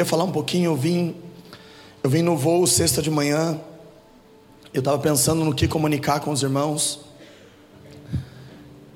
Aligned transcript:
queria 0.00 0.08
falar 0.08 0.24
um 0.24 0.32
pouquinho, 0.32 0.70
eu 0.70 0.76
vim, 0.76 1.14
eu 2.02 2.08
vim 2.08 2.22
no 2.22 2.34
voo 2.34 2.66
sexta 2.66 3.02
de 3.02 3.10
manhã, 3.10 3.60
eu 4.72 4.78
estava 4.78 4.98
pensando 4.98 5.44
no 5.44 5.54
que 5.54 5.68
comunicar 5.68 6.20
com 6.20 6.30
os 6.30 6.42
irmãos, 6.42 7.00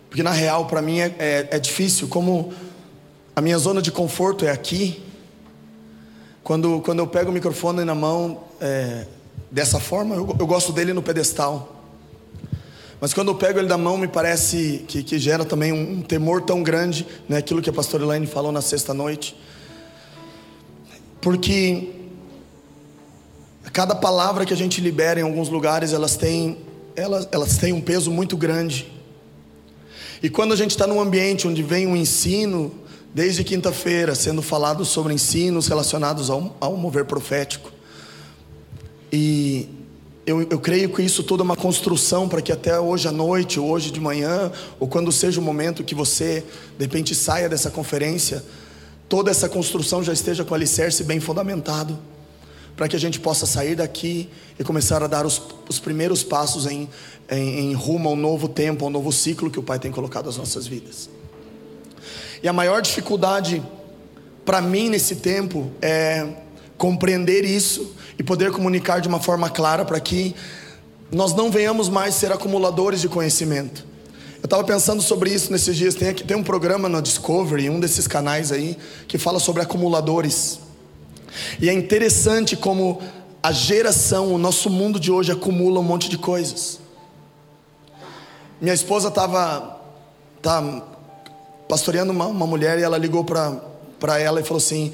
porque 0.08 0.22
na 0.22 0.30
real 0.30 0.64
para 0.64 0.80
mim 0.80 1.00
é, 1.00 1.14
é, 1.18 1.48
é 1.50 1.58
difícil, 1.58 2.08
como 2.08 2.54
a 3.36 3.42
minha 3.42 3.58
zona 3.58 3.82
de 3.82 3.92
conforto 3.92 4.46
é 4.46 4.50
aqui, 4.50 5.02
quando, 6.42 6.80
quando 6.80 7.00
eu 7.00 7.06
pego 7.06 7.30
o 7.30 7.34
microfone 7.34 7.84
na 7.84 7.94
mão, 7.94 8.44
é, 8.58 9.06
dessa 9.50 9.78
forma, 9.78 10.14
eu, 10.14 10.34
eu, 10.38 10.46
gosto 10.46 10.72
dele 10.72 10.94
no 10.94 11.02
pedestal. 11.02 11.82
Mas 12.98 13.12
quando 13.12 13.28
eu 13.28 13.34
pego 13.34 13.58
ele 13.58 13.68
da 13.68 13.76
mão, 13.76 13.98
me 13.98 14.08
parece 14.08 14.86
que, 14.88 15.02
que 15.02 15.18
gera 15.18 15.44
também 15.44 15.70
um, 15.70 15.98
um, 15.98 16.00
temor 16.00 16.40
tão 16.40 16.62
grande, 16.62 17.06
né? 17.28 17.36
aquilo 17.36 17.60
que 17.60 17.68
a 17.68 17.74
pastora 17.74 18.04
Elaine 18.04 18.26
falou 18.26 18.50
na 18.50 18.62
sexta 18.62 18.94
noite. 18.94 19.36
Porque 21.24 21.88
cada 23.72 23.94
palavra 23.94 24.44
que 24.44 24.52
a 24.52 24.56
gente 24.56 24.78
libera 24.78 25.18
em 25.18 25.22
alguns 25.22 25.48
lugares, 25.48 25.94
elas 25.94 26.18
têm, 26.18 26.58
elas, 26.94 27.26
elas 27.32 27.56
têm 27.56 27.72
um 27.72 27.80
peso 27.80 28.10
muito 28.10 28.36
grande. 28.36 28.92
E 30.22 30.28
quando 30.28 30.52
a 30.52 30.56
gente 30.56 30.72
está 30.72 30.86
num 30.86 31.00
ambiente 31.00 31.48
onde 31.48 31.62
vem 31.62 31.86
um 31.86 31.96
ensino, 31.96 32.74
desde 33.14 33.42
quinta-feira, 33.42 34.14
sendo 34.14 34.42
falado 34.42 34.84
sobre 34.84 35.14
ensinos 35.14 35.66
relacionados 35.66 36.28
ao, 36.28 36.54
ao 36.60 36.76
mover 36.76 37.06
profético, 37.06 37.72
e 39.10 39.66
eu, 40.26 40.42
eu, 40.42 40.58
creio 40.58 40.90
que 40.90 41.00
isso 41.00 41.22
tudo 41.22 41.42
é 41.42 41.44
uma 41.44 41.56
construção 41.56 42.28
para 42.28 42.42
que 42.42 42.52
até 42.52 42.78
hoje 42.78 43.08
à 43.08 43.12
noite, 43.12 43.58
ou 43.58 43.70
hoje 43.70 43.90
de 43.90 43.98
manhã, 43.98 44.52
ou 44.78 44.86
quando 44.86 45.10
seja 45.10 45.40
o 45.40 45.42
momento 45.42 45.82
que 45.82 45.94
você, 45.94 46.44
de 46.76 46.84
repente, 46.84 47.14
saia 47.14 47.48
dessa 47.48 47.70
conferência, 47.70 48.44
toda 49.14 49.30
essa 49.30 49.48
construção 49.48 50.02
já 50.02 50.12
esteja 50.12 50.44
com 50.44 50.50
o 50.50 50.54
alicerce 50.56 51.04
bem 51.04 51.20
fundamentado, 51.20 51.96
para 52.74 52.88
que 52.88 52.96
a 52.96 52.98
gente 52.98 53.20
possa 53.20 53.46
sair 53.46 53.76
daqui 53.76 54.28
e 54.58 54.64
começar 54.64 55.04
a 55.04 55.06
dar 55.06 55.24
os, 55.24 55.40
os 55.68 55.78
primeiros 55.78 56.24
passos 56.24 56.66
em, 56.66 56.90
em, 57.30 57.70
em 57.70 57.74
rumo 57.74 58.08
ao 58.08 58.16
novo 58.16 58.48
tempo, 58.48 58.84
ao 58.84 58.90
novo 58.90 59.12
ciclo 59.12 59.52
que 59.52 59.58
o 59.60 59.62
Pai 59.62 59.78
tem 59.78 59.92
colocado 59.92 60.26
nas 60.26 60.36
nossas 60.36 60.66
vidas. 60.66 61.08
E 62.42 62.48
a 62.48 62.52
maior 62.52 62.82
dificuldade 62.82 63.62
para 64.44 64.60
mim 64.60 64.88
nesse 64.88 65.14
tempo 65.14 65.70
é 65.80 66.26
compreender 66.76 67.44
isso 67.44 67.94
e 68.18 68.22
poder 68.24 68.50
comunicar 68.50 69.00
de 69.00 69.06
uma 69.06 69.20
forma 69.20 69.48
clara 69.48 69.84
para 69.84 70.00
que 70.00 70.34
nós 71.12 71.32
não 71.32 71.52
venhamos 71.52 71.88
mais 71.88 72.16
ser 72.16 72.32
acumuladores 72.32 73.00
de 73.00 73.08
conhecimento. 73.08 73.86
Eu 74.44 74.46
estava 74.46 74.62
pensando 74.62 75.00
sobre 75.00 75.30
isso 75.30 75.50
nesses 75.50 75.74
dias. 75.74 75.94
Tem, 75.94 76.10
aqui, 76.10 76.22
tem 76.22 76.36
um 76.36 76.42
programa 76.42 76.86
no 76.86 77.00
Discovery, 77.00 77.70
um 77.70 77.80
desses 77.80 78.06
canais 78.06 78.52
aí, 78.52 78.76
que 79.08 79.16
fala 79.16 79.40
sobre 79.40 79.62
acumuladores. 79.62 80.60
E 81.58 81.70
é 81.70 81.72
interessante 81.72 82.54
como 82.54 83.00
a 83.42 83.50
geração, 83.52 84.34
o 84.34 84.36
nosso 84.36 84.68
mundo 84.68 85.00
de 85.00 85.10
hoje 85.10 85.32
acumula 85.32 85.80
um 85.80 85.82
monte 85.82 86.10
de 86.10 86.18
coisas. 86.18 86.78
Minha 88.60 88.74
esposa 88.74 89.08
estava 89.08 89.80
tá 90.42 90.62
pastoreando 91.66 92.12
uma, 92.12 92.26
uma 92.26 92.46
mulher 92.46 92.78
e 92.78 92.82
ela 92.82 92.98
ligou 92.98 93.24
para 93.24 94.20
ela 94.20 94.42
e 94.42 94.44
falou 94.44 94.58
assim: 94.58 94.92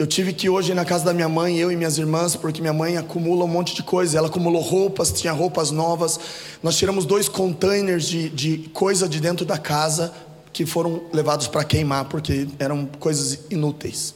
eu 0.00 0.06
tive 0.06 0.32
que 0.32 0.46
ir 0.46 0.48
hoje 0.48 0.72
na 0.72 0.82
casa 0.82 1.04
da 1.04 1.12
minha 1.12 1.28
mãe, 1.28 1.58
eu 1.58 1.70
e 1.70 1.76
minhas 1.76 1.98
irmãs, 1.98 2.34
porque 2.34 2.62
minha 2.62 2.72
mãe 2.72 2.96
acumula 2.96 3.44
um 3.44 3.46
monte 3.46 3.74
de 3.74 3.82
coisa. 3.82 4.16
Ela 4.16 4.28
acumulou 4.28 4.62
roupas, 4.62 5.12
tinha 5.12 5.30
roupas 5.30 5.70
novas. 5.70 6.18
Nós 6.62 6.78
tiramos 6.78 7.04
dois 7.04 7.28
containers 7.28 8.06
de, 8.06 8.30
de 8.30 8.70
coisa 8.72 9.06
de 9.06 9.20
dentro 9.20 9.44
da 9.44 9.58
casa 9.58 10.10
que 10.54 10.64
foram 10.64 11.02
levados 11.12 11.48
para 11.48 11.62
queimar, 11.64 12.06
porque 12.06 12.48
eram 12.58 12.86
coisas 12.98 13.40
inúteis. 13.50 14.14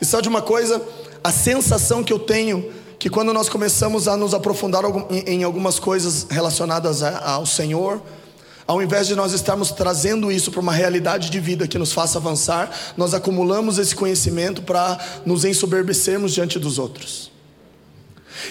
E 0.00 0.04
sabe 0.06 0.22
de 0.22 0.30
uma 0.30 0.40
coisa? 0.40 0.80
A 1.22 1.30
sensação 1.30 2.02
que 2.02 2.10
eu 2.10 2.18
tenho 2.18 2.72
que 2.98 3.10
quando 3.10 3.34
nós 3.34 3.50
começamos 3.50 4.08
a 4.08 4.16
nos 4.16 4.32
aprofundar 4.32 4.82
em 5.26 5.44
algumas 5.44 5.78
coisas 5.78 6.26
relacionadas 6.30 7.02
ao 7.02 7.44
Senhor, 7.44 8.00
ao 8.70 8.80
invés 8.80 9.08
de 9.08 9.16
nós 9.16 9.32
estarmos 9.32 9.72
trazendo 9.72 10.30
isso 10.30 10.52
para 10.52 10.60
uma 10.60 10.70
realidade 10.70 11.28
de 11.28 11.40
vida 11.40 11.66
que 11.66 11.76
nos 11.76 11.92
faça 11.92 12.18
avançar, 12.18 12.70
nós 12.96 13.12
acumulamos 13.12 13.78
esse 13.78 13.96
conhecimento 13.96 14.62
para 14.62 14.96
nos 15.26 15.44
ensoberbecermos 15.44 16.32
diante 16.32 16.56
dos 16.56 16.78
outros. 16.78 17.32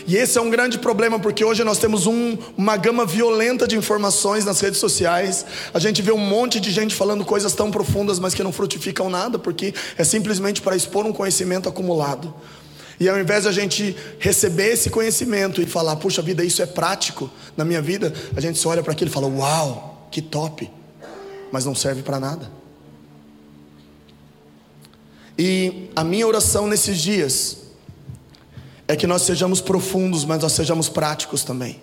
E 0.05 0.17
esse 0.17 0.37
é 0.37 0.41
um 0.41 0.49
grande 0.49 0.77
problema, 0.77 1.17
porque 1.21 1.45
hoje 1.45 1.63
nós 1.63 1.77
temos 1.77 2.05
um, 2.05 2.37
uma 2.57 2.75
gama 2.75 3.05
violenta 3.05 3.65
de 3.65 3.77
informações 3.77 4.43
nas 4.43 4.59
redes 4.59 4.77
sociais. 4.77 5.45
A 5.73 5.79
gente 5.79 6.01
vê 6.01 6.11
um 6.11 6.17
monte 6.17 6.59
de 6.59 6.69
gente 6.69 6.93
falando 6.93 7.23
coisas 7.23 7.53
tão 7.53 7.71
profundas, 7.71 8.19
mas 8.19 8.33
que 8.33 8.43
não 8.43 8.51
frutificam 8.51 9.09
nada, 9.09 9.39
porque 9.39 9.73
é 9.97 10.03
simplesmente 10.03 10.61
para 10.61 10.75
expor 10.75 11.05
um 11.05 11.13
conhecimento 11.13 11.69
acumulado. 11.69 12.35
E 12.99 13.07
ao 13.07 13.17
invés 13.17 13.43
de 13.43 13.47
a 13.47 13.53
gente 13.53 13.95
receber 14.19 14.73
esse 14.73 14.89
conhecimento 14.89 15.61
e 15.61 15.65
falar, 15.65 15.95
puxa 15.95 16.21
vida, 16.21 16.43
isso 16.43 16.61
é 16.61 16.65
prático 16.65 17.31
na 17.55 17.63
minha 17.63 17.81
vida, 17.81 18.13
a 18.35 18.41
gente 18.41 18.59
se 18.59 18.67
olha 18.67 18.83
para 18.83 18.91
aquilo 18.91 19.09
e 19.09 19.13
fala, 19.13 19.27
uau, 19.27 19.95
que 20.09 20.21
top, 20.21 20.71
mas 21.51 21.65
não 21.65 21.75
serve 21.75 22.01
para 22.01 22.19
nada. 22.19 22.51
E 25.37 25.89
a 25.95 26.03
minha 26.03 26.27
oração 26.27 26.67
nesses 26.67 26.99
dias 26.99 27.57
é 28.87 28.95
que 28.95 29.07
nós 29.07 29.21
sejamos 29.21 29.61
profundos, 29.61 30.25
mas 30.25 30.41
nós 30.41 30.51
sejamos 30.53 30.89
práticos 30.89 31.43
também. 31.43 31.81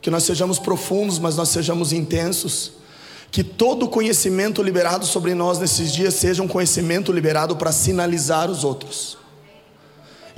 Que 0.00 0.10
nós 0.10 0.24
sejamos 0.24 0.58
profundos, 0.58 1.18
mas 1.18 1.36
nós 1.36 1.48
sejamos 1.48 1.92
intensos. 1.92 2.72
Que 3.30 3.44
todo 3.44 3.88
conhecimento 3.88 4.62
liberado 4.62 5.06
sobre 5.06 5.34
nós 5.34 5.58
nesses 5.58 5.92
dias 5.92 6.14
seja 6.14 6.42
um 6.42 6.48
conhecimento 6.48 7.12
liberado 7.12 7.56
para 7.56 7.72
sinalizar 7.72 8.50
os 8.50 8.64
outros. 8.64 9.17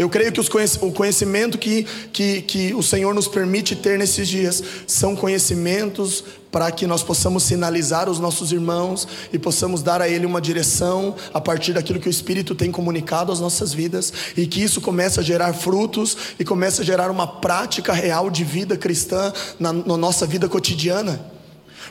Eu 0.00 0.08
creio 0.08 0.32
que 0.32 0.40
o 0.40 0.92
conhecimento 0.92 1.58
que, 1.58 1.82
que, 2.10 2.40
que 2.40 2.74
o 2.74 2.82
Senhor 2.82 3.14
nos 3.14 3.28
permite 3.28 3.76
ter 3.76 3.98
nesses 3.98 4.26
dias 4.26 4.62
são 4.86 5.14
conhecimentos 5.14 6.24
para 6.50 6.70
que 6.72 6.86
nós 6.86 7.02
possamos 7.02 7.42
sinalizar 7.42 8.08
os 8.08 8.18
nossos 8.18 8.50
irmãos 8.50 9.06
e 9.30 9.38
possamos 9.38 9.82
dar 9.82 10.00
a 10.00 10.08
Ele 10.08 10.24
uma 10.24 10.40
direção 10.40 11.14
a 11.34 11.38
partir 11.38 11.74
daquilo 11.74 12.00
que 12.00 12.08
o 12.08 12.10
Espírito 12.10 12.54
tem 12.54 12.72
comunicado 12.72 13.30
às 13.30 13.40
nossas 13.40 13.74
vidas 13.74 14.10
e 14.38 14.46
que 14.46 14.62
isso 14.62 14.80
comece 14.80 15.20
a 15.20 15.22
gerar 15.22 15.52
frutos 15.52 16.16
e 16.38 16.46
comece 16.46 16.80
a 16.80 16.84
gerar 16.84 17.10
uma 17.10 17.26
prática 17.26 17.92
real 17.92 18.30
de 18.30 18.42
vida 18.42 18.78
cristã 18.78 19.30
na, 19.58 19.70
na 19.70 19.98
nossa 19.98 20.24
vida 20.24 20.48
cotidiana. 20.48 21.20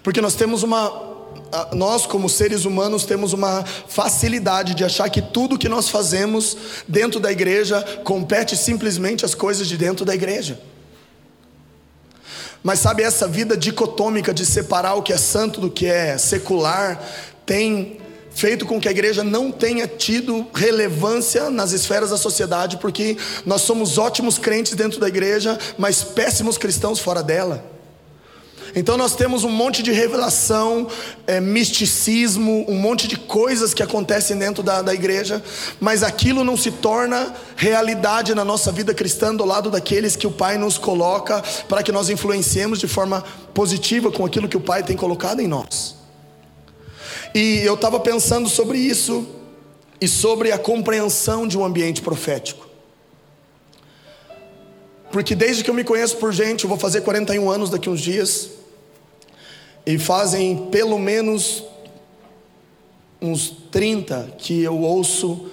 Porque 0.01 0.19
nós 0.19 0.33
temos 0.33 0.63
uma, 0.63 0.89
nós, 1.73 2.05
como 2.05 2.29
seres 2.29 2.65
humanos, 2.65 3.05
temos 3.05 3.33
uma 3.33 3.63
facilidade 3.87 4.75
de 4.75 4.83
achar 4.83 5.09
que 5.09 5.21
tudo 5.21 5.57
que 5.57 5.69
nós 5.69 5.89
fazemos 5.89 6.55
dentro 6.87 7.19
da 7.19 7.31
igreja 7.31 7.81
compete 8.03 8.55
simplesmente 8.55 9.25
às 9.25 9.33
coisas 9.33 9.67
de 9.67 9.77
dentro 9.77 10.05
da 10.05 10.13
igreja. 10.13 10.59
Mas 12.61 12.79
sabe, 12.79 13.03
essa 13.03 13.27
vida 13.27 13.55
dicotômica 13.55 14.33
de 14.33 14.45
separar 14.45 14.95
o 14.95 15.01
que 15.01 15.13
é 15.13 15.17
santo 15.17 15.61
do 15.61 15.71
que 15.71 15.85
é 15.85 16.17
secular, 16.17 17.01
tem 17.45 17.99
feito 18.31 18.65
com 18.65 18.79
que 18.79 18.87
a 18.87 18.91
igreja 18.91 19.23
não 19.23 19.51
tenha 19.51 19.87
tido 19.87 20.45
relevância 20.53 21.49
nas 21.49 21.71
esferas 21.71 22.09
da 22.11 22.17
sociedade, 22.17 22.77
porque 22.77 23.17
nós 23.45 23.61
somos 23.61 23.97
ótimos 23.97 24.37
crentes 24.37 24.75
dentro 24.75 24.99
da 24.99 25.07
igreja, 25.07 25.57
mas 25.77 26.03
péssimos 26.03 26.57
cristãos 26.57 26.99
fora 26.99 27.23
dela. 27.23 27.78
Então 28.75 28.97
nós 28.97 29.15
temos 29.15 29.43
um 29.43 29.49
monte 29.49 29.81
de 29.81 29.91
revelação, 29.91 30.87
é, 31.25 31.39
misticismo, 31.39 32.65
um 32.67 32.75
monte 32.75 33.07
de 33.07 33.17
coisas 33.17 33.73
que 33.73 33.81
acontecem 33.81 34.37
dentro 34.37 34.61
da, 34.61 34.81
da 34.81 34.93
igreja, 34.93 35.43
mas 35.79 36.03
aquilo 36.03 36.43
não 36.43 36.55
se 36.55 36.71
torna 36.71 37.33
realidade 37.55 38.35
na 38.35 38.45
nossa 38.45 38.71
vida 38.71 38.93
cristã 38.93 39.33
do 39.33 39.45
lado 39.45 39.69
daqueles 39.69 40.15
que 40.15 40.27
o 40.27 40.31
Pai 40.31 40.57
nos 40.57 40.77
coloca 40.77 41.43
para 41.67 41.83
que 41.83 41.91
nós 41.91 42.09
influenciemos 42.09 42.79
de 42.79 42.87
forma 42.87 43.23
positiva 43.53 44.11
com 44.11 44.25
aquilo 44.25 44.47
que 44.47 44.57
o 44.57 44.61
Pai 44.61 44.83
tem 44.83 44.95
colocado 44.95 45.39
em 45.39 45.47
nós. 45.47 45.95
E 47.33 47.61
eu 47.63 47.75
estava 47.75 47.99
pensando 47.99 48.49
sobre 48.49 48.77
isso 48.77 49.27
e 50.01 50.07
sobre 50.07 50.51
a 50.51 50.57
compreensão 50.57 51.47
de 51.47 51.57
um 51.57 51.65
ambiente 51.65 52.01
profético. 52.01 52.67
Porque 55.11 55.35
desde 55.35 55.63
que 55.63 55.69
eu 55.69 55.73
me 55.73 55.83
conheço 55.83 56.17
por 56.17 56.31
gente, 56.31 56.63
eu 56.63 56.69
vou 56.69 56.77
fazer 56.77 57.01
41 57.01 57.49
anos 57.49 57.69
daqui 57.69 57.89
uns 57.89 58.01
dias. 58.01 58.58
E 59.89 59.97
fazem 59.97 60.67
pelo 60.67 60.99
menos 60.99 61.63
uns 63.19 63.49
30 63.71 64.35
que 64.37 64.61
eu 64.61 64.79
ouço 64.81 65.49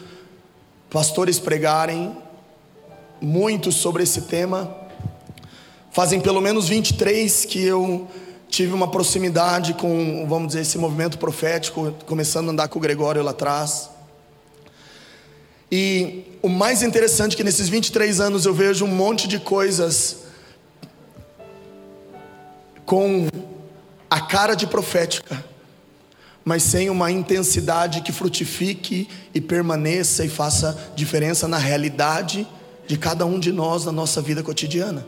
pastores 0.90 1.38
pregarem 1.38 2.14
muito 3.18 3.72
sobre 3.72 4.02
esse 4.02 4.20
tema. 4.20 4.76
Fazem 5.90 6.20
pelo 6.20 6.42
menos 6.42 6.68
23 6.68 7.46
que 7.46 7.64
eu 7.64 8.06
tive 8.46 8.74
uma 8.74 8.90
proximidade 8.90 9.72
com, 9.72 10.26
vamos 10.28 10.48
dizer, 10.48 10.60
esse 10.60 10.76
movimento 10.76 11.16
profético, 11.16 11.94
começando 12.04 12.50
a 12.50 12.52
andar 12.52 12.68
com 12.68 12.78
o 12.78 12.82
Gregório 12.82 13.22
lá 13.22 13.30
atrás. 13.30 13.88
E 15.72 16.24
o 16.42 16.50
mais 16.50 16.82
interessante 16.82 17.32
é 17.32 17.36
que 17.38 17.42
nesses 17.42 17.70
23 17.70 18.20
anos 18.20 18.44
eu 18.44 18.52
vejo 18.52 18.84
um 18.84 18.94
monte 18.94 19.26
de 19.26 19.38
coisas 19.40 20.24
com 22.84 23.26
a 24.11 24.20
cara 24.20 24.55
de 24.55 24.67
profética, 24.67 25.44
mas 26.44 26.62
sem 26.62 26.88
uma 26.88 27.11
intensidade 27.11 28.03
que 28.03 28.12
frutifique 28.12 29.08
e 29.35 29.41
permaneça 29.41 30.25
e 30.25 30.29
faça 30.29 30.93
diferença 30.94 31.49
na 31.49 31.58
realidade 31.58 32.47
de 32.87 32.97
cada 32.97 33.26
um 33.26 33.38
de 33.38 33.50
nós 33.50 33.85
na 33.85 33.93
nossa 33.93 34.23
vida 34.23 34.43
cotidiana. 34.43 35.05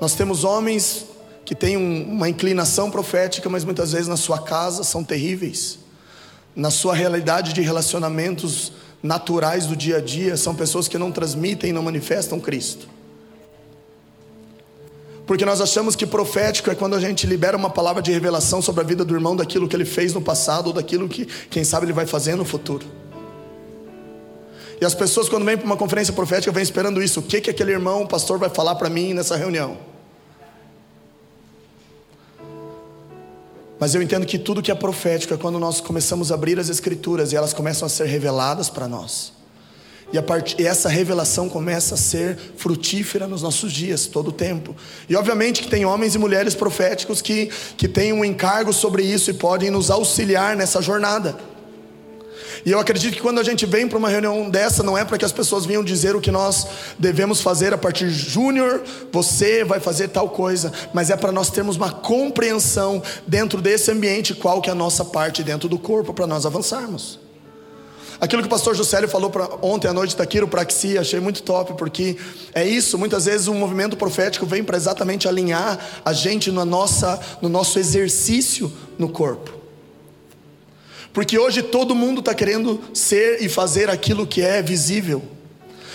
Nós 0.00 0.14
temos 0.14 0.44
homens 0.44 1.06
que 1.44 1.54
têm 1.54 1.76
uma 1.76 2.28
inclinação 2.28 2.90
profética, 2.90 3.48
mas 3.48 3.64
muitas 3.64 3.92
vezes 3.92 4.08
na 4.08 4.16
sua 4.16 4.40
casa 4.40 4.82
são 4.82 5.04
terríveis. 5.04 5.78
Na 6.56 6.70
sua 6.70 6.94
realidade 6.94 7.52
de 7.52 7.60
relacionamentos 7.60 8.72
naturais 9.02 9.66
do 9.66 9.76
dia 9.76 9.98
a 9.98 10.00
dia, 10.00 10.36
são 10.36 10.54
pessoas 10.54 10.88
que 10.88 10.98
não 10.98 11.12
transmitem 11.12 11.70
e 11.70 11.72
não 11.72 11.82
manifestam 11.82 12.40
Cristo. 12.40 12.88
Porque 15.30 15.44
nós 15.44 15.60
achamos 15.60 15.94
que 15.94 16.04
profético 16.04 16.72
é 16.72 16.74
quando 16.74 16.96
a 16.96 16.98
gente 16.98 17.24
libera 17.24 17.56
uma 17.56 17.70
palavra 17.70 18.02
de 18.02 18.10
revelação 18.10 18.60
sobre 18.60 18.80
a 18.80 18.84
vida 18.84 19.04
do 19.04 19.14
irmão, 19.14 19.36
daquilo 19.36 19.68
que 19.68 19.76
ele 19.76 19.84
fez 19.84 20.12
no 20.12 20.20
passado 20.20 20.66
ou 20.66 20.72
daquilo 20.72 21.08
que, 21.08 21.24
quem 21.48 21.62
sabe, 21.62 21.86
ele 21.86 21.92
vai 21.92 22.04
fazer 22.04 22.34
no 22.34 22.44
futuro. 22.44 22.84
E 24.80 24.84
as 24.84 24.92
pessoas, 24.92 25.28
quando 25.28 25.44
vêm 25.44 25.56
para 25.56 25.64
uma 25.64 25.76
conferência 25.76 26.12
profética, 26.12 26.50
vêm 26.50 26.64
esperando 26.64 27.00
isso. 27.00 27.20
O 27.20 27.22
que, 27.22 27.40
que 27.40 27.48
aquele 27.48 27.70
irmão, 27.70 28.02
o 28.02 28.08
pastor, 28.08 28.40
vai 28.40 28.50
falar 28.50 28.74
para 28.74 28.90
mim 28.90 29.14
nessa 29.14 29.36
reunião? 29.36 29.78
Mas 33.78 33.94
eu 33.94 34.02
entendo 34.02 34.26
que 34.26 34.36
tudo 34.36 34.60
que 34.60 34.72
é 34.72 34.74
profético 34.74 35.32
é 35.32 35.36
quando 35.36 35.60
nós 35.60 35.80
começamos 35.80 36.32
a 36.32 36.34
abrir 36.34 36.58
as 36.58 36.68
Escrituras 36.68 37.32
e 37.32 37.36
elas 37.36 37.52
começam 37.52 37.86
a 37.86 37.88
ser 37.88 38.06
reveladas 38.06 38.68
para 38.68 38.88
nós. 38.88 39.39
E, 40.12 40.18
a 40.18 40.22
part... 40.22 40.56
e 40.58 40.66
essa 40.66 40.88
revelação 40.88 41.48
começa 41.48 41.94
a 41.94 41.98
ser 41.98 42.36
frutífera 42.56 43.26
nos 43.26 43.42
nossos 43.42 43.72
dias, 43.72 44.06
todo 44.06 44.28
o 44.28 44.32
tempo. 44.32 44.74
E 45.08 45.14
obviamente 45.14 45.62
que 45.62 45.68
tem 45.68 45.84
homens 45.84 46.14
e 46.14 46.18
mulheres 46.18 46.54
proféticos 46.54 47.22
que, 47.22 47.50
que 47.76 47.88
têm 47.88 48.12
um 48.12 48.24
encargo 48.24 48.72
sobre 48.72 49.02
isso 49.02 49.30
e 49.30 49.34
podem 49.34 49.70
nos 49.70 49.90
auxiliar 49.90 50.56
nessa 50.56 50.82
jornada. 50.82 51.36
E 52.64 52.72
eu 52.72 52.78
acredito 52.78 53.14
que 53.14 53.22
quando 53.22 53.38
a 53.38 53.42
gente 53.42 53.64
vem 53.64 53.88
para 53.88 53.96
uma 53.96 54.08
reunião 54.08 54.50
dessa, 54.50 54.82
não 54.82 54.96
é 54.96 55.04
para 55.04 55.16
que 55.16 55.24
as 55.24 55.32
pessoas 55.32 55.64
venham 55.64 55.82
dizer 55.82 56.14
o 56.14 56.20
que 56.20 56.30
nós 56.30 56.66
devemos 56.98 57.40
fazer 57.40 57.72
a 57.72 57.78
partir 57.78 58.08
de 58.08 58.14
Júnior, 58.14 58.82
você 59.10 59.64
vai 59.64 59.80
fazer 59.80 60.08
tal 60.08 60.28
coisa, 60.28 60.72
mas 60.92 61.08
é 61.08 61.16
para 61.16 61.32
nós 61.32 61.50
termos 61.50 61.76
uma 61.76 61.90
compreensão 61.90 63.02
dentro 63.26 63.62
desse 63.62 63.90
ambiente, 63.90 64.34
qual 64.34 64.60
que 64.60 64.68
é 64.68 64.72
a 64.72 64.76
nossa 64.76 65.04
parte 65.04 65.42
dentro 65.42 65.68
do 65.68 65.78
corpo 65.78 66.12
para 66.12 66.26
nós 66.26 66.44
avançarmos. 66.44 67.29
Aquilo 68.20 68.42
que 68.42 68.48
o 68.48 68.50
pastor 68.50 68.74
Juscelio 68.74 69.08
falou 69.08 69.30
pra, 69.30 69.48
ontem 69.62 69.88
à 69.88 69.94
noite 69.94 70.14
da 70.14 70.26
quiropraxia, 70.26 71.00
achei 71.00 71.18
muito 71.18 71.42
top, 71.42 71.72
porque 71.78 72.18
é 72.54 72.66
isso, 72.66 72.98
muitas 72.98 73.24
vezes 73.24 73.46
o 73.46 73.54
movimento 73.54 73.96
profético 73.96 74.44
vem 74.44 74.62
para 74.62 74.76
exatamente 74.76 75.26
alinhar 75.26 75.78
a 76.04 76.12
gente 76.12 76.50
na 76.50 76.66
nossa, 76.66 77.18
no 77.40 77.48
nosso 77.48 77.78
exercício 77.78 78.70
no 78.98 79.08
corpo. 79.08 79.58
Porque 81.14 81.38
hoje 81.38 81.62
todo 81.62 81.94
mundo 81.94 82.20
está 82.20 82.34
querendo 82.34 82.80
ser 82.92 83.42
e 83.42 83.48
fazer 83.48 83.88
aquilo 83.88 84.26
que 84.26 84.42
é 84.42 84.60
visível. 84.60 85.22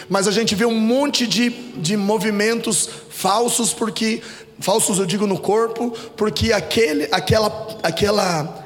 Mas 0.10 0.28
a 0.28 0.32
gente 0.32 0.56
vê 0.56 0.66
um 0.66 0.80
monte 0.80 1.28
de, 1.28 1.50
de 1.50 1.96
movimentos 1.96 2.90
falsos, 3.10 3.72
porque 3.72 4.22
falsos 4.60 4.98
eu 4.98 5.06
digo 5.06 5.28
no 5.28 5.40
corpo, 5.40 5.92
porque 6.18 6.52
aquele, 6.52 7.08
aquela, 7.12 7.78
aquela 7.84 8.65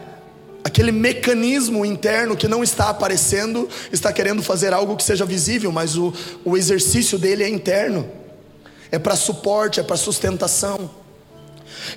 aquele 0.63 0.91
mecanismo 0.91 1.85
interno 1.85 2.35
que 2.35 2.47
não 2.47 2.63
está 2.63 2.89
aparecendo, 2.89 3.67
está 3.91 4.11
querendo 4.11 4.43
fazer 4.43 4.73
algo 4.73 4.95
que 4.95 5.03
seja 5.03 5.25
visível, 5.25 5.71
mas 5.71 5.95
o, 5.95 6.13
o 6.43 6.57
exercício 6.57 7.17
dele 7.17 7.43
é 7.43 7.49
interno, 7.49 8.09
é 8.91 8.99
para 8.99 9.15
suporte, 9.15 9.79
é 9.79 9.83
para 9.83 9.95
sustentação. 9.95 10.89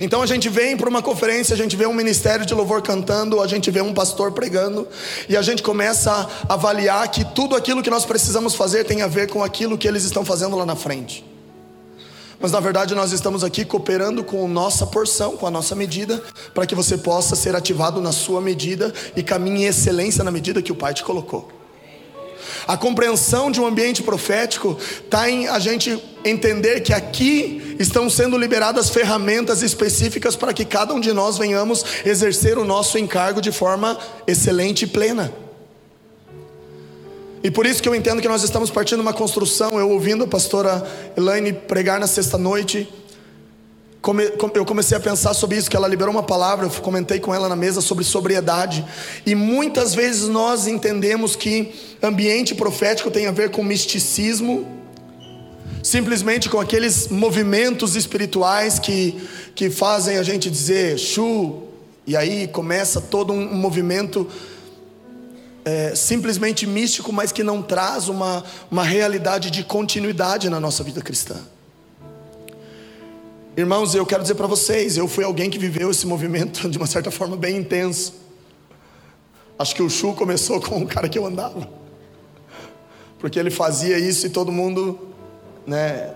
Então 0.00 0.22
a 0.22 0.26
gente 0.26 0.48
vem 0.48 0.76
para 0.76 0.88
uma 0.88 1.02
conferência, 1.02 1.54
a 1.54 1.56
gente 1.56 1.76
vê 1.76 1.86
um 1.86 1.92
ministério 1.92 2.46
de 2.46 2.54
louvor 2.54 2.82
cantando, 2.82 3.40
a 3.40 3.46
gente 3.46 3.70
vê 3.70 3.80
um 3.80 3.92
pastor 3.92 4.32
pregando, 4.32 4.86
e 5.28 5.36
a 5.36 5.42
gente 5.42 5.62
começa 5.62 6.10
a 6.48 6.54
avaliar 6.54 7.08
que 7.08 7.24
tudo 7.24 7.56
aquilo 7.56 7.82
que 7.82 7.90
nós 7.90 8.04
precisamos 8.04 8.54
fazer 8.54 8.84
tem 8.84 9.02
a 9.02 9.06
ver 9.06 9.28
com 9.28 9.42
aquilo 9.42 9.76
que 9.76 9.88
eles 9.88 10.04
estão 10.04 10.24
fazendo 10.24 10.56
lá 10.56 10.64
na 10.64 10.76
frente 10.76 11.31
mas 12.42 12.50
na 12.50 12.58
verdade 12.58 12.94
nós 12.94 13.12
estamos 13.12 13.44
aqui 13.44 13.64
cooperando 13.64 14.24
com 14.24 14.46
nossa 14.48 14.84
porção, 14.84 15.36
com 15.36 15.46
a 15.46 15.50
nossa 15.50 15.76
medida, 15.76 16.20
para 16.52 16.66
que 16.66 16.74
você 16.74 16.98
possa 16.98 17.36
ser 17.36 17.54
ativado 17.54 18.00
na 18.00 18.10
sua 18.10 18.40
medida 18.40 18.92
e 19.16 19.22
caminhe 19.22 19.64
em 19.64 19.68
excelência 19.68 20.24
na 20.24 20.30
medida 20.30 20.60
que 20.60 20.72
o 20.72 20.74
Pai 20.74 20.92
te 20.92 21.04
colocou. 21.04 21.48
A 22.66 22.76
compreensão 22.76 23.50
de 23.50 23.60
um 23.60 23.66
ambiente 23.66 24.02
profético 24.02 24.76
está 25.04 25.30
em 25.30 25.46
a 25.46 25.60
gente 25.60 26.02
entender 26.24 26.80
que 26.80 26.92
aqui 26.92 27.76
estão 27.78 28.10
sendo 28.10 28.36
liberadas 28.36 28.90
ferramentas 28.90 29.62
específicas 29.62 30.34
para 30.34 30.52
que 30.52 30.64
cada 30.64 30.92
um 30.92 31.00
de 31.00 31.12
nós 31.12 31.38
venhamos 31.38 31.84
exercer 32.04 32.58
o 32.58 32.64
nosso 32.64 32.98
encargo 32.98 33.40
de 33.40 33.52
forma 33.52 33.96
excelente 34.26 34.82
e 34.82 34.88
plena. 34.88 35.32
E 37.42 37.50
por 37.50 37.66
isso 37.66 37.82
que 37.82 37.88
eu 37.88 37.94
entendo 37.94 38.22
que 38.22 38.28
nós 38.28 38.44
estamos 38.44 38.70
partindo 38.70 38.98
de 38.98 39.02
uma 39.02 39.12
construção. 39.12 39.78
Eu 39.78 39.90
ouvindo 39.90 40.24
a 40.24 40.26
pastora 40.28 40.86
Elaine 41.16 41.52
pregar 41.52 41.98
na 41.98 42.06
sexta-noite, 42.06 42.88
eu 44.54 44.64
comecei 44.64 44.96
a 44.96 45.00
pensar 45.00 45.34
sobre 45.34 45.56
isso, 45.56 45.70
que 45.70 45.76
ela 45.76 45.86
liberou 45.86 46.12
uma 46.12 46.22
palavra, 46.22 46.66
eu 46.66 46.70
comentei 46.82 47.20
com 47.20 47.34
ela 47.34 47.48
na 47.48 47.54
mesa 47.54 47.80
sobre 47.80 48.04
sobriedade. 48.04 48.84
E 49.24 49.34
muitas 49.34 49.94
vezes 49.94 50.28
nós 50.28 50.66
entendemos 50.66 51.34
que 51.34 51.72
ambiente 52.02 52.54
profético 52.54 53.10
tem 53.10 53.26
a 53.26 53.32
ver 53.32 53.50
com 53.50 53.62
misticismo, 53.62 54.66
simplesmente 55.82 56.48
com 56.48 56.60
aqueles 56.60 57.08
movimentos 57.08 57.96
espirituais 57.96 58.78
que, 58.78 59.20
que 59.54 59.68
fazem 59.68 60.16
a 60.16 60.22
gente 60.22 60.48
dizer 60.48 60.98
chu, 60.98 61.62
e 62.04 62.16
aí 62.16 62.48
começa 62.48 63.00
todo 63.00 63.32
um 63.32 63.54
movimento 63.54 64.28
é, 65.64 65.94
simplesmente 65.94 66.66
místico, 66.66 67.12
mas 67.12 67.30
que 67.32 67.42
não 67.42 67.62
traz 67.62 68.08
uma, 68.08 68.44
uma 68.70 68.82
realidade 68.82 69.50
de 69.50 69.62
continuidade 69.62 70.48
na 70.50 70.58
nossa 70.58 70.82
vida 70.82 71.00
cristã. 71.00 71.36
Irmãos, 73.56 73.94
eu 73.94 74.06
quero 74.06 74.22
dizer 74.22 74.34
para 74.34 74.46
vocês, 74.46 74.96
eu 74.96 75.06
fui 75.06 75.24
alguém 75.24 75.50
que 75.50 75.58
viveu 75.58 75.90
esse 75.90 76.06
movimento 76.06 76.68
de 76.70 76.78
uma 76.78 76.86
certa 76.86 77.10
forma 77.10 77.36
bem 77.36 77.58
intenso. 77.58 78.14
Acho 79.58 79.74
que 79.74 79.82
o 79.82 79.90
Chu 79.90 80.14
começou 80.14 80.60
com 80.60 80.82
o 80.82 80.86
cara 80.86 81.08
que 81.08 81.18
eu 81.18 81.26
andava, 81.26 81.68
porque 83.18 83.38
ele 83.38 83.50
fazia 83.50 83.98
isso 83.98 84.26
e 84.26 84.30
todo 84.30 84.50
mundo, 84.50 84.98
né, 85.66 86.12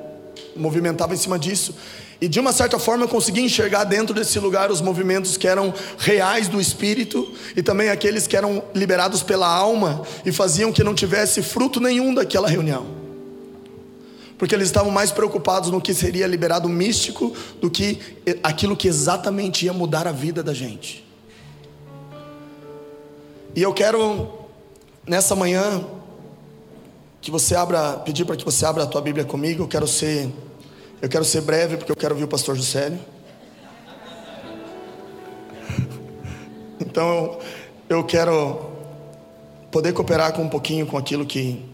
movimentava 0.56 1.14
em 1.14 1.16
cima 1.16 1.38
disso. 1.38 1.74
E 2.20 2.28
de 2.28 2.40
uma 2.40 2.52
certa 2.52 2.78
forma 2.78 3.04
eu 3.04 3.08
consegui 3.08 3.42
enxergar 3.42 3.84
dentro 3.84 4.14
desse 4.14 4.38
lugar 4.38 4.70
os 4.70 4.80
movimentos 4.80 5.36
que 5.36 5.46
eram 5.46 5.72
reais 5.98 6.48
do 6.48 6.60
espírito 6.60 7.30
e 7.54 7.62
também 7.62 7.90
aqueles 7.90 8.26
que 8.26 8.36
eram 8.36 8.62
liberados 8.74 9.22
pela 9.22 9.46
alma 9.46 10.02
e 10.24 10.32
faziam 10.32 10.72
que 10.72 10.82
não 10.82 10.94
tivesse 10.94 11.42
fruto 11.42 11.78
nenhum 11.78 12.14
daquela 12.14 12.48
reunião. 12.48 12.86
Porque 14.38 14.54
eles 14.54 14.68
estavam 14.68 14.90
mais 14.90 15.10
preocupados 15.10 15.70
no 15.70 15.80
que 15.80 15.92
seria 15.92 16.26
liberado 16.26 16.68
místico 16.68 17.34
do 17.60 17.70
que 17.70 17.98
aquilo 18.42 18.76
que 18.76 18.88
exatamente 18.88 19.66
ia 19.66 19.72
mudar 19.72 20.06
a 20.06 20.12
vida 20.12 20.42
da 20.42 20.54
gente. 20.54 21.04
E 23.54 23.62
eu 23.62 23.72
quero 23.72 24.28
nessa 25.06 25.34
manhã 25.34 25.84
que 27.20 27.30
você 27.30 27.54
abra, 27.54 27.94
pedir 28.04 28.24
para 28.24 28.36
que 28.36 28.44
você 28.44 28.64
abra 28.64 28.84
a 28.84 28.86
tua 28.86 29.00
Bíblia 29.00 29.24
comigo, 29.24 29.62
eu 29.62 29.68
quero 29.68 29.86
ser 29.86 30.30
eu 31.00 31.08
quero 31.08 31.24
ser 31.24 31.42
breve 31.42 31.76
porque 31.76 31.92
eu 31.92 31.96
quero 31.96 32.14
ouvir 32.14 32.24
o 32.24 32.28
pastor 32.28 32.56
Juscelio. 32.56 32.98
Então 36.80 37.38
eu 37.88 38.02
quero 38.04 38.70
poder 39.70 39.92
cooperar 39.92 40.32
com 40.32 40.42
um 40.42 40.48
pouquinho 40.48 40.86
com 40.86 40.96
aquilo 40.96 41.26
que 41.26 41.64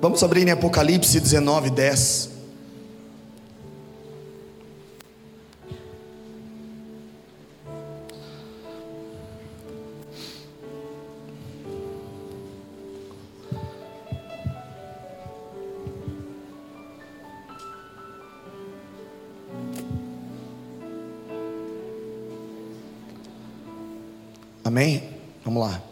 Vamos 0.00 0.20
abrir 0.24 0.48
em 0.48 0.50
Apocalipse 0.50 1.20
19, 1.20 1.70
10. 1.70 2.31
Amém? 24.72 25.02
Vamos 25.44 25.60
lá. 25.60 25.82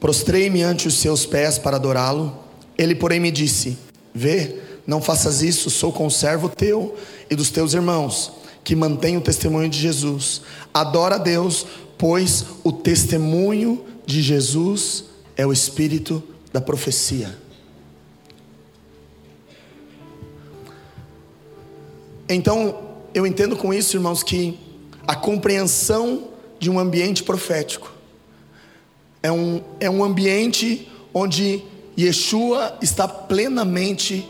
Prostrei-me 0.00 0.62
ante 0.62 0.88
os 0.88 0.94
seus 0.94 1.26
pés 1.26 1.58
para 1.58 1.76
adorá-lo. 1.76 2.34
Ele, 2.78 2.94
porém, 2.94 3.20
me 3.20 3.30
disse: 3.30 3.76
Vê, 4.14 4.56
não 4.86 5.02
faças 5.02 5.42
isso, 5.42 5.68
sou 5.68 5.92
conservo 5.92 6.48
teu 6.48 6.96
e 7.28 7.36
dos 7.36 7.50
teus 7.50 7.74
irmãos, 7.74 8.32
que 8.64 8.74
mantém 8.74 9.18
o 9.18 9.20
testemunho 9.20 9.68
de 9.68 9.78
Jesus. 9.78 10.40
Adora 10.72 11.16
a 11.16 11.18
Deus, 11.18 11.66
pois 11.98 12.46
o 12.64 12.72
testemunho 12.72 13.84
de 14.06 14.22
Jesus 14.22 15.04
é 15.36 15.46
o 15.46 15.52
espírito 15.52 16.22
da 16.54 16.60
profecia. 16.62 17.36
Então, 22.26 22.80
eu 23.12 23.26
entendo 23.26 23.58
com 23.58 23.74
isso, 23.74 23.94
irmãos, 23.94 24.22
que 24.22 24.58
a 25.06 25.14
compreensão 25.14 26.29
de 26.60 26.70
um 26.70 26.78
ambiente 26.78 27.24
profético 27.24 27.90
é 29.22 29.30
um, 29.30 29.62
é 29.78 29.90
um 29.90 30.02
ambiente 30.02 30.88
onde 31.12 31.62
Yeshua 31.98 32.78
está 32.80 33.06
plenamente, 33.06 34.26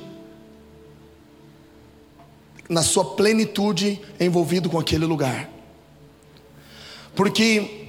na 2.69 2.83
sua 2.83 3.05
plenitude, 3.05 4.01
envolvido 4.19 4.69
com 4.69 4.79
aquele 4.79 5.05
lugar. 5.05 5.49
Porque 7.15 7.89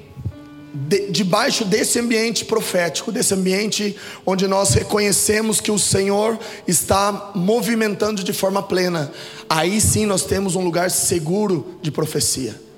de, 0.74 1.12
debaixo 1.12 1.66
desse 1.66 2.00
ambiente 2.00 2.46
profético, 2.46 3.12
desse 3.12 3.34
ambiente 3.34 3.96
onde 4.26 4.48
nós 4.48 4.74
reconhecemos 4.74 5.60
que 5.60 5.72
o 5.72 5.80
Senhor 5.80 6.40
está 6.68 7.32
movimentando 7.36 8.24
de 8.24 8.34
forma 8.34 8.62
plena, 8.62 9.12
aí 9.50 9.82
sim 9.82 10.06
nós 10.06 10.24
temos 10.24 10.56
um 10.56 10.64
lugar 10.64 10.90
seguro 10.92 11.78
de 11.82 11.92
profecia. 11.92 12.71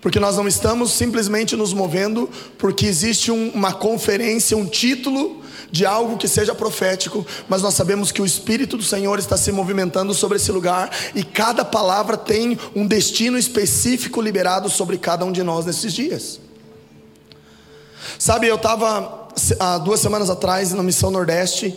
Porque 0.00 0.20
nós 0.20 0.36
não 0.36 0.46
estamos 0.46 0.92
simplesmente 0.92 1.56
nos 1.56 1.72
movendo 1.72 2.30
porque 2.56 2.86
existe 2.86 3.32
um, 3.32 3.50
uma 3.50 3.72
conferência, 3.72 4.56
um 4.56 4.66
título 4.66 5.42
de 5.70 5.84
algo 5.84 6.16
que 6.16 6.26
seja 6.26 6.54
profético, 6.54 7.26
mas 7.48 7.62
nós 7.62 7.74
sabemos 7.74 8.10
que 8.10 8.22
o 8.22 8.26
Espírito 8.26 8.76
do 8.76 8.82
Senhor 8.82 9.18
está 9.18 9.36
se 9.36 9.52
movimentando 9.52 10.14
sobre 10.14 10.36
esse 10.36 10.50
lugar 10.50 10.90
e 11.14 11.22
cada 11.22 11.64
palavra 11.64 12.16
tem 12.16 12.58
um 12.74 12.86
destino 12.86 13.36
específico 13.36 14.20
liberado 14.20 14.68
sobre 14.68 14.96
cada 14.96 15.24
um 15.24 15.32
de 15.32 15.42
nós 15.42 15.66
nesses 15.66 15.92
dias. 15.92 16.40
Sabe, 18.18 18.46
eu 18.46 18.56
estava 18.56 19.28
há 19.60 19.78
duas 19.78 20.00
semanas 20.00 20.30
atrás 20.30 20.72
na 20.72 20.82
Missão 20.82 21.10
Nordeste 21.10 21.76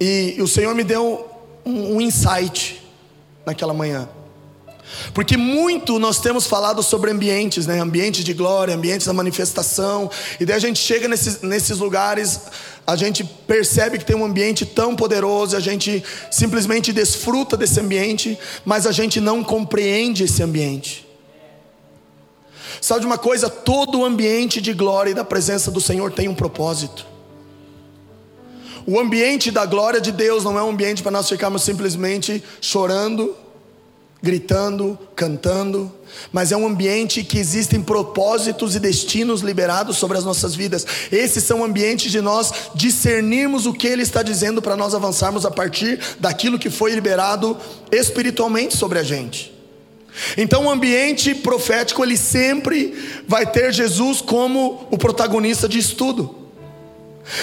e, 0.00 0.36
o 0.40 0.48
Senhor 0.48 0.74
me 0.74 0.82
deu 0.82 1.28
um, 1.64 1.96
um 1.96 2.00
insight 2.00 2.82
naquela 3.44 3.74
manhã. 3.74 4.08
Porque 5.14 5.36
muito 5.36 5.98
nós 5.98 6.20
temos 6.20 6.46
falado 6.46 6.82
sobre 6.82 7.10
ambientes, 7.10 7.66
né? 7.66 7.80
ambientes 7.80 8.24
de 8.24 8.32
glória, 8.32 8.74
ambientes 8.74 9.06
da 9.06 9.12
manifestação, 9.12 10.10
e 10.38 10.44
daí 10.44 10.56
a 10.56 10.60
gente 10.60 10.78
chega 10.78 11.08
nesses, 11.08 11.42
nesses 11.42 11.78
lugares, 11.78 12.40
a 12.86 12.96
gente 12.96 13.24
percebe 13.24 13.98
que 13.98 14.04
tem 14.04 14.16
um 14.16 14.24
ambiente 14.24 14.66
tão 14.66 14.96
poderoso, 14.96 15.56
a 15.56 15.60
gente 15.60 16.02
simplesmente 16.30 16.92
desfruta 16.92 17.56
desse 17.56 17.80
ambiente, 17.80 18.38
mas 18.64 18.86
a 18.86 18.92
gente 18.92 19.20
não 19.20 19.44
compreende 19.44 20.24
esse 20.24 20.42
ambiente. 20.42 21.06
Sabe 22.80 23.00
de 23.00 23.06
uma 23.06 23.18
coisa? 23.18 23.50
Todo 23.50 24.04
ambiente 24.04 24.60
de 24.60 24.72
glória 24.72 25.10
e 25.10 25.14
da 25.14 25.24
presença 25.24 25.70
do 25.70 25.80
Senhor 25.80 26.12
tem 26.12 26.28
um 26.28 26.34
propósito. 26.34 27.06
O 28.86 28.98
ambiente 28.98 29.50
da 29.50 29.66
glória 29.66 30.00
de 30.00 30.10
Deus 30.10 30.42
não 30.44 30.58
é 30.58 30.62
um 30.62 30.70
ambiente 30.70 31.02
para 31.02 31.12
nós 31.12 31.28
ficarmos 31.28 31.62
simplesmente 31.62 32.42
chorando, 32.60 33.36
gritando, 34.22 34.98
cantando, 35.16 35.90
mas 36.32 36.52
é 36.52 36.56
um 36.56 36.66
ambiente 36.66 37.24
que 37.24 37.38
existem 37.38 37.80
propósitos 37.80 38.76
e 38.76 38.80
destinos 38.80 39.40
liberados 39.40 39.96
sobre 39.96 40.18
as 40.18 40.24
nossas 40.24 40.54
vidas. 40.54 40.86
Esses 41.10 41.44
são 41.44 41.64
ambientes 41.64 42.12
de 42.12 42.20
nós 42.20 42.52
discernirmos 42.74 43.66
o 43.66 43.72
que 43.72 43.86
Ele 43.86 44.02
está 44.02 44.22
dizendo 44.22 44.60
para 44.60 44.76
nós 44.76 44.94
avançarmos 44.94 45.46
a 45.46 45.50
partir 45.50 45.98
daquilo 46.18 46.58
que 46.58 46.68
foi 46.68 46.92
liberado 46.92 47.56
espiritualmente 47.90 48.76
sobre 48.76 48.98
a 48.98 49.02
gente. 49.02 49.60
Então, 50.36 50.66
o 50.66 50.70
ambiente 50.70 51.34
profético 51.34 52.04
ele 52.04 52.16
sempre 52.16 53.22
vai 53.26 53.46
ter 53.46 53.72
Jesus 53.72 54.20
como 54.20 54.86
o 54.90 54.98
protagonista 54.98 55.68
de 55.68 55.78
estudo. 55.78 56.49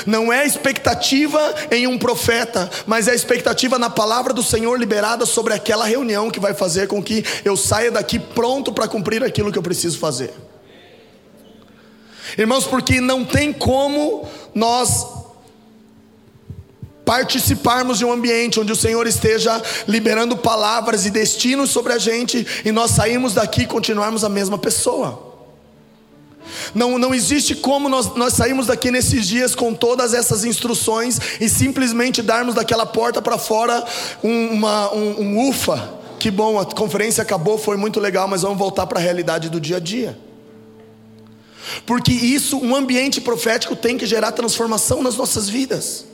Não 0.06 0.32
é 0.32 0.46
expectativa 0.46 1.56
em 1.72 1.88
um 1.88 1.98
profeta, 1.98 2.70
mas 2.86 3.08
é 3.08 3.16
expectativa 3.16 3.78
na 3.78 3.90
palavra 3.90 4.34
do 4.34 4.44
Senhor 4.44 4.78
liberada 4.78 5.26
sobre 5.26 5.54
aquela 5.54 5.86
reunião 5.86 6.30
que 6.30 6.40
vai 6.40 6.54
fazer 6.54 6.88
com 6.88 7.02
que 7.02 7.24
eu 7.44 7.56
saia 7.56 7.92
daqui 7.92 8.20
pronto 8.20 8.72
para 8.72 8.88
cumprir 8.88 9.24
aquilo 9.24 9.52
que 9.52 9.58
eu 9.58 9.64
preciso 9.64 10.00
fazer. 10.00 10.34
Irmãos, 12.38 12.66
porque 12.66 13.00
não 13.00 13.24
tem 13.24 13.54
como 13.54 14.28
nós 14.54 15.06
participarmos 17.06 17.98
de 17.98 18.04
um 18.04 18.12
ambiente 18.12 18.60
onde 18.60 18.74
o 18.74 18.76
Senhor 18.76 19.08
esteja 19.08 19.62
liberando 19.88 20.36
palavras 20.36 21.06
e 21.06 21.10
destinos 21.10 21.70
sobre 21.70 21.94
a 21.94 21.98
gente 21.98 22.46
e 22.66 22.72
nós 22.72 22.92
sairmos 22.92 23.34
daqui 23.34 23.62
e 23.62 23.66
continuarmos 23.66 24.26
a 24.26 24.30
mesma 24.30 24.58
pessoa. 24.58 25.37
Não, 26.74 26.98
não 26.98 27.14
existe 27.14 27.56
como 27.56 27.90
nós, 27.90 28.16
nós 28.16 28.34
sairmos 28.34 28.68
daqui 28.68 28.92
nesses 28.92 29.28
dias 29.28 29.56
com 29.56 29.74
todas 29.74 30.14
essas 30.14 30.46
instruções 30.46 31.20
e 31.40 31.50
simplesmente 31.50 32.22
darmos 32.22 32.56
daquela 32.56 32.86
porta 32.86 33.22
para 33.22 33.38
fora 33.38 33.84
um, 34.24 34.48
uma, 34.50 34.94
um, 34.94 35.22
um 35.22 35.50
ufa. 35.50 35.98
Que 36.20 36.32
bom, 36.32 36.60
a 36.60 36.66
conferência 36.66 37.22
acabou, 37.22 37.58
foi 37.58 37.78
muito 37.78 38.00
legal, 38.00 38.28
mas 38.28 38.42
vamos 38.42 38.58
voltar 38.58 38.88
para 38.88 39.00
a 39.00 39.02
realidade 39.02 39.50
do 39.50 39.60
dia 39.60 39.78
a 39.78 39.80
dia. 39.80 40.18
Porque 41.86 42.12
isso, 42.12 42.58
um 42.58 42.76
ambiente 42.76 43.22
profético 43.22 43.76
tem 43.76 43.98
que 43.98 44.06
gerar 44.06 44.32
transformação 44.32 45.04
nas 45.04 45.16
nossas 45.16 45.50
vidas. 45.50 46.06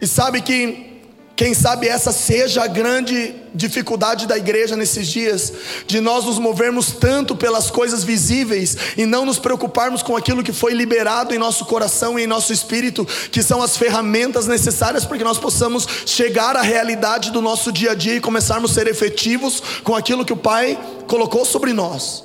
E 0.00 0.06
sabe 0.06 0.40
que, 0.42 0.95
quem 1.36 1.52
sabe 1.52 1.86
essa 1.86 2.12
seja 2.12 2.64
a 2.64 2.66
grande 2.66 3.34
dificuldade 3.54 4.26
da 4.26 4.38
igreja 4.38 4.74
nesses 4.74 5.06
dias, 5.06 5.52
de 5.86 6.00
nós 6.00 6.24
nos 6.24 6.38
movermos 6.38 6.92
tanto 6.92 7.36
pelas 7.36 7.70
coisas 7.70 8.02
visíveis 8.02 8.74
e 8.96 9.04
não 9.04 9.26
nos 9.26 9.38
preocuparmos 9.38 10.02
com 10.02 10.16
aquilo 10.16 10.42
que 10.42 10.52
foi 10.52 10.72
liberado 10.72 11.34
em 11.34 11.38
nosso 11.38 11.66
coração 11.66 12.18
e 12.18 12.24
em 12.24 12.26
nosso 12.26 12.54
espírito, 12.54 13.06
que 13.30 13.42
são 13.42 13.62
as 13.62 13.76
ferramentas 13.76 14.46
necessárias 14.46 15.04
para 15.04 15.18
que 15.18 15.24
nós 15.24 15.36
possamos 15.36 15.86
chegar 16.06 16.56
à 16.56 16.62
realidade 16.62 17.30
do 17.30 17.42
nosso 17.42 17.70
dia 17.70 17.90
a 17.90 17.94
dia 17.94 18.16
e 18.16 18.20
começarmos 18.20 18.70
a 18.70 18.74
ser 18.74 18.86
efetivos 18.86 19.62
com 19.84 19.94
aquilo 19.94 20.24
que 20.24 20.32
o 20.32 20.38
Pai 20.38 20.78
colocou 21.06 21.44
sobre 21.44 21.74
nós. 21.74 22.24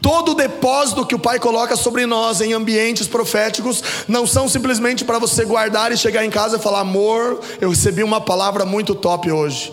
Todo 0.00 0.32
o 0.32 0.34
depósito 0.34 1.06
que 1.06 1.14
o 1.14 1.18
Pai 1.18 1.38
coloca 1.38 1.76
sobre 1.76 2.06
nós 2.06 2.40
em 2.40 2.52
ambientes 2.52 3.06
proféticos 3.06 3.82
não 4.06 4.26
são 4.26 4.48
simplesmente 4.48 5.04
para 5.04 5.18
você 5.18 5.44
guardar 5.44 5.92
e 5.92 5.96
chegar 5.96 6.24
em 6.24 6.30
casa 6.30 6.56
e 6.56 6.60
falar: 6.60 6.80
amor, 6.80 7.40
eu 7.60 7.70
recebi 7.70 8.02
uma 8.02 8.20
palavra 8.20 8.64
muito 8.64 8.94
top 8.94 9.30
hoje. 9.30 9.72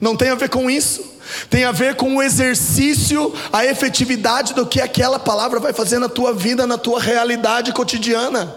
Não 0.00 0.16
tem 0.16 0.30
a 0.30 0.34
ver 0.34 0.48
com 0.48 0.68
isso. 0.68 1.12
Tem 1.48 1.64
a 1.64 1.72
ver 1.72 1.94
com 1.94 2.16
o 2.16 2.22
exercício, 2.22 3.32
a 3.52 3.64
efetividade 3.64 4.54
do 4.54 4.66
que 4.66 4.80
aquela 4.80 5.18
palavra 5.18 5.60
vai 5.60 5.72
fazer 5.72 5.98
na 5.98 6.08
tua 6.08 6.34
vida, 6.34 6.66
na 6.66 6.76
tua 6.76 7.00
realidade 7.00 7.72
cotidiana. 7.72 8.52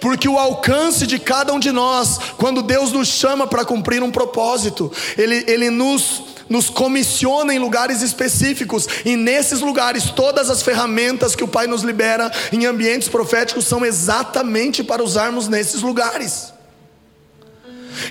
Porque 0.00 0.28
o 0.28 0.38
alcance 0.38 1.06
de 1.06 1.18
cada 1.18 1.52
um 1.52 1.60
de 1.60 1.70
nós, 1.70 2.18
quando 2.36 2.62
Deus 2.62 2.90
nos 2.92 3.08
chama 3.08 3.46
para 3.46 3.64
cumprir 3.64 4.02
um 4.02 4.10
propósito, 4.10 4.90
Ele, 5.16 5.44
Ele 5.46 5.70
nos 5.70 6.22
nos 6.50 6.68
comissiona 6.68 7.54
em 7.54 7.58
lugares 7.58 8.02
específicos, 8.02 8.86
e 9.04 9.16
nesses 9.16 9.60
lugares, 9.60 10.10
todas 10.10 10.50
as 10.50 10.62
ferramentas 10.62 11.36
que 11.36 11.44
o 11.44 11.48
Pai 11.48 11.68
nos 11.68 11.82
libera 11.82 12.30
em 12.52 12.66
ambientes 12.66 13.08
proféticos 13.08 13.66
são 13.66 13.86
exatamente 13.86 14.82
para 14.82 15.02
usarmos 15.02 15.46
nesses 15.46 15.80
lugares. 15.80 16.52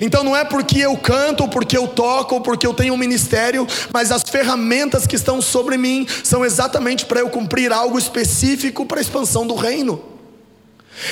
Então 0.02 0.24
não 0.24 0.36
é 0.36 0.44
porque 0.44 0.80
eu 0.80 0.96
canto, 0.98 1.44
ou 1.44 1.50
porque 1.50 1.78
eu 1.78 1.88
toco, 1.88 2.36
ou 2.36 2.42
porque 2.42 2.66
eu 2.66 2.74
tenho 2.74 2.94
um 2.94 2.98
ministério, 2.98 3.68
mas 3.94 4.12
as 4.12 4.24
ferramentas 4.24 5.06
que 5.06 5.16
estão 5.16 5.42
sobre 5.42 5.78
mim 5.78 6.08
são 6.24 6.46
exatamente 6.46 7.06
para 7.06 7.20
eu 7.20 7.30
cumprir 7.30 7.72
algo 7.72 7.98
específico 7.98 8.86
para 8.86 9.00
a 9.00 9.02
expansão 9.02 9.46
do 9.46 9.56
reino. 9.56 10.02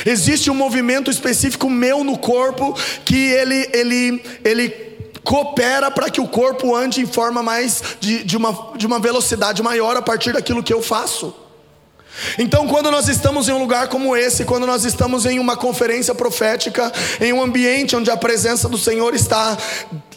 Existe 0.06 0.52
um 0.52 0.56
movimento 0.56 1.10
específico 1.10 1.70
meu 1.70 2.04
no 2.04 2.18
corpo 2.18 2.78
que 3.06 3.16
ele 3.16 3.70
ele 3.74 4.24
ele 4.44 4.87
coopera 5.28 5.92
para 5.92 6.10
que 6.10 6.22
o 6.22 6.28
corpo 6.28 6.74
ande 6.74 7.02
em 7.02 7.06
forma 7.06 7.44
mais 7.44 7.84
de, 8.00 8.24
de, 8.24 8.38
uma, 8.38 8.72
de 8.78 8.88
uma 8.88 8.98
velocidade 8.98 9.62
maior 9.62 9.98
a 9.98 10.02
partir 10.02 10.32
daquilo 10.32 10.64
que 10.64 10.74
eu 10.74 10.82
faço. 10.82 11.36
Então, 12.38 12.68
quando 12.68 12.92
nós 12.92 13.08
estamos 13.08 13.48
em 13.48 13.52
um 13.52 13.60
lugar 13.60 13.88
como 13.88 14.16
esse, 14.16 14.46
quando 14.46 14.66
nós 14.66 14.86
estamos 14.86 15.26
em 15.26 15.40
uma 15.40 15.56
conferência 15.56 16.14
profética, 16.16 16.92
em 17.20 17.34
um 17.34 17.42
ambiente 17.42 17.96
onde 17.96 18.10
a 18.10 18.18
presença 18.18 18.68
do 18.68 18.78
Senhor 18.78 19.14
está 19.14 19.58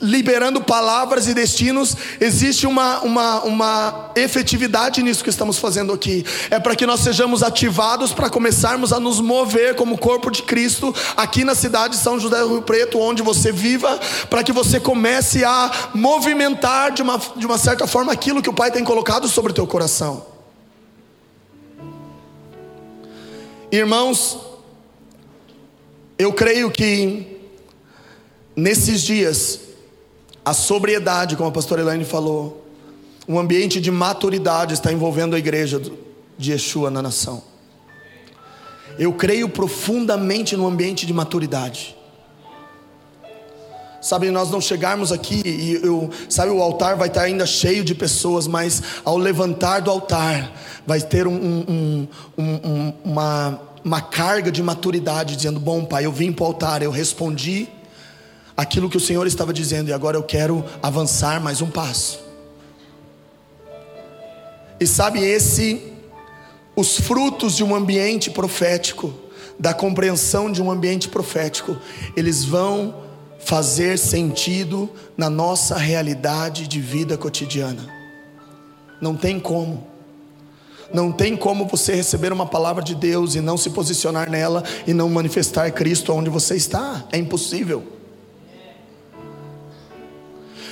liberando 0.00 0.60
palavras 0.60 1.26
e 1.28 1.34
destinos, 1.34 1.96
existe 2.20 2.66
uma, 2.66 3.00
uma, 3.00 3.42
uma 3.42 4.10
efetividade 4.16 5.02
nisso 5.02 5.22
que 5.22 5.30
estamos 5.30 5.58
fazendo 5.58 5.92
aqui. 5.92 6.24
É 6.50 6.58
para 6.58 6.74
que 6.74 6.86
nós 6.86 7.00
sejamos 7.00 7.42
ativados 7.42 8.12
para 8.12 8.30
começarmos 8.30 8.92
a 8.92 9.00
nos 9.00 9.20
mover 9.20 9.74
como 9.74 9.98
corpo 9.98 10.30
de 10.30 10.42
Cristo 10.42 10.94
aqui 11.16 11.44
na 11.44 11.54
cidade 11.54 11.96
de 11.96 12.02
São 12.02 12.18
José 12.18 12.40
do 12.40 12.48
Rio 12.48 12.62
Preto, 12.62 12.98
onde 12.98 13.22
você 13.22 13.52
viva, 13.52 13.98
para 14.28 14.42
que 14.42 14.52
você 14.52 14.80
comece 14.80 15.44
a 15.44 15.90
movimentar 15.94 16.92
de 16.92 17.02
uma, 17.02 17.20
de 17.36 17.46
uma 17.46 17.58
certa 17.58 17.86
forma 17.86 18.12
aquilo 18.12 18.42
que 18.42 18.50
o 18.50 18.54
Pai 18.54 18.70
tem 18.70 18.84
colocado 18.84 19.28
sobre 19.28 19.52
o 19.52 19.54
teu 19.54 19.66
coração. 19.66 20.39
Irmãos, 23.72 24.36
eu 26.18 26.32
creio 26.32 26.70
que 26.72 27.38
nesses 28.56 29.00
dias, 29.00 29.60
a 30.44 30.52
sobriedade, 30.52 31.36
como 31.36 31.48
a 31.48 31.52
pastora 31.52 31.82
Elaine 31.82 32.04
falou, 32.04 32.66
um 33.28 33.38
ambiente 33.38 33.80
de 33.80 33.90
maturidade 33.92 34.74
está 34.74 34.92
envolvendo 34.92 35.36
a 35.36 35.38
igreja 35.38 35.80
de 36.36 36.50
Yeshua 36.50 36.90
na 36.90 37.00
nação. 37.00 37.44
Eu 38.98 39.12
creio 39.12 39.48
profundamente 39.48 40.56
no 40.56 40.66
ambiente 40.66 41.06
de 41.06 41.12
maturidade. 41.12 41.96
Sabe, 44.00 44.30
nós 44.30 44.50
não 44.50 44.62
chegarmos 44.62 45.12
aqui 45.12 45.42
e 45.44 45.74
eu, 45.84 46.08
sabe, 46.28 46.50
o 46.50 46.62
altar 46.62 46.96
vai 46.96 47.08
estar 47.08 47.22
ainda 47.22 47.44
cheio 47.44 47.84
de 47.84 47.94
pessoas, 47.94 48.46
mas 48.46 48.82
ao 49.04 49.18
levantar 49.18 49.80
do 49.80 49.90
altar 49.90 50.50
vai 50.86 51.02
ter 51.02 51.26
um, 51.26 51.34
um, 51.34 52.08
um, 52.38 52.92
uma, 53.04 53.60
uma 53.84 54.00
carga 54.00 54.50
de 54.50 54.62
maturidade, 54.62 55.36
dizendo: 55.36 55.60
Bom, 55.60 55.84
Pai, 55.84 56.06
eu 56.06 56.12
vim 56.12 56.32
para 56.32 56.44
o 56.44 56.46
altar, 56.46 56.82
eu 56.82 56.90
respondi 56.90 57.68
aquilo 58.56 58.88
que 58.88 58.96
o 58.96 59.00
Senhor 59.00 59.26
estava 59.26 59.52
dizendo 59.52 59.90
e 59.90 59.92
agora 59.92 60.16
eu 60.16 60.22
quero 60.22 60.64
avançar 60.82 61.38
mais 61.38 61.60
um 61.60 61.68
passo. 61.68 62.20
E 64.80 64.86
sabe, 64.86 65.22
esse, 65.22 65.92
os 66.74 66.96
frutos 66.98 67.54
de 67.54 67.62
um 67.62 67.74
ambiente 67.74 68.30
profético, 68.30 69.12
da 69.58 69.74
compreensão 69.74 70.50
de 70.50 70.62
um 70.62 70.70
ambiente 70.70 71.06
profético, 71.06 71.76
eles 72.16 72.42
vão 72.42 73.09
fazer 73.44 73.98
sentido 73.98 74.88
na 75.16 75.30
nossa 75.30 75.76
realidade 75.76 76.68
de 76.68 76.80
vida 76.80 77.16
cotidiana. 77.16 77.88
Não 79.00 79.16
tem 79.16 79.40
como. 79.40 79.86
Não 80.92 81.12
tem 81.12 81.36
como 81.36 81.66
você 81.66 81.94
receber 81.94 82.32
uma 82.32 82.46
palavra 82.46 82.82
de 82.82 82.94
Deus 82.94 83.34
e 83.34 83.40
não 83.40 83.56
se 83.56 83.70
posicionar 83.70 84.28
nela 84.28 84.64
e 84.86 84.92
não 84.92 85.08
manifestar 85.08 85.70
Cristo 85.70 86.12
onde 86.12 86.28
você 86.28 86.56
está. 86.56 87.04
É 87.12 87.18
impossível. 87.18 87.84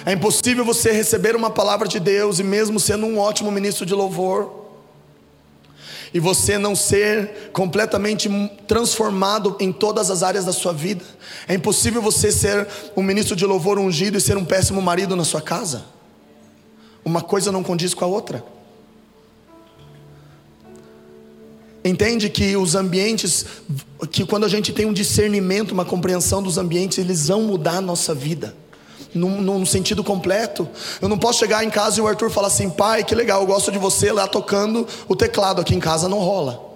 É 0.05 0.13
impossível 0.13 0.65
você 0.65 0.91
receber 0.91 1.37
uma 1.37 1.51
palavra 1.51 1.87
de 1.87 2.01
Deus 2.01 2.39
e 2.39 2.45
mesmo 2.45 2.81
sendo 2.81 3.07
um 3.07 3.19
ótimo 3.19 3.51
ministro 3.51 3.85
de 3.85 3.95
louvor, 3.95 4.58
e 6.13 6.21
você 6.21 6.57
não 6.59 6.75
ser 6.75 7.51
completamente 7.53 8.29
transformado 8.67 9.57
em 9.61 9.73
todas 9.73 10.11
as 10.11 10.23
áreas 10.23 10.45
da 10.45 10.53
sua 10.53 10.73
vida. 10.73 11.05
É 11.47 11.55
impossível 11.55 12.01
você 12.01 12.33
ser 12.33 12.67
um 12.97 13.03
ministro 13.03 13.37
de 13.37 13.45
louvor 13.45 13.79
ungido 13.79 14.17
e 14.17 14.21
ser 14.21 14.37
um 14.37 14.45
péssimo 14.45 14.81
marido 14.81 15.15
na 15.15 15.25
sua 15.25 15.41
casa. 15.41 15.85
Uma 17.05 17.23
coisa 17.23 17.53
não 17.53 17.63
condiz 17.63 17.95
com 17.95 18.05
a 18.05 18.09
outra. 18.09 18.45
Entende 21.85 22.29
que 22.29 22.57
os 22.57 22.75
ambientes, 22.75 23.47
que 24.11 24.27
quando 24.27 24.45
a 24.45 24.49
gente 24.49 24.73
tem 24.73 24.85
um 24.85 24.93
discernimento, 24.93 25.73
uma 25.73 25.85
compreensão 25.85 26.43
dos 26.43 26.59
ambientes, 26.59 26.99
eles 26.99 27.29
vão 27.29 27.43
mudar 27.43 27.79
a 27.79 27.81
nossa 27.81 28.15
vida 28.15 28.55
num, 29.15 29.41
num, 29.41 29.67
sentido 29.67 30.05
completo. 30.05 30.69
Eu 31.01 31.09
não 31.09 31.19
posso 31.19 31.39
chegar 31.39 31.65
em 31.65 31.71
casa 31.71 31.99
e 31.99 32.03
o 32.03 32.07
Arthur 32.07 32.31
falar 32.31 32.49
assim: 32.49 32.71
pai, 32.71 33.05
que 33.05 33.15
legal, 33.15 33.41
eu 33.41 33.47
gosto 33.47 33.71
de 33.71 33.79
você 33.79 34.13
lá 34.13 34.27
tocando 34.27 34.87
o 35.09 35.17
teclado. 35.17 35.61
Aqui 35.61 35.75
em 35.75 35.81
casa 35.81 36.09
não 36.09 36.19
rola. 36.19 36.67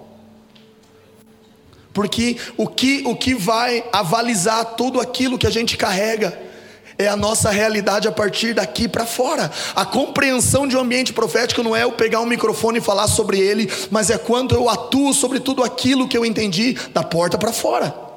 Porque 1.93 2.37
o 2.57 2.67
que, 2.67 3.03
o 3.05 3.15
que 3.15 3.35
vai 3.35 3.83
avalizar 3.93 4.65
tudo 4.75 4.99
aquilo 4.99 5.37
que 5.37 5.45
a 5.45 5.51
gente 5.51 5.77
carrega 5.77 6.37
é 6.97 7.07
a 7.07 7.15
nossa 7.15 7.49
realidade 7.49 8.07
a 8.07 8.11
partir 8.11 8.53
daqui 8.53 8.87
para 8.87 9.05
fora. 9.05 9.51
A 9.75 9.85
compreensão 9.85 10.67
de 10.67 10.75
um 10.75 10.79
ambiente 10.79 11.13
profético 11.13 11.63
não 11.63 11.75
é 11.75 11.83
eu 11.83 11.91
pegar 11.91 12.19
um 12.19 12.25
microfone 12.25 12.79
e 12.79 12.81
falar 12.81 13.07
sobre 13.07 13.39
ele, 13.39 13.71
mas 13.89 14.09
é 14.09 14.17
quando 14.17 14.55
eu 14.55 14.69
atuo 14.69 15.13
sobre 15.13 15.39
tudo 15.39 15.63
aquilo 15.63 16.07
que 16.07 16.17
eu 16.17 16.25
entendi 16.25 16.75
da 16.93 17.03
porta 17.03 17.37
para 17.37 17.53
fora. 17.53 18.12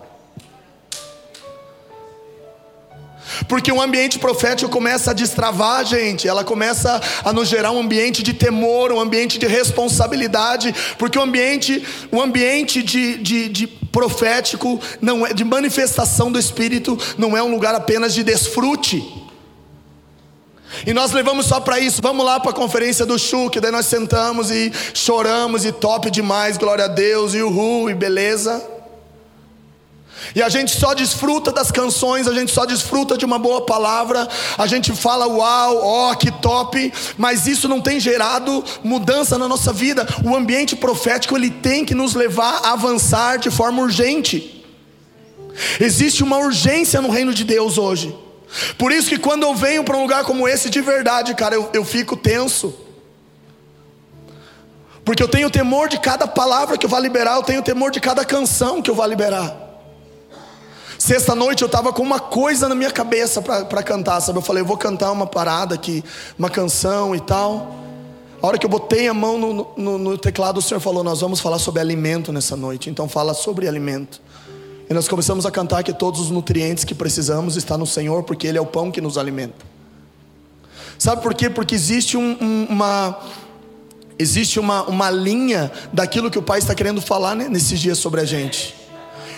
Porque 3.49 3.71
o 3.71 3.81
ambiente 3.81 4.19
profético 4.19 4.71
começa 4.71 5.11
a 5.11 5.15
destravar 5.15 5.81
a 5.81 5.85
gente, 5.85 6.29
ela 6.29 6.45
começa 6.45 7.01
a 7.25 7.33
nos 7.33 7.49
gerar 7.49 7.71
um 7.71 7.81
ambiente 7.81 8.23
de 8.23 8.33
temor, 8.33 8.93
um 8.93 9.01
ambiente 9.01 9.39
de 9.39 9.47
responsabilidade, 9.47 10.75
porque 10.99 11.19
o 11.19 11.23
ambiente, 11.23 11.83
o 12.11 12.21
ambiente 12.21 12.83
de, 12.83 13.19
de, 13.19 13.49
de 13.49 13.67
profético, 13.67 14.81
não 15.01 15.27
é, 15.27 15.33
de 15.33 15.45
manifestação 15.45 16.31
do 16.31 16.39
Espírito, 16.39 16.99
não 17.17 17.37
é 17.37 17.43
um 17.43 17.51
lugar 17.51 17.75
apenas 17.75 18.15
de 18.15 18.23
desfrute. 18.23 19.03
E 20.87 20.93
nós 20.93 21.13
levamos 21.13 21.47
só 21.47 21.61
para 21.61 21.79
isso. 21.79 22.03
Vamos 22.03 22.27
lá 22.27 22.39
para 22.41 22.51
a 22.51 22.55
conferência 22.55 23.07
do 23.07 23.19
Chu, 23.19 23.49
que 23.49 23.61
daí 23.61 23.71
nós 23.71 23.87
sentamos 23.87 24.51
e 24.51 24.73
choramos 24.93 25.65
e 25.65 25.73
top 25.73 26.11
demais, 26.11 26.57
glória 26.57 26.85
a 26.85 26.89
Deus, 26.89 27.35
e 27.35 27.43
uhul, 27.43 27.89
e 27.89 27.95
beleza. 27.95 28.76
E 30.35 30.43
a 30.43 30.49
gente 30.49 30.77
só 30.77 30.95
desfruta 30.95 31.53
das 31.53 31.71
canções, 31.71 32.27
a 32.27 32.35
gente 32.35 32.53
só 32.53 32.65
desfruta 32.65 33.17
de 33.17 33.25
uma 33.25 33.39
boa 33.39 33.65
palavra, 33.65 34.29
a 34.57 34.67
gente 34.67 34.93
fala 34.95 35.27
uau, 35.27 35.81
ó, 35.83 36.13
oh, 36.13 36.17
que 36.17 36.31
top, 36.31 36.93
mas 37.17 37.47
isso 37.47 37.69
não 37.69 37.81
tem 37.81 38.01
gerado 38.01 38.65
mudança 38.83 39.39
na 39.39 39.49
nossa 39.49 39.73
vida. 39.73 40.07
O 40.25 40.35
ambiente 40.35 40.77
profético 40.77 41.37
ele 41.37 41.51
tem 41.51 41.85
que 41.85 41.95
nos 41.95 42.15
levar 42.15 42.61
a 42.65 42.73
avançar 42.73 43.39
de 43.39 43.51
forma 43.51 43.83
urgente. 43.83 44.65
Existe 45.81 46.23
uma 46.23 46.39
urgência 46.39 47.01
no 47.01 47.11
reino 47.11 47.33
de 47.33 47.45
Deus 47.45 47.79
hoje. 47.79 48.15
Por 48.79 48.93
isso 48.93 49.09
que 49.09 49.19
quando 49.19 49.43
eu 49.43 49.55
venho 49.55 49.85
para 49.85 49.97
um 49.97 50.03
lugar 50.03 50.25
como 50.25 50.47
esse, 50.47 50.71
de 50.71 50.81
verdade, 50.81 51.35
cara, 51.35 51.55
eu, 51.55 51.71
eu 51.73 51.85
fico 51.85 52.17
tenso. 52.17 52.75
Porque 55.05 55.23
eu 55.23 55.29
tenho 55.29 55.51
temor 55.51 55.89
de 55.89 55.99
cada 55.99 56.27
palavra 56.27 56.77
que 56.77 56.85
eu 56.85 56.91
vou 56.91 56.99
liberar, 56.99 57.37
eu 57.37 57.43
tenho 57.43 57.63
temor 57.63 57.91
de 57.91 58.01
cada 58.01 58.25
canção 58.25 58.83
que 58.83 58.91
eu 58.91 58.95
vou 58.95 59.07
liberar. 59.07 59.66
Sexta 61.07 61.37
noite 61.37 61.63
eu 61.63 61.67
estava 61.67 61.93
com 61.93 62.03
uma 62.03 62.19
coisa 62.19 62.69
na 62.69 62.75
minha 62.75 62.91
cabeça 62.91 63.41
para 63.41 63.81
cantar, 63.81 64.21
sabe? 64.21 64.39
Eu 64.39 64.43
falei, 64.43 64.63
eu 64.63 64.67
vou 64.67 64.77
cantar 64.77 65.13
uma 65.13 65.25
parada 65.25 65.73
aqui, 65.73 66.03
uma 66.37 66.51
canção 66.51 67.15
e 67.15 67.21
tal. 67.21 67.77
A 68.43 68.47
hora 68.49 68.59
que 68.59 68.67
eu 68.67 68.71
botei 68.71 69.07
a 69.07 69.15
mão 69.15 69.39
no, 69.39 69.69
no, 69.77 69.99
no 69.99 70.19
teclado, 70.19 70.59
o 70.59 70.61
Senhor 70.61 70.81
falou: 70.81 71.05
Nós 71.05 71.21
vamos 71.21 71.39
falar 71.39 71.61
sobre 71.61 71.81
alimento 71.81 72.33
nessa 72.33 72.57
noite. 72.57 72.91
Então, 72.91 73.09
fala 73.09 73.35
sobre 73.35 73.69
alimento. 73.69 74.21
E 74.91 74.93
nós 74.93 75.07
começamos 75.07 75.47
a 75.47 75.51
cantar 75.53 75.85
que 75.85 75.93
todos 75.93 76.19
os 76.19 76.29
nutrientes 76.29 76.83
que 76.83 76.93
precisamos 76.93 77.55
estão 77.55 77.79
no 77.79 77.87
Senhor, 77.87 78.25
porque 78.25 78.45
Ele 78.45 78.59
é 78.59 78.61
o 78.61 78.67
pão 78.67 78.91
que 78.91 79.01
nos 79.01 79.17
alimenta. 79.17 79.65
Sabe 80.99 81.23
por 81.23 81.35
quê? 81.35 81.49
Porque 81.49 81.77
existe 81.77 82.17
um, 82.17 82.37
um, 82.41 82.67
uma 82.69 83.17
existe 84.19 84.59
uma, 84.59 84.83
uma 84.83 85.09
linha 85.09 85.71
daquilo 85.93 86.33
que 86.33 86.39
o 86.39 86.43
Pai 86.43 86.59
está 86.59 86.75
querendo 86.75 87.01
falar 87.01 87.37
né, 87.37 87.49
nesses 87.49 87.79
dias 87.79 87.97
sobre 87.97 88.21
a 88.21 88.25
gente. 88.25 88.86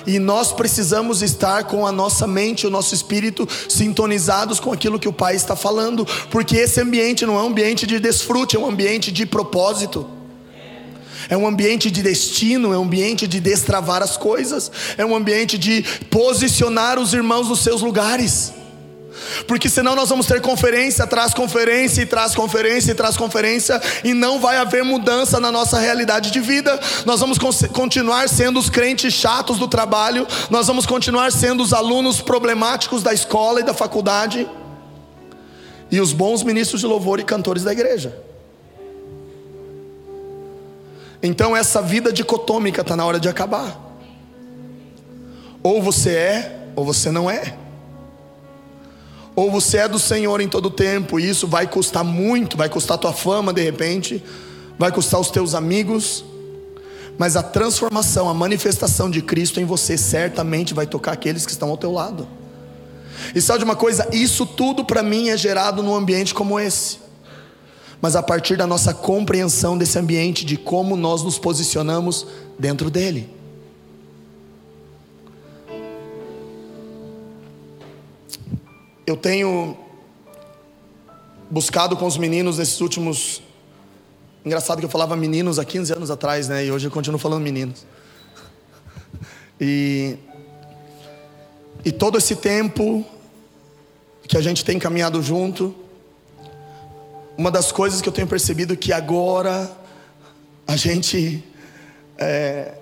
E 0.06 0.18
nós 0.18 0.52
precisamos 0.52 1.22
estar 1.22 1.64
com 1.64 1.86
a 1.86 1.92
nossa 1.92 2.26
mente, 2.26 2.66
o 2.66 2.70
nosso 2.70 2.94
espírito 2.94 3.48
sintonizados 3.68 4.60
com 4.60 4.72
aquilo 4.72 4.98
que 4.98 5.08
o 5.08 5.12
Pai 5.12 5.36
está 5.36 5.54
falando, 5.56 6.06
porque 6.30 6.56
esse 6.56 6.80
ambiente 6.80 7.26
não 7.26 7.38
é 7.38 7.42
um 7.42 7.48
ambiente 7.48 7.86
de 7.86 7.98
desfrute, 7.98 8.56
é 8.56 8.58
um 8.58 8.66
ambiente 8.66 9.10
de 9.10 9.26
propósito. 9.26 10.08
É 11.30 11.36
um 11.36 11.46
ambiente 11.46 11.90
de 11.90 12.02
destino, 12.02 12.72
é 12.72 12.78
um 12.78 12.84
ambiente 12.84 13.26
de 13.26 13.38
destravar 13.38 14.02
as 14.02 14.16
coisas, 14.16 14.70
é 14.96 15.04
um 15.04 15.14
ambiente 15.14 15.58
de 15.58 15.84
posicionar 16.08 16.98
os 16.98 17.12
irmãos 17.12 17.48
nos 17.48 17.60
seus 17.60 17.82
lugares 17.82 18.52
porque 19.46 19.68
senão 19.68 19.94
nós 19.94 20.08
vamos 20.08 20.26
ter 20.26 20.40
conferência 20.40 21.06
traz 21.06 21.32
conferência 21.32 22.02
e 22.02 22.06
traz 22.06 22.34
conferência 22.34 22.92
e 22.92 22.94
traz 22.94 23.16
conferência 23.16 23.80
e 24.04 24.12
não 24.14 24.38
vai 24.40 24.56
haver 24.56 24.84
mudança 24.84 25.40
na 25.40 25.50
nossa 25.50 25.78
realidade 25.78 26.30
de 26.30 26.40
vida. 26.40 26.78
Nós 27.04 27.20
vamos 27.20 27.38
continuar 27.72 28.28
sendo 28.28 28.58
os 28.58 28.68
crentes 28.68 29.12
chatos 29.14 29.58
do 29.58 29.66
trabalho, 29.66 30.26
nós 30.50 30.66
vamos 30.66 30.86
continuar 30.86 31.32
sendo 31.32 31.62
os 31.62 31.72
alunos 31.72 32.20
problemáticos 32.20 33.02
da 33.02 33.12
escola 33.12 33.60
e 33.60 33.64
da 33.64 33.74
faculdade 33.74 34.48
e 35.90 36.00
os 36.00 36.12
bons 36.12 36.42
ministros 36.42 36.80
de 36.80 36.86
louvor 36.86 37.18
e 37.18 37.24
cantores 37.24 37.62
da 37.62 37.72
igreja. 37.72 38.16
Então 41.22 41.56
essa 41.56 41.82
vida 41.82 42.12
dicotômica 42.12 42.82
está 42.82 42.94
na 42.94 43.04
hora 43.04 43.18
de 43.18 43.28
acabar. 43.28 43.86
Ou 45.62 45.82
você 45.82 46.10
é, 46.10 46.58
ou 46.76 46.84
você 46.84 47.10
não 47.10 47.28
é 47.28 47.56
ou 49.38 49.52
você 49.52 49.76
é 49.76 49.88
do 49.88 50.00
Senhor 50.00 50.40
em 50.40 50.48
todo 50.48 50.68
tempo, 50.68 51.20
e 51.20 51.30
isso 51.30 51.46
vai 51.46 51.64
custar 51.64 52.02
muito, 52.02 52.56
vai 52.56 52.68
custar 52.68 52.98
tua 52.98 53.12
fama 53.12 53.52
de 53.52 53.62
repente, 53.62 54.20
vai 54.76 54.90
custar 54.90 55.20
os 55.20 55.30
teus 55.30 55.54
amigos, 55.54 56.24
mas 57.16 57.36
a 57.36 57.42
transformação, 57.44 58.28
a 58.28 58.34
manifestação 58.34 59.08
de 59.08 59.22
Cristo 59.22 59.60
em 59.60 59.64
você 59.64 59.96
certamente 59.96 60.74
vai 60.74 60.88
tocar 60.88 61.12
aqueles 61.12 61.46
que 61.46 61.52
estão 61.52 61.70
ao 61.70 61.76
teu 61.76 61.92
lado. 61.92 62.26
E 63.32 63.40
sabe 63.40 63.60
de 63.60 63.64
uma 63.64 63.76
coisa? 63.76 64.08
Isso 64.12 64.44
tudo 64.44 64.84
para 64.84 65.04
mim 65.04 65.28
é 65.28 65.36
gerado 65.36 65.84
num 65.84 65.94
ambiente 65.94 66.34
como 66.34 66.58
esse. 66.58 66.98
Mas 68.02 68.16
a 68.16 68.22
partir 68.24 68.56
da 68.56 68.66
nossa 68.66 68.92
compreensão 68.92 69.78
desse 69.78 70.00
ambiente, 70.00 70.44
de 70.44 70.56
como 70.56 70.96
nós 70.96 71.22
nos 71.22 71.38
posicionamos 71.38 72.26
dentro 72.58 72.90
dele. 72.90 73.37
Eu 79.08 79.16
tenho 79.16 79.74
buscado 81.48 81.96
com 81.96 82.04
os 82.04 82.18
meninos 82.18 82.58
nesses 82.58 82.78
últimos. 82.78 83.40
Engraçado 84.44 84.80
que 84.80 84.84
eu 84.84 84.90
falava 84.90 85.16
meninos 85.16 85.58
há 85.58 85.64
15 85.64 85.94
anos 85.94 86.10
atrás, 86.10 86.46
né? 86.46 86.66
E 86.66 86.70
hoje 86.70 86.88
eu 86.88 86.90
continuo 86.90 87.18
falando 87.18 87.42
meninos. 87.42 87.86
E, 89.60 90.16
e 91.84 91.90
todo 91.90 92.16
esse 92.16 92.36
tempo 92.36 93.04
que 94.28 94.36
a 94.36 94.40
gente 94.40 94.64
tem 94.64 94.78
caminhado 94.78 95.20
junto, 95.20 95.74
uma 97.36 97.50
das 97.50 97.72
coisas 97.72 98.00
que 98.00 98.08
eu 98.08 98.12
tenho 98.12 98.28
percebido 98.28 98.76
que 98.76 98.92
agora 98.92 99.68
a 100.64 100.76
gente 100.76 101.42
é, 102.16 102.72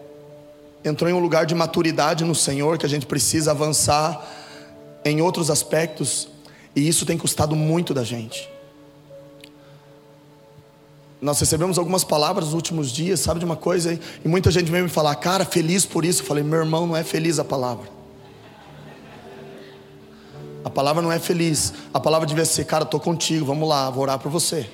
entrou 0.84 1.08
em 1.08 1.14
um 1.14 1.18
lugar 1.18 1.46
de 1.46 1.54
maturidade 1.54 2.24
no 2.24 2.34
Senhor, 2.34 2.76
que 2.76 2.84
a 2.84 2.88
gente 2.90 3.06
precisa 3.06 3.52
avançar 3.52 4.35
em 5.10 5.20
outros 5.20 5.50
aspectos, 5.50 6.28
e 6.74 6.86
isso 6.86 7.06
tem 7.06 7.16
custado 7.16 7.54
muito 7.54 7.94
da 7.94 8.04
gente. 8.04 8.48
Nós 11.20 11.40
recebemos 11.40 11.78
algumas 11.78 12.04
palavras 12.04 12.46
nos 12.46 12.54
últimos 12.54 12.90
dias, 12.92 13.20
sabe 13.20 13.40
de 13.40 13.46
uma 13.46 13.56
coisa? 13.56 13.98
E 14.24 14.28
muita 14.28 14.50
gente 14.50 14.70
veio 14.70 14.84
me 14.84 14.90
falar, 14.90 15.14
cara, 15.16 15.44
feliz 15.44 15.86
por 15.86 16.04
isso. 16.04 16.22
Eu 16.22 16.26
falei, 16.26 16.44
meu 16.44 16.58
irmão, 16.58 16.86
não 16.86 16.96
é 16.96 17.02
feliz 17.02 17.38
a 17.38 17.44
palavra. 17.44 17.88
A 20.62 20.68
palavra 20.68 21.00
não 21.00 21.10
é 21.10 21.18
feliz. 21.18 21.72
A 21.94 21.98
palavra 21.98 22.26
devia 22.26 22.44
ser, 22.44 22.64
cara, 22.66 22.84
estou 22.84 23.00
contigo, 23.00 23.46
vamos 23.46 23.68
lá, 23.68 23.88
vou 23.88 24.02
orar 24.02 24.18
por 24.18 24.30
você. 24.30 24.68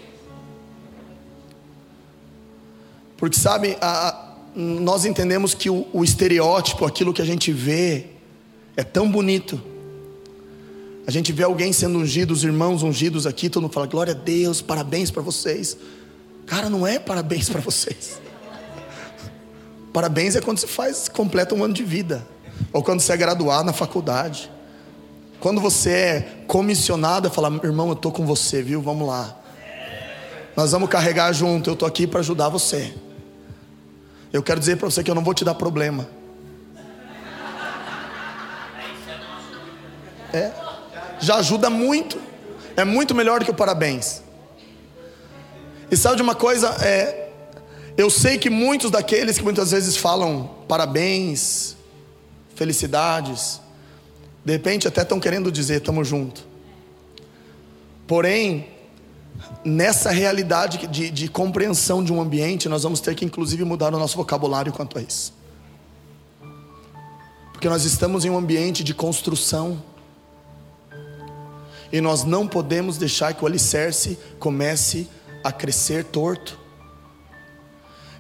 Porque 3.17 3.39
sabe, 3.39 3.77
a, 3.81 4.09
a, 4.09 4.35
nós 4.57 5.05
entendemos 5.05 5.55
que 5.55 5.71
o, 5.71 5.87
o 5.93 6.03
estereótipo, 6.03 6.85
aquilo 6.85 7.13
que 7.13 7.23
a 7.23 7.25
gente 7.25 7.53
vê, 7.53 8.07
é 8.77 8.83
tão 8.83 9.09
bonito. 9.09 9.63
A 11.07 11.11
gente 11.11 11.33
vê 11.33 11.43
alguém 11.43 11.73
sendo 11.73 11.99
ungido, 11.99 12.33
os 12.33 12.45
irmãos 12.45 12.83
ungidos 12.83 13.27
aqui, 13.27 13.49
todo 13.49 13.63
mundo 13.63 13.73
fala, 13.73 13.87
glória 13.87 14.13
a 14.13 14.17
Deus, 14.17 14.63
parabéns 14.63 15.11
para 15.11 15.23
vocês. 15.23 15.77
Cara, 16.47 16.71
não 16.71 16.87
é 16.87 16.99
parabéns 16.99 17.49
para 17.49 17.61
vocês. 17.61 18.21
Parabéns 19.93 20.37
é 20.37 20.41
quando 20.41 20.59
você 20.59 20.67
faz, 20.67 21.09
completa 21.09 21.55
um 21.55 21.63
ano 21.63 21.75
de 21.75 21.85
vida. 21.85 22.27
Ou 22.73 22.83
quando 22.83 23.01
você 23.01 23.13
é 23.13 23.17
graduado 23.17 23.65
na 23.65 23.73
faculdade. 23.73 24.51
Quando 25.39 25.61
você 25.61 25.91
é 25.91 26.45
comissionado, 26.47 27.29
falar, 27.31 27.53
irmão, 27.65 27.89
eu 27.89 27.95
estou 27.95 28.11
com 28.11 28.25
você, 28.25 28.63
viu? 28.63 28.81
Vamos 28.81 29.07
lá. 29.07 29.37
Nós 30.57 30.73
vamos 30.73 30.89
carregar 30.89 31.33
junto, 31.33 31.71
eu 31.71 31.75
estou 31.75 31.87
aqui 31.87 32.07
para 32.07 32.21
ajudar 32.21 32.49
você. 32.49 32.95
Eu 34.33 34.43
quero 34.43 34.61
dizer 34.61 34.77
para 34.77 34.89
você 34.89 35.03
que 35.03 35.11
eu 35.11 35.15
não 35.15 35.25
vou 35.25 35.35
te 35.35 35.45
dar 35.45 35.55
problema. 35.55 36.09
É. 40.33 40.62
Já 41.23 41.37
ajuda 41.37 41.71
muito. 41.71 42.21
É 42.77 42.85
muito 42.85 43.15
melhor 43.15 43.39
do 43.39 43.45
que 43.45 43.51
o 43.51 43.55
parabéns. 43.55 44.23
E 45.91 45.97
sabe 45.97 46.17
de 46.17 46.23
uma 46.23 46.35
coisa? 46.35 46.69
É, 46.85 47.31
eu 47.97 48.11
sei 48.11 48.39
que 48.39 48.51
muitos 48.51 48.91
daqueles 48.91 49.39
que 49.39 49.45
muitas 49.45 49.71
vezes 49.71 49.97
falam 49.97 50.51
parabéns, 50.67 51.77
felicidades, 52.57 53.61
de 54.45 54.53
repente 54.53 54.89
até 54.89 55.03
estão 55.03 55.21
querendo 55.21 55.53
dizer 55.53 55.77
estamos 55.77 56.09
junto. 56.09 56.45
Porém, 58.07 58.67
nessa 59.65 60.11
realidade 60.11 60.89
de, 60.89 61.09
de 61.09 61.29
compreensão 61.29 62.03
de 62.03 62.13
um 62.13 62.21
ambiente, 62.21 62.69
nós 62.69 62.83
vamos 62.83 63.01
ter 63.01 63.15
que 63.15 63.25
inclusive 63.25 63.63
mudar 63.65 63.95
o 63.95 63.99
nosso 63.99 64.17
vocabulário 64.17 64.73
quanto 64.73 64.99
a 64.99 65.03
isso. 65.03 65.33
Porque 67.53 67.69
nós 67.69 67.85
estamos 67.85 68.25
em 68.25 68.31
um 68.31 68.37
ambiente 68.37 68.83
de 68.83 68.93
construção. 68.93 69.92
E 71.93 72.01
nós 72.01 72.25
não 72.25 72.49
podemos 72.49 72.97
deixar 72.97 73.35
que 73.35 73.45
o 73.45 73.47
alicerce 73.47 74.19
comece 74.39 75.07
a 75.45 75.53
crescer 75.53 76.05
torto. 76.05 76.59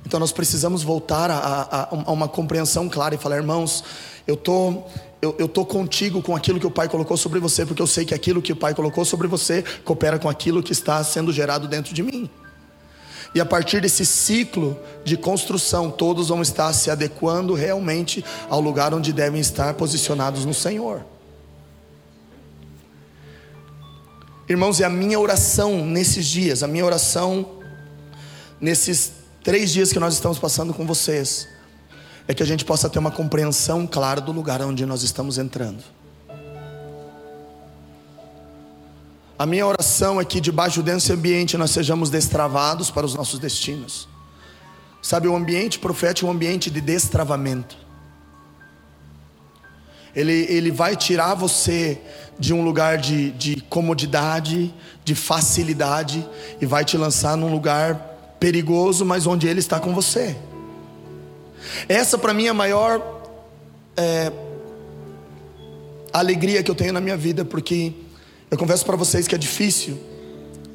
Então 0.04 0.20
nós 0.20 0.32
precisamos 0.32 0.82
voltar 0.82 1.30
a, 1.30 1.36
a, 1.36 1.88
a 1.90 2.12
uma 2.12 2.28
compreensão 2.28 2.88
clara 2.88 3.14
e 3.14 3.18
falar, 3.18 3.36
irmãos, 3.36 3.82
eu 4.26 4.36
tô, 4.36 4.82
eu 5.22 5.48
tô 5.48 5.64
contigo 5.64 6.20
com 6.20 6.36
aquilo 6.36 6.60
que 6.60 6.66
o 6.66 6.70
Pai 6.70 6.88
colocou 6.88 7.16
sobre 7.16 7.40
você, 7.40 7.64
porque 7.64 7.80
eu 7.80 7.86
sei 7.86 8.04
que 8.04 8.14
aquilo 8.14 8.42
que 8.42 8.52
o 8.52 8.56
Pai 8.56 8.74
colocou 8.74 9.04
sobre 9.04 9.26
você 9.26 9.62
coopera 9.84 10.18
com 10.18 10.28
aquilo 10.28 10.62
que 10.62 10.72
está 10.72 11.02
sendo 11.02 11.32
gerado 11.32 11.66
dentro 11.66 11.94
de 11.94 12.02
mim. 12.02 12.28
E 13.34 13.40
a 13.40 13.46
partir 13.46 13.80
desse 13.80 14.04
ciclo 14.04 14.78
de 15.04 15.16
construção, 15.16 15.90
todos 15.90 16.28
vão 16.28 16.42
estar 16.42 16.70
se 16.74 16.90
adequando 16.90 17.54
realmente 17.54 18.22
ao 18.50 18.60
lugar 18.60 18.92
onde 18.92 19.12
devem 19.12 19.40
estar 19.40 19.72
posicionados 19.74 20.44
no 20.44 20.52
Senhor. 20.52 21.02
Irmãos, 24.52 24.82
é 24.82 24.84
a 24.84 24.90
minha 24.90 25.18
oração 25.18 25.86
nesses 25.86 26.26
dias, 26.26 26.62
a 26.62 26.66
minha 26.66 26.84
oração 26.84 27.52
nesses 28.60 29.12
três 29.42 29.72
dias 29.72 29.90
que 29.90 29.98
nós 29.98 30.12
estamos 30.12 30.38
passando 30.38 30.74
com 30.74 30.86
vocês, 30.86 31.48
é 32.28 32.34
que 32.34 32.42
a 32.42 32.46
gente 32.46 32.62
possa 32.62 32.90
ter 32.90 32.98
uma 32.98 33.10
compreensão 33.10 33.86
clara 33.86 34.20
do 34.20 34.30
lugar 34.30 34.60
onde 34.60 34.84
nós 34.84 35.02
estamos 35.02 35.38
entrando. 35.38 35.82
A 39.38 39.46
minha 39.46 39.66
oração 39.66 40.20
é 40.20 40.24
que 40.26 40.38
debaixo 40.38 40.82
desse 40.82 41.10
ambiente 41.14 41.56
nós 41.56 41.70
sejamos 41.70 42.10
destravados 42.10 42.90
para 42.90 43.06
os 43.06 43.14
nossos 43.14 43.38
destinos. 43.38 44.06
Sabe, 45.00 45.28
o 45.28 45.34
ambiente 45.34 45.78
profético 45.78 46.26
é 46.26 46.28
um 46.30 46.34
ambiente 46.34 46.70
de 46.70 46.82
destravamento. 46.82 47.74
Ele, 50.14 50.46
ele 50.50 50.70
vai 50.70 50.94
tirar 50.94 51.32
você 51.32 51.98
de 52.42 52.52
um 52.52 52.64
lugar 52.64 52.98
de, 52.98 53.30
de 53.30 53.60
comodidade, 53.70 54.74
de 55.04 55.14
facilidade, 55.14 56.26
e 56.60 56.66
vai 56.66 56.84
te 56.84 56.96
lançar 56.96 57.36
num 57.36 57.52
lugar 57.52 57.94
perigoso, 58.40 59.04
mas 59.04 59.28
onde 59.28 59.46
Ele 59.46 59.60
está 59.60 59.78
com 59.78 59.94
você. 59.94 60.36
Essa 61.88 62.18
para 62.18 62.34
mim 62.34 62.46
é 62.46 62.48
a 62.48 62.54
maior 62.54 63.00
é, 63.96 64.32
alegria 66.12 66.64
que 66.64 66.70
eu 66.70 66.74
tenho 66.74 66.92
na 66.92 67.00
minha 67.00 67.16
vida, 67.16 67.44
porque 67.44 67.92
eu 68.50 68.58
confesso 68.58 68.84
para 68.84 68.96
vocês 68.96 69.28
que 69.28 69.36
é 69.36 69.38
difícil, 69.38 69.96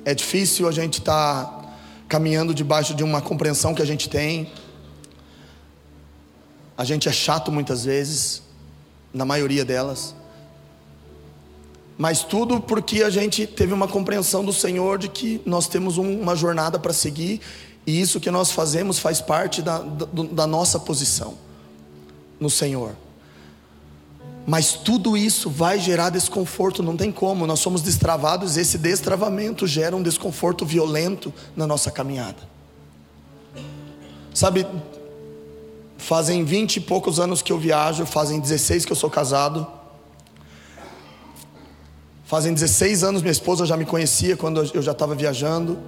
é 0.06 0.16
difícil 0.16 0.70
a 0.70 0.72
gente 0.72 1.00
estar 1.00 1.44
tá 1.44 1.66
caminhando 2.08 2.54
debaixo 2.54 2.94
de 2.94 3.04
uma 3.04 3.22
compreensão 3.22 3.74
que 3.76 3.82
a 3.82 3.86
gente 3.86 4.08
tem. 4.08 4.54
A 6.78 6.86
gente 6.86 7.10
é 7.10 7.12
chato 7.12 7.52
muitas 7.52 7.84
vezes, 7.84 8.42
na 9.14 9.26
maioria 9.26 9.66
delas. 9.66 10.16
Mas 11.98 12.24
tudo 12.24 12.62
porque 12.62 13.02
a 13.02 13.10
gente 13.10 13.48
teve 13.48 13.74
uma 13.74 13.88
compreensão 13.88 14.46
do 14.46 14.54
Senhor 14.54 15.00
de 15.00 15.08
que 15.08 15.42
nós 15.46 15.68
temos 15.68 15.98
uma 15.98 16.36
jornada 16.36 16.78
para 16.78 16.94
seguir 16.94 17.42
e 17.88 18.00
isso 18.00 18.20
que 18.20 18.30
nós 18.30 18.52
fazemos 18.52 19.00
faz 19.00 19.20
parte 19.20 19.62
da, 19.62 19.80
da, 19.80 20.06
da 20.32 20.48
nossa 20.48 20.80
posição 20.80 21.36
no 22.40 22.50
Senhor. 22.50 22.96
Mas 24.46 24.74
tudo 24.74 25.18
isso 25.18 25.50
vai 25.50 25.80
gerar 25.80 26.10
desconforto, 26.10 26.84
não 26.84 26.96
tem 26.96 27.12
como, 27.12 27.48
nós 27.48 27.60
somos 27.60 27.82
destravados, 27.82 28.56
esse 28.56 28.78
destravamento 28.78 29.68
gera 29.68 29.96
um 29.96 30.02
desconforto 30.02 30.66
violento 30.66 31.34
na 31.56 31.68
nossa 31.68 31.92
caminhada. 31.92 32.38
Sabe, 34.34 34.66
fazem 35.98 36.46
vinte 36.46 36.78
e 36.78 36.80
poucos 36.80 37.20
anos 37.20 37.42
que 37.42 37.52
eu 37.52 37.58
viajo, 37.58 38.06
fazem 38.06 38.40
16 38.40 38.86
que 38.86 38.92
eu 38.92 38.96
sou 38.96 39.10
casado. 39.10 39.68
Fazem 42.28 42.54
16 42.54 43.06
anos 43.06 43.22
minha 43.22 43.32
esposa 43.32 43.66
já 43.66 43.78
me 43.78 43.86
conhecia 43.86 44.36
quando 44.36 44.62
eu 44.74 44.82
já 44.82 44.92
estava 44.92 45.16
viajando. 45.16 45.80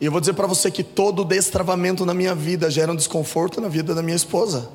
E 0.00 0.06
eu 0.06 0.12
vou 0.12 0.20
dizer 0.20 0.34
para 0.34 0.46
você 0.46 0.70
que 0.70 0.84
todo 0.84 1.24
destravamento 1.24 2.06
na 2.06 2.14
minha 2.14 2.32
vida 2.32 2.70
gera 2.70 2.92
um 2.92 2.94
desconforto 2.94 3.60
na 3.60 3.66
vida 3.66 3.92
da 3.92 4.04
minha 4.04 4.14
esposa. 4.14 4.68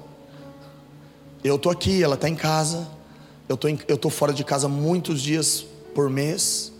Eu 1.41 1.55
estou 1.55 1.71
aqui, 1.71 2.03
ela 2.03 2.15
está 2.15 2.27
em 2.27 2.35
casa. 2.35 2.85
Eu 3.47 3.55
tô, 3.55 3.69
estou 3.69 3.97
tô 3.97 4.09
fora 4.09 4.33
de 4.33 4.43
casa 4.43 4.67
muitos 4.67 5.21
dias 5.21 5.65
por 5.95 6.09
mês. 6.09 6.73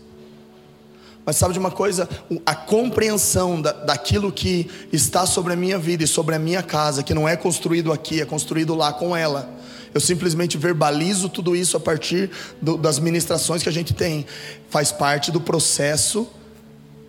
Mas 1.24 1.36
sabe 1.36 1.54
de 1.54 1.58
uma 1.58 1.70
coisa? 1.70 2.06
A 2.44 2.54
compreensão 2.54 3.58
da, 3.58 3.72
daquilo 3.72 4.30
que 4.30 4.70
está 4.92 5.24
sobre 5.24 5.54
a 5.54 5.56
minha 5.56 5.78
vida 5.78 6.04
e 6.04 6.06
sobre 6.06 6.34
a 6.34 6.38
minha 6.38 6.62
casa, 6.62 7.02
que 7.02 7.14
não 7.14 7.26
é 7.26 7.38
construído 7.38 7.90
aqui, 7.90 8.20
é 8.20 8.26
construído 8.26 8.74
lá 8.74 8.92
com 8.92 9.16
ela 9.16 9.64
eu 9.94 10.00
simplesmente 10.00 10.58
verbalizo 10.58 11.28
tudo 11.28 11.54
isso 11.54 11.76
a 11.76 11.80
partir 11.80 12.28
do, 12.60 12.76
das 12.76 12.98
ministrações 12.98 13.62
que 13.62 13.68
a 13.68 13.72
gente 13.72 13.94
tem. 13.94 14.26
Faz 14.68 14.90
parte 14.90 15.30
do 15.30 15.40
processo 15.40 16.28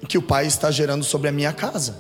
que 0.07 0.19
o 0.19 0.21
Pai 0.21 0.45
está 0.45 0.69
gerando 0.69 1.03
sobre 1.03 1.27
a 1.27 1.31
minha 1.31 1.51
casa. 1.51 1.97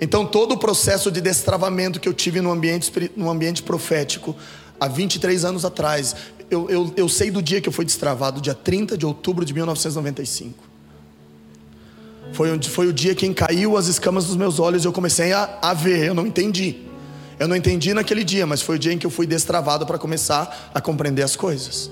Então, 0.00 0.24
todo 0.24 0.52
o 0.52 0.58
processo 0.58 1.10
de 1.10 1.20
destravamento 1.20 1.98
que 1.98 2.08
eu 2.08 2.14
tive 2.14 2.40
no 2.40 2.52
ambiente, 2.52 2.92
no 3.16 3.28
ambiente 3.28 3.62
profético, 3.64 4.36
há 4.78 4.86
23 4.86 5.44
anos 5.44 5.64
atrás, 5.64 6.14
eu, 6.48 6.70
eu, 6.70 6.92
eu 6.96 7.08
sei 7.08 7.30
do 7.30 7.42
dia 7.42 7.60
que 7.60 7.68
eu 7.68 7.72
fui 7.72 7.84
destravado, 7.84 8.40
dia 8.40 8.54
30 8.54 8.96
de 8.96 9.04
outubro 9.04 9.44
de 9.44 9.52
1995. 9.52 10.62
Foi, 12.32 12.62
foi 12.62 12.86
o 12.86 12.92
dia 12.92 13.14
que 13.14 13.32
caiu 13.34 13.76
as 13.76 13.86
escamas 13.86 14.26
dos 14.26 14.36
meus 14.36 14.60
olhos 14.60 14.84
e 14.84 14.86
eu 14.86 14.92
comecei 14.92 15.32
a, 15.32 15.58
a 15.62 15.74
ver, 15.74 16.06
eu 16.06 16.14
não 16.14 16.26
entendi. 16.26 16.86
Eu 17.38 17.46
não 17.46 17.54
entendi 17.54 17.92
naquele 17.92 18.24
dia, 18.24 18.46
mas 18.46 18.62
foi 18.62 18.76
o 18.76 18.78
dia 18.78 18.92
em 18.92 18.98
que 18.98 19.06
eu 19.06 19.10
fui 19.10 19.26
destravado 19.26 19.86
para 19.86 19.98
começar 19.98 20.70
a 20.72 20.80
compreender 20.80 21.22
as 21.22 21.36
coisas. 21.36 21.90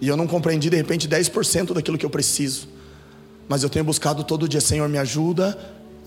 E 0.00 0.08
eu 0.08 0.16
não 0.16 0.26
compreendi 0.26 0.70
de 0.70 0.76
repente 0.76 1.08
10% 1.08 1.74
daquilo 1.74 1.98
que 1.98 2.06
eu 2.06 2.10
preciso. 2.10 2.68
Mas 3.48 3.62
eu 3.62 3.68
tenho 3.68 3.84
buscado 3.84 4.24
todo 4.24 4.48
dia, 4.48 4.60
Senhor, 4.60 4.88
me 4.88 4.98
ajuda 4.98 5.58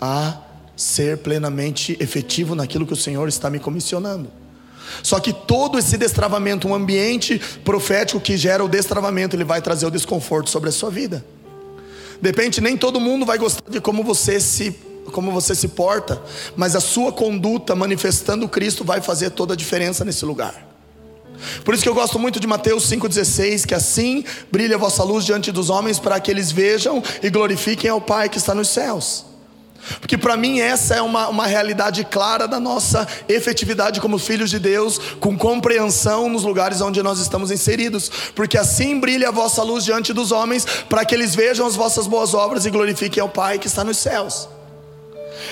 a 0.02 0.42
ser 0.76 1.20
plenamente 1.20 1.96
efetivo 2.00 2.56
naquilo 2.56 2.86
que 2.86 2.94
o 2.94 2.98
Senhor 2.98 3.28
está 3.28 3.50
me 3.50 3.60
comissionando. 3.60 4.30
Só 5.02 5.20
que 5.20 5.32
todo 5.32 5.78
esse 5.78 5.98
destravamento, 5.98 6.68
um 6.68 6.76
ambiente 6.76 7.40
profético 7.64 8.20
que 8.20 8.38
gera 8.38 8.64
o 8.64 8.68
destravamento, 8.68 9.36
ele 9.36 9.44
vai 9.44 9.62
trazer 9.62 9.86
o 9.86 9.92
desconforto 9.92 10.50
sobre 10.50 10.70
a 10.70 10.72
sua 10.72 10.90
vida. 10.90 11.24
De 12.22 12.30
repente, 12.30 12.62
nem 12.62 12.78
todo 12.78 13.00
mundo 13.00 13.26
vai 13.26 13.38
gostar 13.38 13.70
de 13.70 13.80
como 13.82 14.04
você 14.04 14.40
se 14.40 14.76
como 15.12 15.32
você 15.32 15.56
se 15.56 15.70
porta, 15.70 16.22
mas 16.56 16.76
a 16.76 16.80
sua 16.80 17.12
conduta 17.12 17.76
manifestando 17.76 18.48
Cristo 18.48 18.84
vai 18.84 19.02
fazer 19.02 19.32
toda 19.32 19.54
a 19.54 19.58
diferença 19.58 20.04
nesse 20.04 20.26
lugar. 20.26 20.66
Por 21.64 21.74
isso 21.74 21.84
que 21.84 21.90
eu 21.90 21.94
gosto 21.94 22.18
muito 22.18 22.40
de 22.40 22.48
Mateus 22.48 22.90
5,16, 22.90 23.66
que 23.66 23.74
assim 23.74 24.24
brilha 24.52 24.76
a 24.76 24.80
vossa 24.80 25.04
luz 25.04 25.26
diante 25.26 25.52
dos 25.52 25.70
homens, 25.70 26.00
para 26.00 26.20
que 26.20 26.32
eles 26.32 26.52
vejam 26.52 27.04
e 27.22 27.30
glorifiquem 27.30 27.90
ao 27.90 28.02
Pai 28.02 28.30
que 28.30 28.38
está 28.38 28.56
nos 28.56 28.70
céus. 28.70 29.26
Porque 30.00 30.18
para 30.18 30.36
mim 30.36 30.60
essa 30.60 30.96
é 30.96 31.02
uma, 31.02 31.28
uma 31.28 31.46
realidade 31.46 32.04
clara 32.06 32.48
da 32.48 32.60
nossa 32.60 33.08
efetividade 33.30 34.02
como 34.02 34.18
filhos 34.18 34.50
de 34.50 34.58
Deus, 34.58 34.98
com 35.20 35.38
compreensão 35.38 36.28
nos 36.28 36.44
lugares 36.44 36.82
onde 36.82 37.04
nós 37.04 37.20
estamos 37.20 37.52
inseridos. 37.52 38.10
Porque 38.34 38.58
assim 38.58 39.00
brilha 39.00 39.30
a 39.30 39.32
vossa 39.32 39.62
luz 39.62 39.84
diante 39.84 40.12
dos 40.14 40.32
homens, 40.32 40.66
para 40.90 41.06
que 41.06 41.14
eles 41.14 41.36
vejam 41.36 41.68
as 41.68 41.76
vossas 41.76 42.08
boas 42.08 42.34
obras 42.34 42.66
e 42.66 42.72
glorifiquem 42.72 43.22
ao 43.22 43.30
Pai 43.30 43.60
que 43.60 43.68
está 43.68 43.84
nos 43.84 43.98
céus. 43.98 44.50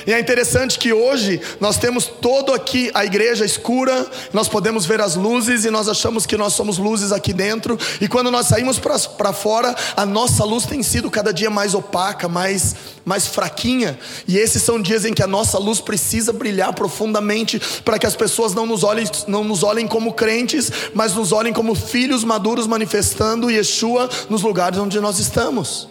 E 0.06 0.14
é 0.14 0.20
interessante 0.20 0.78
que 0.78 0.92
hoje 0.92 1.40
nós 1.60 1.78
temos 1.78 2.06
todo 2.06 2.54
aqui 2.54 2.92
a 2.94 3.06
igreja 3.06 3.46
escura, 3.46 4.06
nós 4.32 4.48
podemos 4.48 4.86
ver 4.86 5.02
as 5.02 5.16
luzes 5.16 5.66
e 5.66 5.70
nós 5.70 5.88
achamos 5.88 6.26
que 6.26 6.38
nós 6.38 6.54
somos 6.54 6.78
luzes 6.78 7.12
aqui 7.12 7.34
dentro, 7.34 7.78
e 8.02 8.08
quando 8.08 8.30
nós 8.32 8.48
saímos 8.48 8.80
para 8.80 9.34
fora, 9.34 9.76
a 9.96 10.06
nossa 10.06 10.44
luz 10.44 10.66
tem 10.66 10.84
sido 10.84 11.10
cada 11.10 11.34
dia 11.34 11.50
mais 11.50 11.74
opaca, 11.74 12.28
mais, 12.28 12.76
mais 13.06 13.28
fraquinha, 13.28 13.98
e 14.28 14.38
esses 14.38 14.62
são 14.62 14.82
dias 14.82 15.06
em 15.06 15.14
que 15.14 15.24
a 15.24 15.28
nossa 15.28 15.58
luz 15.58 15.80
precisa 15.80 16.34
brilhar 16.34 16.74
profundamente 16.74 17.62
para 17.84 17.98
que 17.98 18.06
as 18.06 18.16
pessoas 18.16 18.54
não 18.54 18.66
nos, 18.66 18.84
olhem, 18.84 19.08
não 19.28 19.44
nos 19.44 19.64
olhem 19.64 19.88
como 19.88 20.14
crentes, 20.14 20.72
mas 20.94 21.14
nos 21.14 21.32
olhem 21.32 21.54
como 21.54 21.76
filhos 21.76 22.24
maduros 22.24 22.68
manifestando 22.68 23.50
Yeshua 23.50 24.10
nos 24.30 24.42
lugares 24.42 24.78
onde 24.80 25.00
nós 25.00 25.20
estamos. 25.20 25.88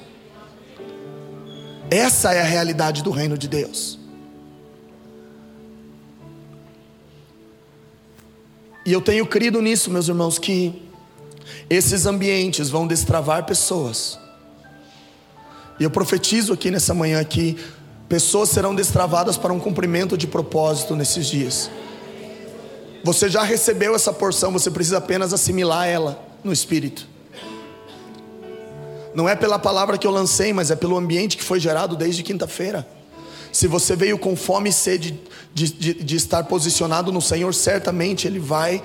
Essa 1.93 2.33
é 2.33 2.41
a 2.41 2.45
realidade 2.45 3.03
do 3.03 3.11
reino 3.11 3.37
de 3.37 3.47
Deus. 3.47 3.99
E 8.87 8.91
eu 8.91 9.03
tenho 9.03 9.27
crido 9.27 9.61
nisso, 9.61 9.91
meus 9.91 10.09
irmãos, 10.09 10.39
que 10.39 10.89
esses 11.69 12.07
ambientes 12.07 12.71
vão 12.71 12.87
destravar 12.87 13.45
pessoas. 13.45 14.19
E 15.79 15.85
eu 15.85 15.91
profetizo 15.91 16.55
aqui 16.55 16.71
nessa 16.71 16.95
manhã 16.95 17.23
que 17.23 17.63
pessoas 18.09 18.49
serão 18.49 18.75
destravadas 18.75 19.37
para 19.37 19.53
um 19.53 19.61
cumprimento 19.61 20.17
de 20.17 20.27
propósito 20.27 20.97
nesses 20.97 21.27
dias. 21.27 21.71
Você 23.05 23.29
já 23.29 23.43
recebeu 23.43 23.95
essa 23.95 24.15
porção, 24.15 24.51
você 24.51 24.71
precisa 24.71 24.97
apenas 24.97 25.35
assimilar 25.35 25.87
ela 25.87 26.19
no 26.43 26.55
espírito. 26.55 27.12
Não 29.15 29.29
é 29.29 29.37
pela 29.37 29.59
palavra 29.59 29.99
que 29.99 30.07
eu 30.07 30.11
lancei, 30.11 30.53
mas 30.53 30.71
é 30.71 30.77
pelo 30.77 30.97
ambiente 30.97 31.37
que 31.37 31.45
foi 31.45 31.61
gerado 31.61 31.97
desde 31.97 32.23
quinta-feira. 32.23 32.87
Se 33.53 33.67
você 33.67 33.95
veio 33.95 34.19
com 34.19 34.35
fome 34.35 34.71
e 34.71 34.73
sede 34.73 35.21
de, 35.53 35.73
de, 35.73 35.95
de 35.95 36.17
estar 36.17 36.45
posicionado 36.45 37.13
no 37.13 37.21
Senhor, 37.21 37.53
certamente 37.53 38.27
Ele 38.27 38.39
vai 38.39 38.83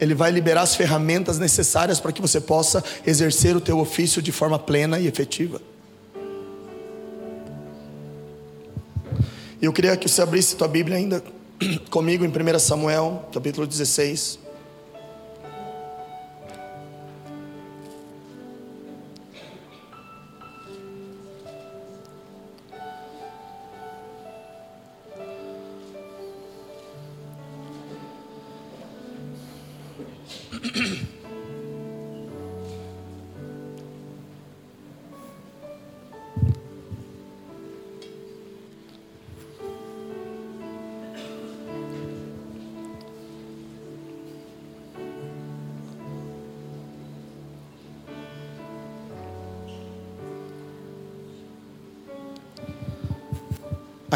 ele 0.00 0.12
vai 0.12 0.30
liberar 0.30 0.62
as 0.62 0.74
ferramentas 0.74 1.38
necessárias 1.38 2.00
para 2.00 2.10
que 2.10 2.20
você 2.20 2.40
possa 2.40 2.82
exercer 3.06 3.56
o 3.56 3.60
teu 3.60 3.78
ofício 3.78 4.20
de 4.20 4.32
forma 4.32 4.58
plena 4.58 4.98
e 4.98 5.06
efetiva. 5.06 5.62
Eu 9.62 9.72
queria 9.72 9.96
que 9.96 10.08
você 10.08 10.20
abrisse 10.20 10.56
tua 10.56 10.68
Bíblia 10.68 10.98
ainda 10.98 11.22
comigo 11.90 12.24
em 12.24 12.28
1 12.28 12.58
Samuel, 12.58 13.28
capítulo 13.32 13.66
16. 13.66 14.43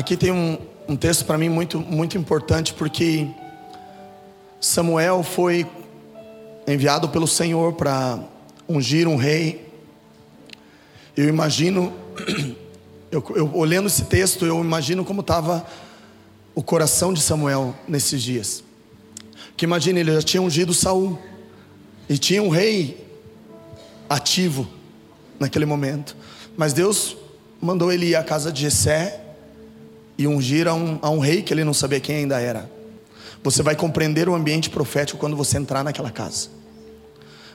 Aqui 0.08 0.16
tem 0.16 0.32
um, 0.32 0.56
um 0.88 0.96
texto 0.96 1.26
para 1.26 1.36
mim 1.36 1.50
muito, 1.50 1.78
muito 1.80 2.16
importante, 2.16 2.72
porque 2.72 3.28
Samuel 4.58 5.22
foi 5.22 5.66
enviado 6.66 7.10
pelo 7.10 7.26
Senhor 7.26 7.74
para 7.74 8.18
ungir 8.66 9.06
um 9.06 9.16
rei. 9.16 9.70
Eu 11.14 11.28
imagino, 11.28 11.92
eu, 13.12 13.22
eu, 13.36 13.54
olhando 13.54 13.86
esse 13.86 14.06
texto, 14.06 14.46
eu 14.46 14.64
imagino 14.64 15.04
como 15.04 15.20
estava 15.20 15.66
o 16.54 16.62
coração 16.62 17.12
de 17.12 17.20
Samuel 17.20 17.76
nesses 17.86 18.22
dias. 18.22 18.64
Que 19.58 19.66
imagine, 19.66 20.00
ele 20.00 20.14
já 20.14 20.22
tinha 20.22 20.40
ungido 20.40 20.72
Saul 20.72 21.18
e 22.08 22.16
tinha 22.16 22.42
um 22.42 22.48
rei 22.48 23.06
ativo 24.08 24.66
naquele 25.38 25.66
momento. 25.66 26.16
Mas 26.56 26.72
Deus 26.72 27.14
mandou 27.60 27.92
ele 27.92 28.06
ir 28.06 28.16
à 28.16 28.24
casa 28.24 28.50
de 28.50 28.62
Jessé 28.62 29.26
e 30.18 30.26
ungir 30.26 30.66
a 30.66 30.74
um, 30.74 30.98
a 31.00 31.08
um 31.08 31.20
rei 31.20 31.42
que 31.42 31.54
ele 31.54 31.64
não 31.64 31.72
sabia 31.72 32.00
quem 32.00 32.16
ainda 32.16 32.40
era. 32.40 32.68
Você 33.42 33.62
vai 33.62 33.76
compreender 33.76 34.28
o 34.28 34.34
ambiente 34.34 34.68
profético 34.68 35.18
quando 35.18 35.36
você 35.36 35.56
entrar 35.56 35.84
naquela 35.84 36.10
casa. 36.10 36.48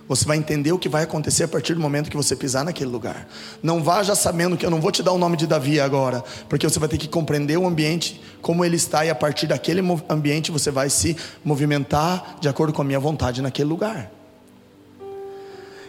Você 0.07 0.25
vai 0.25 0.37
entender 0.37 0.71
o 0.71 0.79
que 0.79 0.89
vai 0.89 1.03
acontecer 1.03 1.43
a 1.43 1.47
partir 1.47 1.73
do 1.73 1.79
momento 1.79 2.09
que 2.09 2.17
você 2.17 2.35
pisar 2.35 2.65
naquele 2.65 2.89
lugar. 2.89 3.27
Não 3.61 3.81
vá 3.81 4.03
já 4.03 4.15
sabendo 4.15 4.57
que 4.57 4.65
eu 4.65 4.69
não 4.69 4.81
vou 4.81 4.91
te 4.91 5.01
dar 5.01 5.13
o 5.13 5.17
nome 5.17 5.37
de 5.37 5.47
Davi 5.47 5.79
agora, 5.79 6.23
porque 6.49 6.67
você 6.67 6.77
vai 6.77 6.89
ter 6.89 6.97
que 6.97 7.07
compreender 7.07 7.57
o 7.57 7.65
ambiente, 7.65 8.21
como 8.41 8.65
ele 8.65 8.75
está, 8.75 9.05
e 9.05 9.09
a 9.09 9.15
partir 9.15 9.47
daquele 9.47 9.81
ambiente 10.09 10.51
você 10.51 10.71
vai 10.71 10.89
se 10.89 11.15
movimentar 11.43 12.37
de 12.41 12.49
acordo 12.49 12.73
com 12.73 12.81
a 12.81 12.85
minha 12.85 12.99
vontade 12.99 13.41
naquele 13.41 13.69
lugar. 13.69 14.11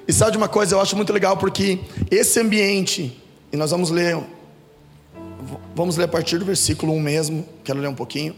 E 0.07 0.13
sabe 0.13 0.33
de 0.33 0.37
uma 0.37 0.49
coisa, 0.49 0.77
eu 0.77 0.81
acho 0.81 0.95
muito 0.95 1.13
legal, 1.13 1.37
porque 1.37 1.81
esse 2.11 2.39
ambiente, 2.39 3.21
e 3.53 3.57
nós 3.57 3.73
vamos 3.73 3.91
ler 3.91 4.17
Vamos 5.75 5.97
ler 5.97 6.05
a 6.05 6.09
partir 6.09 6.39
do 6.39 6.45
versículo 6.45 6.93
1 6.95 7.01
mesmo, 7.01 7.49
quero 7.63 7.81
ler 7.81 7.89
um 7.89 7.95
pouquinho. 7.95 8.35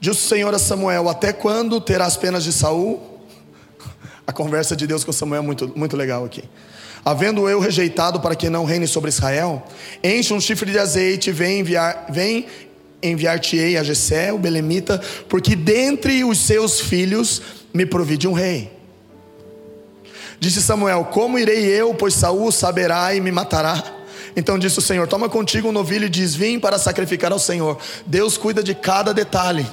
Diz 0.00 0.12
o 0.12 0.28
Senhor 0.28 0.52
a 0.54 0.58
Samuel: 0.58 1.08
Até 1.08 1.32
quando 1.32 1.80
terás 1.80 2.16
penas 2.16 2.44
de 2.44 2.52
Saul? 2.52 3.00
A 4.26 4.32
conversa 4.32 4.74
de 4.74 4.86
Deus 4.86 5.04
com 5.04 5.12
Samuel 5.12 5.42
é 5.42 5.44
muito, 5.44 5.72
muito 5.76 5.96
legal 5.96 6.24
aqui. 6.24 6.44
Havendo 7.04 7.48
eu 7.48 7.58
rejeitado 7.58 8.20
para 8.20 8.36
que 8.36 8.48
não 8.48 8.64
reine 8.64 8.86
sobre 8.86 9.08
Israel, 9.08 9.62
enche 10.02 10.32
um 10.32 10.40
chifre 10.40 10.70
de 10.70 10.78
azeite, 10.78 11.32
vem 11.32 11.60
enviar, 11.60 12.06
vem 12.10 12.46
enviar-te-ei 13.02 13.76
a 13.76 13.82
Jessé, 13.82 14.32
o 14.32 14.38
belemita, 14.38 15.00
porque 15.28 15.56
dentre 15.56 16.22
os 16.22 16.38
seus 16.38 16.80
filhos 16.80 17.42
me 17.74 17.84
provide 17.84 18.28
um 18.28 18.32
rei. 18.32 18.72
Disse 20.38 20.60
Samuel: 20.62 21.04
Como 21.06 21.38
irei 21.38 21.64
eu, 21.64 21.94
pois 21.94 22.14
Saul 22.14 22.50
saberá 22.50 23.14
e 23.14 23.20
me 23.20 23.30
matará? 23.30 24.01
Então 24.34 24.58
disse 24.58 24.78
o 24.78 24.82
Senhor: 24.82 25.06
Toma 25.06 25.28
contigo 25.28 25.68
um 25.68 25.72
novilho 25.72 26.06
e 26.06 26.10
diz: 26.10 26.34
Vim 26.34 26.58
para 26.58 26.78
sacrificar 26.78 27.32
ao 27.32 27.38
Senhor. 27.38 27.78
Deus 28.06 28.36
cuida 28.36 28.62
de 28.62 28.74
cada 28.74 29.12
detalhe. 29.12 29.66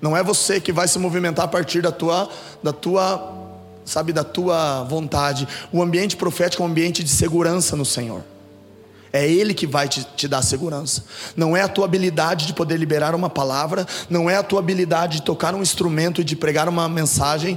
Não 0.00 0.16
é 0.16 0.22
você 0.22 0.60
que 0.60 0.72
vai 0.72 0.86
se 0.86 0.98
movimentar 0.98 1.46
a 1.46 1.48
partir 1.48 1.80
da 1.80 1.90
tua, 1.90 2.28
da 2.62 2.72
tua, 2.72 3.32
sabe, 3.84 4.12
da 4.12 4.22
tua 4.22 4.82
vontade. 4.84 5.48
O 5.72 5.82
ambiente 5.82 6.16
profético 6.16 6.62
é 6.62 6.66
um 6.66 6.68
ambiente 6.68 7.02
de 7.02 7.08
segurança 7.10 7.74
no 7.74 7.84
Senhor. 7.84 8.22
É 9.10 9.26
Ele 9.30 9.54
que 9.54 9.66
vai 9.66 9.88
te, 9.88 10.04
te, 10.16 10.26
dar 10.26 10.42
segurança. 10.42 11.04
Não 11.36 11.56
é 11.56 11.62
a 11.62 11.68
tua 11.68 11.84
habilidade 11.84 12.46
de 12.46 12.52
poder 12.52 12.76
liberar 12.76 13.14
uma 13.14 13.30
palavra, 13.30 13.86
não 14.10 14.28
é 14.28 14.36
a 14.36 14.42
tua 14.42 14.58
habilidade 14.58 15.18
de 15.18 15.22
tocar 15.22 15.54
um 15.54 15.62
instrumento 15.62 16.20
e 16.20 16.24
de 16.24 16.34
pregar 16.34 16.68
uma 16.68 16.88
mensagem. 16.88 17.56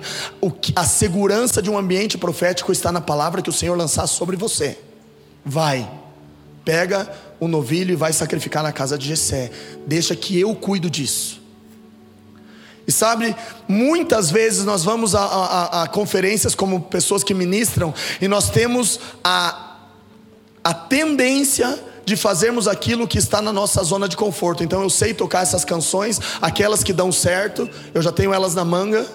Que, 0.61 0.71
a 0.75 0.85
segurança 0.85 1.61
de 1.61 1.69
um 1.69 1.77
ambiente 1.77 2.17
profético 2.17 2.71
está 2.71 2.91
na 2.91 3.01
palavra 3.01 3.41
que 3.41 3.49
o 3.49 3.53
Senhor 3.53 3.75
lançar 3.75 4.05
sobre 4.05 4.37
você. 4.37 4.77
Vai, 5.43 5.89
pega 6.67 7.10
o 7.39 7.47
novilho 7.47 7.93
e 7.93 7.95
vai 7.95 8.12
sacrificar 8.12 8.62
na 8.62 8.73
casa 8.73 8.97
de 8.97 9.08
Jessé. 9.08 9.49
Deixa 9.86 10.13
que 10.17 10.38
eu 10.38 10.53
cuido 10.53 10.89
disso. 10.89 11.41
E 12.86 12.91
sabe, 12.91 13.34
muitas 13.69 14.30
vezes 14.30 14.65
nós 14.65 14.84
vamos 14.84 15.15
a, 15.15 15.21
a, 15.21 15.84
a, 15.84 15.88
conferências 15.88 16.53
como 16.53 16.82
pessoas 16.82 17.23
que 17.23 17.34
ministram 17.34 17.93
e 18.19 18.27
nós 18.27 18.49
temos 18.49 18.99
a, 19.23 19.77
a 20.62 20.73
tendência 20.73 21.80
de 22.06 22.17
fazermos 22.17 22.67
aquilo 22.67 23.08
que 23.08 23.17
está 23.17 23.41
na 23.41 23.53
nossa 23.53 23.82
zona 23.82 24.10
de 24.10 24.17
conforto. 24.17 24.62
Então 24.62 24.82
eu 24.82 24.89
sei 24.89 25.13
tocar 25.13 25.43
essas 25.43 25.63
canções, 25.63 26.19
aquelas 26.41 26.84
que 26.84 26.91
dão 26.91 27.13
certo, 27.13 27.69
eu 27.93 28.01
já 28.01 28.12
tenho 28.12 28.34
elas 28.34 28.53
na 28.53 28.65
manga 28.65 29.06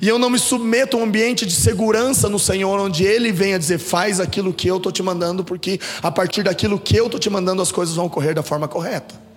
e 0.00 0.08
eu 0.08 0.18
não 0.18 0.30
me 0.30 0.38
submeto 0.38 0.96
a 0.96 1.00
um 1.00 1.04
ambiente 1.04 1.44
de 1.44 1.54
segurança 1.54 2.28
no 2.28 2.38
Senhor, 2.38 2.78
onde 2.78 3.04
Ele 3.04 3.32
venha 3.32 3.58
dizer: 3.58 3.78
faz 3.78 4.20
aquilo 4.20 4.52
que 4.52 4.68
eu 4.68 4.76
estou 4.76 4.92
te 4.92 5.02
mandando, 5.02 5.42
porque 5.42 5.80
a 6.02 6.10
partir 6.10 6.42
daquilo 6.42 6.78
que 6.78 6.96
eu 6.96 7.06
estou 7.06 7.18
te 7.18 7.28
mandando 7.28 7.62
as 7.62 7.72
coisas 7.72 7.96
vão 7.96 8.06
ocorrer 8.06 8.34
da 8.34 8.42
forma 8.42 8.68
correta. 8.68 9.28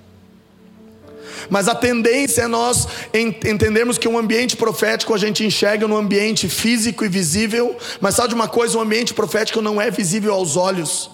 Mas 1.50 1.67
a 1.67 1.76
tendência 1.76 2.43
é 2.43 2.47
nós 2.47 2.88
entendermos 3.13 3.97
que 3.97 4.08
um 4.08 4.17
ambiente 4.17 4.56
profético 4.56 5.13
a 5.13 5.17
gente 5.17 5.43
enxerga 5.43 5.88
no 5.88 5.97
ambiente 5.97 6.47
físico 6.47 7.04
e 7.04 7.10
visível, 7.10 7.76
mas 8.00 8.15
sabe 8.15 8.30
de 8.30 8.36
uma 8.36 8.47
coisa, 8.47 8.78
um 8.78 8.82
ambiente 8.82 9.13
profético 9.13 9.62
não 9.62 9.82
é 9.82 9.89
visível 9.89 10.34
aos 10.34 10.56
olhos. 10.56 11.10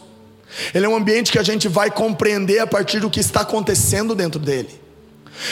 Ele 0.73 0.85
é 0.85 0.89
um 0.89 0.95
ambiente 0.95 1.31
que 1.31 1.39
a 1.39 1.43
gente 1.43 1.67
vai 1.67 1.89
compreender 1.89 2.59
a 2.59 2.67
partir 2.67 2.99
do 2.99 3.09
que 3.09 3.19
está 3.19 3.41
acontecendo 3.41 4.13
dentro 4.15 4.39
dele. 4.39 4.86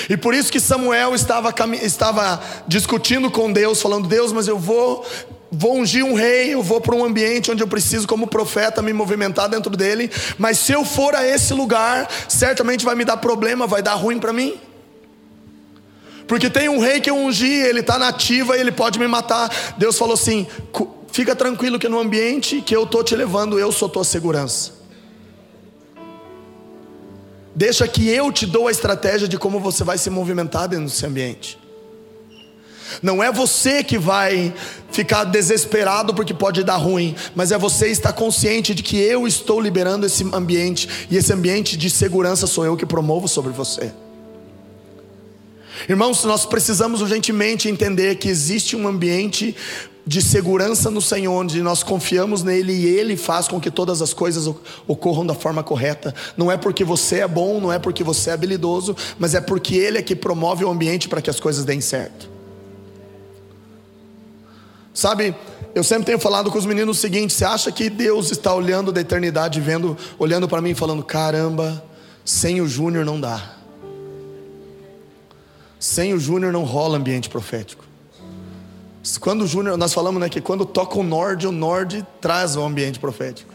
E 0.10 0.18
por 0.18 0.34
isso 0.34 0.52
que 0.52 0.60
Samuel 0.60 1.14
estava, 1.16 1.54
estava 1.82 2.42
discutindo 2.68 3.30
com 3.30 3.52
Deus, 3.52 3.82
falando: 3.82 4.08
Deus, 4.08 4.32
mas 4.32 4.48
eu 4.48 4.58
vou, 4.58 5.06
vou 5.52 5.78
ungir 5.78 6.04
um 6.04 6.14
rei, 6.14 6.54
eu 6.54 6.62
vou 6.62 6.82
para 6.82 6.96
um 6.96 7.04
ambiente 7.04 7.52
onde 7.52 7.64
eu 7.64 7.68
preciso, 7.68 8.08
como 8.08 8.28
profeta, 8.28 8.82
me 8.82 8.94
movimentar 8.94 9.50
dentro 9.50 9.76
dele. 9.76 10.12
Mas 10.38 10.58
se 10.58 10.72
eu 10.72 10.84
for 10.84 11.16
a 11.16 11.26
esse 11.28 11.54
lugar, 11.54 12.10
certamente 12.28 12.86
vai 12.86 12.96
me 12.96 13.06
dar 13.06 13.18
problema, 13.18 13.68
vai 13.68 13.82
dar 13.82 13.94
ruim 13.94 14.20
para 14.20 14.34
mim. 14.34 14.60
Porque 16.28 16.50
tem 16.50 16.68
um 16.70 16.80
rei 16.80 17.00
que 17.00 17.10
eu 17.10 17.16
ungi, 17.16 17.52
ele 17.52 17.82
está 17.82 18.00
nativa 18.00 18.58
e 18.58 18.60
ele 18.60 18.72
pode 18.72 18.98
me 18.98 19.08
matar. 19.08 19.50
Deus 19.78 19.98
falou 19.98 20.16
assim: 20.16 20.48
fica 21.12 21.36
tranquilo 21.36 21.80
que 21.80 21.88
no 21.88 22.00
ambiente 22.00 22.62
que 22.62 22.76
eu 22.76 22.84
estou 22.84 23.04
te 23.04 23.16
levando, 23.16 23.60
eu 23.60 23.72
sou 23.72 23.88
tua 23.88 24.04
segurança. 24.04 24.75
Deixa 27.56 27.88
que 27.88 28.10
eu 28.10 28.32
te 28.34 28.46
dou 28.46 28.68
a 28.68 28.72
estratégia 28.72 29.28
de 29.28 29.38
como 29.38 29.60
você 29.60 29.84
vai 29.84 29.98
se 29.98 30.10
movimentar 30.10 30.68
dentro 30.68 30.86
desse 30.86 31.06
ambiente. 31.06 31.58
Não 33.02 33.24
é 33.24 33.32
você 33.32 33.84
que 33.84 33.98
vai 33.98 34.54
ficar 34.92 35.24
desesperado 35.24 36.14
porque 36.14 36.34
pode 36.34 36.64
dar 36.64 36.76
ruim, 36.76 37.16
mas 37.34 37.52
é 37.52 37.58
você 37.58 37.88
estar 37.88 38.14
consciente 38.14 38.76
de 38.76 38.84
que 38.84 38.98
eu 38.98 39.26
estou 39.26 39.60
liberando 39.60 40.06
esse 40.06 40.24
ambiente 40.34 41.08
e 41.10 41.18
esse 41.18 41.34
ambiente 41.34 41.78
de 41.78 41.90
segurança 41.90 42.46
sou 42.46 42.66
eu 42.66 42.78
que 42.78 42.86
promovo 42.86 43.28
sobre 43.28 43.52
você. 43.52 43.92
Irmãos, 45.90 46.24
nós 46.24 46.46
precisamos 46.46 47.02
urgentemente 47.02 47.70
entender 47.70 48.16
que 48.16 48.28
existe 48.28 48.76
um 48.76 48.88
ambiente 48.88 49.56
de 50.08 50.22
segurança 50.22 50.92
no 50.92 51.02
Senhor, 51.02 51.34
onde 51.34 51.62
nós 51.62 51.82
confiamos 51.82 52.44
nele 52.44 52.74
e 52.74 52.86
ele 52.86 53.18
faz 53.18 53.48
com 53.48 53.60
que 53.60 53.72
todas 53.72 54.02
as 54.02 54.14
coisas 54.14 54.48
ocorram 54.88 55.26
da 55.26 55.34
forma 55.34 55.64
correta. 55.64 56.14
Não 56.38 56.52
é 56.52 56.58
porque 56.58 56.84
você 56.84 57.22
é 57.22 57.28
bom, 57.28 57.60
não 57.60 57.74
é 57.74 57.80
porque 57.80 58.04
você 58.04 58.30
é 58.30 58.34
habilidoso, 58.34 58.96
mas 59.18 59.34
é 59.34 59.42
porque 59.42 59.76
ele 59.76 59.98
é 59.98 60.02
que 60.04 60.16
promove 60.16 60.64
o 60.64 60.70
ambiente 60.70 61.10
para 61.10 61.22
que 61.22 61.30
as 61.30 61.40
coisas 61.40 61.66
deem 61.66 61.82
certo. 61.82 62.30
Sabe, 64.94 65.36
eu 65.74 65.84
sempre 65.84 66.06
tenho 66.06 66.20
falado 66.20 66.52
com 66.52 66.58
os 66.58 66.66
meninos 66.66 66.98
o 66.98 67.02
seguinte: 67.02 67.34
você 67.34 67.44
acha 67.44 67.72
que 67.72 67.90
Deus 67.90 68.32
está 68.32 68.54
olhando 68.54 68.92
da 68.92 69.02
eternidade, 69.02 69.60
vendo, 69.60 69.98
olhando 70.20 70.48
para 70.48 70.62
mim 70.62 70.70
e 70.70 70.76
falando, 70.76 71.04
caramba, 71.04 71.84
sem 72.24 72.62
o 72.62 72.68
Júnior 72.68 73.04
não 73.04 73.20
dá. 73.20 73.56
Sem 75.80 76.14
o 76.14 76.20
Júnior 76.20 76.54
não 76.54 76.64
rola 76.64 76.98
ambiente 76.98 77.28
profético. 77.28 77.85
Quando 79.20 79.44
o 79.44 79.48
Júnior, 79.48 79.78
nós 79.78 79.94
falamos 79.94 80.20
né, 80.20 80.30
que 80.30 80.42
quando 80.42 80.66
toca 80.66 80.98
o 80.98 81.04
Nord, 81.04 81.46
o 81.46 81.52
Nord 81.52 82.06
traz 82.20 82.56
o 82.56 82.64
ambiente 82.64 83.00
profético. 83.00 83.54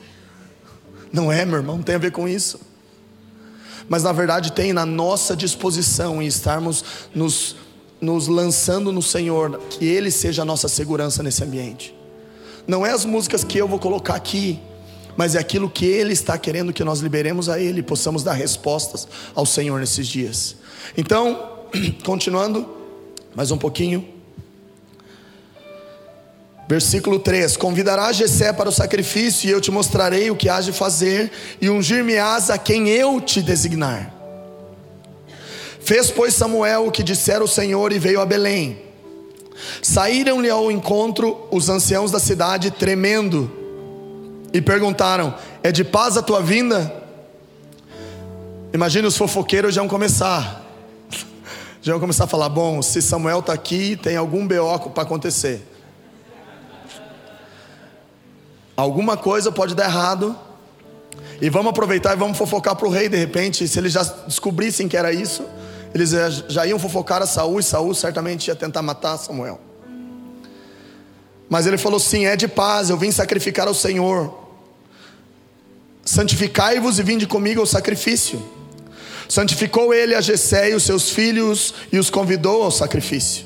Não 1.13 1.33
é, 1.33 1.45
meu 1.45 1.57
irmão, 1.57 1.77
não 1.77 1.83
tem 1.83 1.97
a 1.97 1.99
ver 1.99 2.13
com 2.13 2.29
isso. 2.29 2.61
Mas 3.89 4.05
na 4.05 4.13
verdade 4.13 4.53
tem 4.53 4.73
na 4.73 4.87
nossa 4.87 5.35
disposição 5.35 6.23
em 6.23 6.27
estarmos 6.27 6.85
nos, 7.13 7.57
nos 8.01 8.29
lançando 8.29 8.93
no 8.93 9.03
Senhor, 9.03 9.59
que 9.71 9.85
Ele 9.85 10.11
seja 10.13 10.43
a 10.43 10.45
nossa 10.45 10.69
segurança 10.69 11.23
nesse 11.23 11.43
ambiente. 11.43 11.93
Não 12.69 12.87
é 12.87 12.93
as 12.93 13.05
músicas 13.05 13.43
que 13.43 13.59
eu 13.59 13.67
vou 13.67 13.81
colocar 13.81 14.15
aqui, 14.15 14.61
mas 15.17 15.35
é 15.35 15.41
aquilo 15.41 15.69
que 15.69 15.85
Ele 15.85 16.13
está 16.13 16.39
querendo 16.39 16.73
que 16.73 16.85
nós 16.85 17.01
liberemos 17.01 17.49
a 17.49 17.59
Ele, 17.59 17.83
possamos 17.83 18.23
dar 18.23 18.35
respostas 18.35 19.09
ao 19.35 19.45
Senhor 19.45 19.81
nesses 19.81 20.07
dias. 20.07 20.55
Então, 20.97 21.67
continuando, 22.05 22.69
mais 23.35 23.51
um 23.51 23.59
pouquinho. 23.59 24.20
Versículo 26.71 27.19
3: 27.19 27.57
Convidará 27.57 28.13
Jessé 28.13 28.53
para 28.53 28.69
o 28.69 28.73
sacrifício, 28.73 29.49
e 29.49 29.51
eu 29.51 29.61
te 29.61 29.73
mostrarei 29.73 30.31
o 30.31 30.37
que 30.37 30.49
hás 30.49 30.65
de 30.65 30.71
fazer, 30.71 31.33
e 31.61 31.69
ungir-me-ás 31.69 32.49
a 32.49 32.57
quem 32.57 32.89
eu 32.89 33.21
te 33.21 33.43
designar. 33.43 34.15
Fez, 35.81 36.13
pois, 36.13 36.33
Samuel 36.33 36.87
o 36.87 36.93
que 36.93 37.03
dissera 37.03 37.43
o 37.43 37.49
Senhor, 37.49 37.91
e 37.91 37.99
veio 37.99 38.21
a 38.21 38.25
Belém. 38.25 38.81
Saíram-lhe 39.83 40.49
ao 40.49 40.71
encontro 40.71 41.49
os 41.51 41.69
anciãos 41.69 42.13
da 42.13 42.21
cidade, 42.21 42.71
tremendo, 42.71 43.51
e 44.53 44.61
perguntaram: 44.61 45.35
É 45.65 45.73
de 45.73 45.83
paz 45.83 46.17
a 46.17 46.23
tua 46.23 46.41
vinda? 46.41 46.95
Imagina 48.73 49.09
os 49.09 49.17
fofoqueiros 49.17 49.75
já 49.75 49.81
vão 49.81 49.89
começar. 49.89 50.65
Já 51.83 51.95
vão 51.95 52.01
começar 52.01 52.25
a 52.25 52.29
falar: 52.29 52.49
Bom, 52.49 52.81
se 52.81 53.03
Samuel 53.03 53.41
está 53.41 53.55
aqui, 53.55 53.97
tem 54.01 54.17
algum 54.17 54.47
beoco 54.47 54.91
para 54.91 55.03
acontecer. 55.03 55.67
Alguma 58.81 59.15
coisa 59.15 59.53
pode 59.53 59.75
dar 59.75 59.85
errado. 59.85 60.35
E 61.39 61.51
vamos 61.51 61.69
aproveitar 61.69 62.15
e 62.15 62.17
vamos 62.17 62.39
fofocar 62.39 62.75
para 62.75 62.89
o 62.89 62.91
rei 62.91 63.11
de 63.11 63.17
repente. 63.17 63.69
Se 63.69 63.79
eles 63.79 63.93
já 63.93 64.03
descobrissem 64.27 64.89
que 64.89 64.97
era 64.97 65.13
isso, 65.13 65.45
eles 65.95 66.11
já 66.49 66.67
iam 66.67 66.79
fofocar 66.79 67.21
a 67.21 67.27
Saul 67.27 67.61
e 67.61 67.63
Saul 67.63 67.93
certamente 67.95 68.49
ia 68.49 68.55
tentar 68.55 68.81
matar 68.81 69.19
Samuel. 69.19 69.61
Mas 71.47 71.67
ele 71.67 71.77
falou 71.77 72.01
sim, 72.01 72.25
é 72.25 72.37
de 72.37 72.49
paz, 72.49 72.89
eu 72.89 72.97
vim 72.97 73.11
sacrificar 73.11 73.69
ao 73.69 73.75
Senhor. 73.75 74.49
Santificai-vos 76.03 76.99
e 76.99 77.03
vinde 77.03 77.27
comigo 77.27 77.61
ao 77.61 77.67
sacrifício. 77.67 78.43
Santificou 79.29 79.93
ele 79.93 80.15
a 80.15 80.23
Jessé 80.23 80.71
e 80.71 80.75
os 80.75 80.85
seus 80.85 81.11
filhos 81.11 81.75
e 81.93 81.99
os 81.99 82.09
convidou 82.09 82.63
ao 82.63 82.71
sacrifício. 82.71 83.45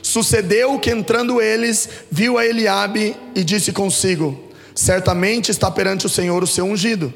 Sucedeu 0.00 0.78
que 0.78 0.90
entrando 0.90 1.40
eles, 1.40 1.88
viu 2.10 2.38
a 2.38 2.46
Eliabe 2.46 3.16
e 3.34 3.42
disse 3.42 3.72
consigo: 3.72 4.51
certamente 4.74 5.50
está 5.50 5.70
perante 5.70 6.06
o 6.06 6.08
Senhor 6.08 6.42
o 6.42 6.46
seu 6.46 6.64
ungido. 6.64 7.12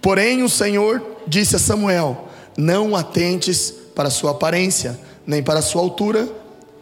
Porém, 0.00 0.42
o 0.42 0.48
Senhor 0.48 1.02
disse 1.26 1.56
a 1.56 1.58
Samuel: 1.58 2.28
Não 2.56 2.94
atentes 2.94 3.72
para 3.94 4.08
a 4.08 4.10
sua 4.10 4.32
aparência, 4.32 4.98
nem 5.26 5.42
para 5.42 5.60
a 5.60 5.62
sua 5.62 5.82
altura, 5.82 6.28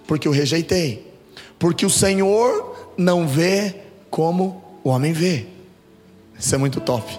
porque 0.07 0.29
o 0.29 0.33
rejeitei. 0.33 1.13
Porque 1.59 1.87
o 1.87 1.91
Senhor 1.91 2.93
não 2.97 3.27
vê 3.27 3.77
como 4.11 4.63
o 4.83 4.89
homem 4.89 5.13
vê. 5.13 5.47
Isso 6.39 6.55
é 6.55 6.59
muito 6.59 6.81
top. 6.81 7.19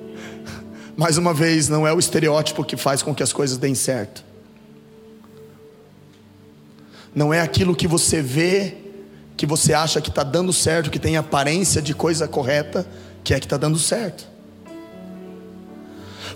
Mais 0.96 1.18
uma 1.18 1.34
vez, 1.34 1.68
não 1.68 1.86
é 1.86 1.92
o 1.92 1.98
estereótipo 1.98 2.64
que 2.64 2.76
faz 2.76 3.02
com 3.02 3.14
que 3.14 3.22
as 3.22 3.32
coisas 3.32 3.58
deem 3.58 3.74
certo. 3.74 4.24
Não 7.14 7.32
é 7.32 7.40
aquilo 7.40 7.74
que 7.74 7.88
você 7.88 8.22
vê 8.22 8.85
que 9.36 9.46
você 9.46 9.74
acha 9.74 10.00
que 10.00 10.08
está 10.08 10.22
dando 10.22 10.52
certo, 10.52 10.90
que 10.90 10.98
tem 10.98 11.16
aparência 11.16 11.82
de 11.82 11.94
coisa 11.94 12.26
correta, 12.26 12.86
que 13.22 13.34
é 13.34 13.40
que 13.40 13.46
está 13.46 13.56
dando 13.56 13.78
certo. 13.78 14.26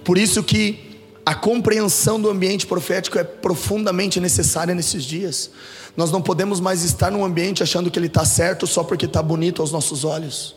Por 0.05 0.19
isso 0.19 0.43
que 0.43 0.91
a 1.25 1.35
compreensão 1.35 2.21
do 2.21 2.29
ambiente 2.29 2.67
profético 2.67 3.19
é 3.19 3.25
profundamente 3.25 4.21
necessária 4.21 4.75
nesses 4.75 5.05
dias. 5.05 5.51
Nós 5.97 6.11
não 6.11 6.21
podemos 6.21 6.61
mais 6.61 6.83
estar 6.83 7.11
num 7.11 7.25
ambiente 7.25 7.63
achando 7.63 7.91
que 7.91 7.99
ele 7.99 8.07
está 8.07 8.25
certo 8.25 8.67
só 8.67 8.83
porque 8.83 9.07
está 9.07 9.23
bonito 9.23 9.63
aos 9.63 9.73
nossos 9.73 10.05
olhos. 10.05 10.57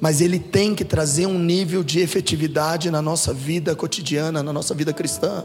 Mas 0.00 0.20
ele 0.20 0.38
tem 0.38 0.74
que 0.74 0.84
trazer 0.84 1.26
um 1.26 1.38
nível 1.38 1.84
de 1.84 2.00
efetividade 2.00 2.90
na 2.90 3.02
nossa 3.02 3.34
vida 3.34 3.76
cotidiana, 3.76 4.42
na 4.42 4.52
nossa 4.52 4.74
vida 4.74 4.92
cristã. 4.92 5.44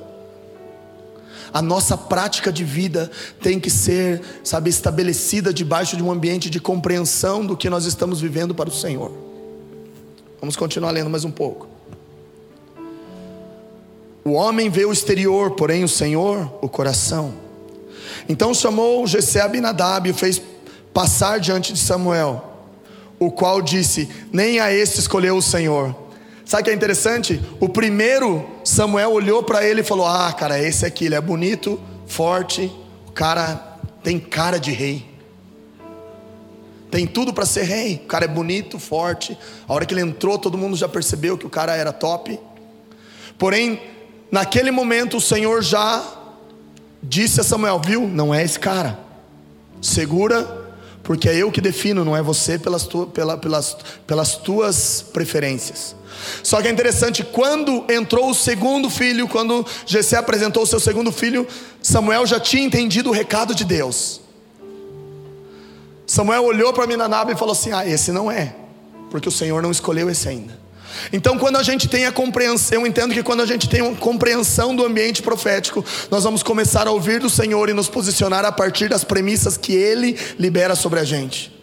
A 1.55 1.61
nossa 1.61 1.95
prática 1.97 2.51
de 2.51 2.65
vida 2.65 3.09
tem 3.41 3.61
que 3.61 3.69
ser, 3.69 4.21
sabe, 4.43 4.69
estabelecida 4.69 5.53
debaixo 5.53 5.95
de 5.95 6.03
um 6.03 6.11
ambiente 6.11 6.49
de 6.49 6.59
compreensão 6.59 7.45
do 7.45 7.55
que 7.55 7.69
nós 7.69 7.85
estamos 7.85 8.19
vivendo 8.19 8.53
para 8.53 8.67
o 8.67 8.73
Senhor. 8.73 9.09
Vamos 10.41 10.57
continuar 10.57 10.91
lendo 10.91 11.09
mais 11.09 11.23
um 11.23 11.31
pouco. 11.31 11.69
O 14.25 14.31
homem 14.33 14.69
vê 14.69 14.83
o 14.83 14.91
exterior, 14.91 15.51
porém 15.51 15.85
o 15.85 15.87
Senhor 15.87 16.59
o 16.61 16.67
coração. 16.67 17.33
Então 18.27 18.53
chamou 18.53 19.07
Jessé 19.07 19.39
Abinadab 19.39 20.09
e 20.09 20.13
fez 20.13 20.41
passar 20.93 21.39
diante 21.39 21.71
de 21.71 21.79
Samuel, 21.79 22.43
o 23.17 23.31
qual 23.31 23.61
disse: 23.61 24.09
Nem 24.29 24.59
a 24.59 24.73
este 24.73 24.99
escolheu 24.99 25.37
o 25.37 25.41
Senhor 25.41 25.95
Sabe 26.45 26.61
o 26.61 26.65
que 26.65 26.69
é 26.69 26.73
interessante? 26.73 27.41
O 27.59 27.67
primeiro 27.67 28.47
Samuel 28.63 29.11
olhou 29.11 29.41
para 29.41 29.65
ele 29.65 29.81
e 29.81 29.83
falou: 29.83 30.05
Ah, 30.05 30.31
cara, 30.31 30.59
esse 30.59 30.85
aqui, 30.85 31.05
ele 31.05 31.15
é 31.15 31.21
bonito, 31.21 31.81
forte, 32.05 32.71
o 33.07 33.11
cara 33.11 33.79
tem 34.03 34.19
cara 34.19 34.59
de 34.59 34.71
rei. 34.71 35.15
Tem 36.91 37.07
tudo 37.07 37.33
para 37.33 37.45
ser 37.45 37.63
rei. 37.63 37.95
O 37.95 38.07
cara 38.07 38.25
é 38.25 38.27
bonito, 38.27 38.77
forte. 38.77 39.37
A 39.67 39.73
hora 39.73 39.85
que 39.85 39.93
ele 39.93 40.01
entrou, 40.01 40.37
todo 40.37 40.57
mundo 40.57 40.77
já 40.77 40.87
percebeu 40.87 41.37
que 41.37 41.45
o 41.45 41.49
cara 41.49 41.75
era 41.75 41.91
top. 41.91 42.39
Porém, 43.37 43.81
naquele 44.31 44.69
momento, 44.69 45.17
o 45.17 45.21
Senhor 45.21 45.63
já 45.63 46.05
disse 47.01 47.41
a 47.41 47.43
Samuel: 47.43 47.81
Viu, 47.83 48.07
não 48.07 48.33
é 48.33 48.43
esse 48.43 48.59
cara. 48.59 48.99
Segura, 49.81 50.64
porque 51.05 51.29
é 51.29 51.35
eu 51.35 51.51
que 51.51 51.61
defino, 51.61 52.03
não 52.03 52.17
é 52.17 52.21
você 52.21 52.57
pelas, 52.57 52.83
tu, 52.85 53.05
pela, 53.05 53.37
pelas, 53.37 53.77
pelas 54.07 54.35
tuas 54.37 55.05
preferências. 55.13 55.95
Só 56.41 56.59
que 56.61 56.67
é 56.67 56.71
interessante, 56.71 57.23
quando 57.23 57.85
entrou 57.87 58.31
o 58.31 58.33
segundo 58.33 58.89
filho, 58.89 59.27
quando 59.27 59.63
Jessé 59.85 60.17
apresentou 60.17 60.63
o 60.63 60.65
seu 60.65 60.79
segundo 60.79 61.11
filho, 61.11 61.47
Samuel 61.79 62.25
já 62.25 62.39
tinha 62.39 62.63
entendido 62.63 63.11
o 63.11 63.13
recado 63.13 63.53
de 63.53 63.63
Deus. 63.63 64.19
Samuel 66.07 66.43
olhou 66.43 66.73
para 66.73 66.87
Minanaba 66.87 67.31
e 67.31 67.37
falou 67.37 67.51
assim: 67.53 67.71
Ah, 67.71 67.87
esse 67.87 68.11
não 68.11 68.31
é, 68.31 68.55
porque 69.11 69.29
o 69.29 69.31
Senhor 69.31 69.61
não 69.61 69.69
escolheu 69.69 70.09
esse 70.09 70.27
ainda. 70.27 70.64
Então, 71.11 71.37
quando 71.37 71.57
a 71.57 71.63
gente 71.63 71.87
tem 71.87 72.05
a 72.05 72.11
compreensão, 72.11 72.81
eu 72.81 72.87
entendo 72.87 73.13
que 73.13 73.23
quando 73.23 73.41
a 73.41 73.45
gente 73.45 73.69
tem 73.69 73.81
uma 73.81 73.95
compreensão 73.95 74.75
do 74.75 74.85
ambiente 74.85 75.21
profético, 75.21 75.83
nós 76.09 76.23
vamos 76.23 76.43
começar 76.43 76.87
a 76.87 76.91
ouvir 76.91 77.19
do 77.19 77.29
Senhor 77.29 77.69
e 77.69 77.73
nos 77.73 77.87
posicionar 77.87 78.45
a 78.45 78.51
partir 78.51 78.89
das 78.89 79.03
premissas 79.03 79.57
que 79.57 79.73
Ele 79.73 80.17
libera 80.37 80.75
sobre 80.75 80.99
a 80.99 81.03
gente. 81.03 81.55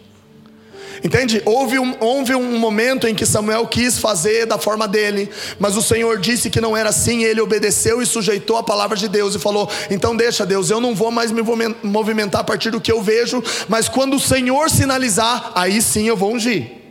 Entende? 1.03 1.41
Houve 1.43 1.77
um, 1.77 1.95
houve 1.99 2.33
um 2.33 2.57
momento 2.57 3.05
em 3.07 3.13
que 3.13 3.25
Samuel 3.25 3.67
quis 3.67 3.99
fazer 3.99 4.45
da 4.45 4.57
forma 4.57 4.87
dele, 4.87 5.29
mas 5.59 5.75
o 5.75 5.81
Senhor 5.81 6.17
disse 6.17 6.49
que 6.49 6.61
não 6.61 6.77
era 6.77 6.89
assim, 6.89 7.23
ele 7.23 7.41
obedeceu 7.41 8.01
e 8.01 8.05
sujeitou 8.05 8.55
a 8.55 8.63
palavra 8.63 8.95
de 8.95 9.09
Deus 9.09 9.35
e 9.35 9.39
falou: 9.39 9.69
Então 9.89 10.15
deixa, 10.15 10.45
Deus, 10.45 10.69
eu 10.69 10.79
não 10.79 10.95
vou 10.95 11.11
mais 11.11 11.29
me 11.29 11.41
movimentar 11.83 12.39
a 12.39 12.43
partir 12.43 12.69
do 12.71 12.79
que 12.79 12.91
eu 12.91 13.01
vejo, 13.01 13.43
mas 13.67 13.89
quando 13.89 14.15
o 14.15 14.19
Senhor 14.19 14.69
sinalizar, 14.69 15.51
aí 15.55 15.81
sim 15.81 16.07
eu 16.07 16.15
vou 16.15 16.33
ungir. 16.33 16.82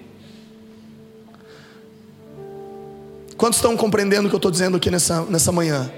Quantos 3.43 3.59
estão 3.59 3.77
compreendendo 3.77 4.27
o 4.27 4.29
que 4.29 4.37
eu 4.37 4.39
estou 4.39 4.53
dizendo 4.53 4.77
aqui 4.77 4.89
nessa, 4.89 5.23
nessa 5.23 5.51
manhã? 5.51 5.91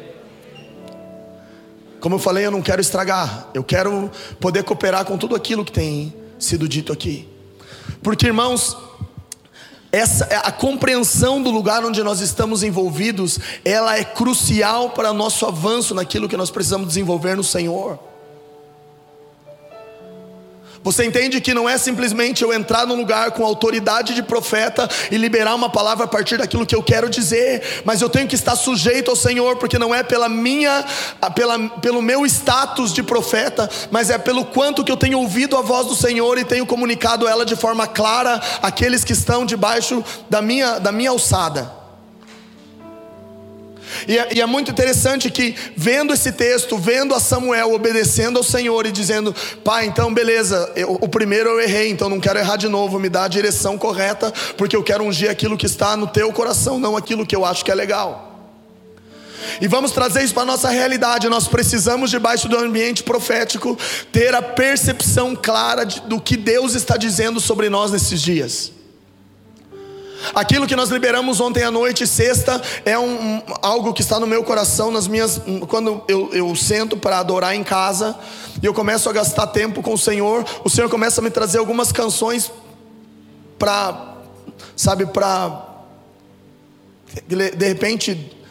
Como 2.01 2.15
eu 2.15 2.19
falei, 2.19 2.47
eu 2.47 2.51
não 2.51 2.63
quero 2.63 2.81
estragar, 2.81 3.49
eu 3.53 3.63
quero 3.63 4.11
poder 4.41 4.65
cooperar 4.65 5.05
com 5.05 5.19
tudo 5.19 5.37
aquilo 5.37 5.63
que 5.63 5.71
tem 5.71 6.15
sido 6.39 6.67
dito 6.67 6.91
aqui. 6.91 7.29
Porque, 8.03 8.29
irmãos, 8.29 8.79
essa 9.93 10.25
a 10.25 10.51
compreensão 10.51 11.43
do 11.43 11.51
lugar 11.51 11.85
onde 11.85 12.03
nós 12.03 12.21
estamos 12.21 12.63
envolvidos, 12.63 13.39
ela 13.63 13.99
é 13.99 14.05
crucial 14.05 14.89
para 14.89 15.13
nosso 15.13 15.45
avanço 15.45 15.95
naquilo 15.95 16.31
que 16.31 16.39
nós 16.39 16.51
precisamos 16.51 16.89
desenvolver 16.89 17.37
no 17.37 17.45
Senhor. 17.45 17.99
Você 20.85 21.03
entende 21.03 21.41
que 21.41 21.55
não 21.55 21.67
é 21.67 21.79
simplesmente 21.79 22.45
eu 22.45 22.53
entrar 22.53 22.87
num 22.87 22.95
lugar 22.95 23.31
com 23.31 23.43
autoridade 23.43 24.15
de 24.15 24.23
profeta 24.23 24.87
e 25.11 25.17
liberar 25.17 25.55
uma 25.55 25.71
palavra 25.71 26.05
a 26.05 26.09
partir 26.09 26.37
daquilo 26.37 26.67
que 26.67 26.75
eu 26.75 26.83
quero 26.83 27.09
dizer, 27.09 27.83
mas 27.87 28.03
eu 28.03 28.11
tenho 28.11 28.29
que 28.29 28.35
estar 28.35 28.55
sujeito 28.55 29.11
ao 29.11 29.17
Senhor, 29.17 29.57
porque 29.57 29.79
não 29.79 29.95
é 29.95 30.03
pela 30.03 30.29
minha, 30.29 30.85
pela, 31.35 31.59
pelo 31.81 32.03
meu 32.03 32.27
status 32.27 32.93
de 32.93 33.03
profeta, 33.03 33.69
mas 33.91 34.11
é 34.11 34.19
pelo 34.19 34.45
quanto 34.45 34.85
que 34.85 34.93
eu 34.93 34.97
tenho 34.99 35.19
ouvido 35.19 35.57
a 35.57 35.63
voz 35.63 35.87
do 35.87 35.97
Senhor 35.97 36.37
e 36.37 36.45
tenho 36.45 36.67
comunicado 36.67 37.27
ela 37.27 37.47
de 37.47 37.57
forma 37.57 37.87
clara 37.87 38.39
àqueles 38.61 39.03
que 39.03 39.15
estão 39.15 39.47
debaixo 39.47 40.05
da 40.29 40.43
minha, 40.43 40.79
da 40.79 40.93
minha 40.93 41.09
alçada. 41.09 41.84
E 44.07 44.19
é, 44.19 44.29
e 44.35 44.41
é, 44.41 44.47
muito 44.47 44.71
interessante 44.71 45.31
que, 45.31 45.55
vendo 45.77 46.13
esse 46.13 46.33
texto, 46.33 46.77
vendo 46.77 47.15
a 47.15 47.21
Samuel 47.21 47.73
obedecendo 47.73 48.37
ao 48.37 48.43
Senhor 48.43 48.87
e 48.87 48.93
dizendo: 48.93 49.35
Pai, 49.63 49.87
então 49.87 50.13
beleza, 50.13 50.73
eu, 50.77 50.99
o 51.01 51.09
primeiro 51.09 51.51
eu 51.51 51.61
errei, 51.61 51.91
então 51.91 52.09
não 52.09 52.21
quero 52.21 52.39
errar 52.39 52.57
de 52.57 52.69
novo, 52.69 52.99
me 52.99 53.09
dá 53.09 53.25
a 53.25 53.29
direção 53.29 53.79
correta, 53.79 54.33
porque 54.57 54.77
eu 54.77 54.83
quero 54.83 55.05
ungir 55.05 55.31
aquilo 55.31 55.57
que 55.57 55.67
está 55.67 55.97
no 55.97 56.07
teu 56.07 56.33
coração, 56.33 56.79
não 56.79 56.97
aquilo 56.97 57.27
que 57.27 57.35
eu 57.35 57.45
acho 57.45 57.65
que 57.65 57.71
é 57.71 57.75
legal. 57.75 58.33
E 59.61 59.69
vamos 59.69 59.93
trazer 59.93 60.25
isso 60.25 60.35
para 60.35 60.43
a 60.43 60.47
nossa 60.47 60.69
realidade. 60.69 61.29
Nós 61.29 61.47
precisamos, 61.47 62.11
debaixo 62.11 62.49
do 62.49 62.57
ambiente 62.59 63.03
profético, 63.03 63.79
ter 64.11 64.35
a 64.35 64.43
percepção 64.43 65.37
clara 65.37 65.85
de, 65.85 66.01
do 66.03 66.21
que 66.21 66.37
Deus 66.37 66.75
está 66.75 66.97
dizendo 66.97 67.41
sobre 67.41 67.69
nós 67.69 67.93
nesses 67.93 68.21
dias. 68.21 68.74
Aquilo 70.33 70.67
que 70.67 70.77
nós 70.77 70.91
liberamos 70.91 71.41
ontem 71.41 71.65
à 71.65 71.71
noite, 71.71 72.07
sexta, 72.07 72.63
é 72.85 72.99
um, 72.99 73.37
um, 73.37 73.43
algo 73.61 73.93
que 73.93 74.01
está 74.01 74.21
no 74.21 74.27
meu 74.27 74.45
coração, 74.45 74.91
nas 74.91 75.09
minhas. 75.09 75.41
Quando 75.69 76.03
eu, 76.07 76.31
eu 76.33 76.55
sento 76.55 76.97
para 76.97 77.19
adorar 77.19 77.55
em 77.55 77.65
casa 77.65 78.17
e 78.63 78.67
eu 78.67 78.73
começo 78.73 79.09
a 79.11 79.13
gastar 79.13 79.49
tempo 79.49 79.83
com 79.83 79.95
o 79.95 79.99
Senhor, 79.99 80.45
o 80.63 80.71
Senhor 80.71 80.89
começa 80.89 81.21
a 81.21 81.25
me 81.25 81.31
trazer 81.31 81.59
algumas 81.59 81.91
canções 81.91 82.53
para, 83.59 84.15
sabe, 84.77 85.07
para 85.07 85.73
de 87.27 87.69
repente 87.69 88.44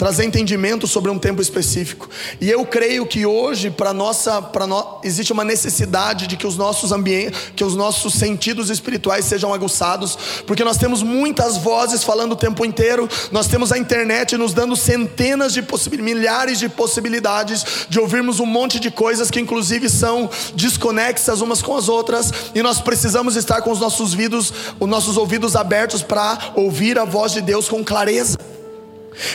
trazer 0.00 0.24
entendimento 0.24 0.86
sobre 0.86 1.10
um 1.10 1.18
tempo 1.18 1.42
específico. 1.42 2.08
E 2.40 2.48
eu 2.48 2.64
creio 2.64 3.04
que 3.04 3.26
hoje 3.26 3.68
para 3.68 3.92
nossa, 3.92 4.40
para 4.40 4.66
no, 4.66 4.98
existe 5.04 5.30
uma 5.30 5.44
necessidade 5.44 6.26
de 6.26 6.38
que 6.38 6.46
os 6.46 6.56
nossos 6.56 6.90
ambientes, 6.90 7.52
que 7.54 7.62
os 7.62 7.76
nossos 7.76 8.14
sentidos 8.14 8.70
espirituais 8.70 9.26
sejam 9.26 9.52
aguçados, 9.52 10.16
porque 10.46 10.64
nós 10.64 10.78
temos 10.78 11.02
muitas 11.02 11.58
vozes 11.58 12.02
falando 12.02 12.32
o 12.32 12.36
tempo 12.36 12.64
inteiro. 12.64 13.06
Nós 13.30 13.46
temos 13.46 13.72
a 13.72 13.76
internet 13.76 14.38
nos 14.38 14.54
dando 14.54 14.74
centenas 14.74 15.52
de 15.52 15.60
possibilidades, 15.60 16.14
milhares 16.14 16.58
de 16.58 16.70
possibilidades 16.70 17.86
de 17.90 18.00
ouvirmos 18.00 18.40
um 18.40 18.46
monte 18.46 18.80
de 18.80 18.90
coisas 18.90 19.30
que 19.30 19.38
inclusive 19.38 19.90
são 19.90 20.30
desconexas 20.54 21.42
umas 21.42 21.60
com 21.60 21.76
as 21.76 21.90
outras, 21.90 22.32
e 22.54 22.62
nós 22.62 22.80
precisamos 22.80 23.36
estar 23.36 23.60
com 23.60 23.70
os 23.70 23.80
nossos 23.80 24.12
ouvidos, 24.12 24.50
os 24.80 24.88
nossos 24.88 25.18
ouvidos 25.18 25.54
abertos 25.54 26.02
para 26.02 26.52
ouvir 26.54 26.98
a 26.98 27.04
voz 27.04 27.32
de 27.32 27.42
Deus 27.42 27.68
com 27.68 27.84
clareza. 27.84 28.38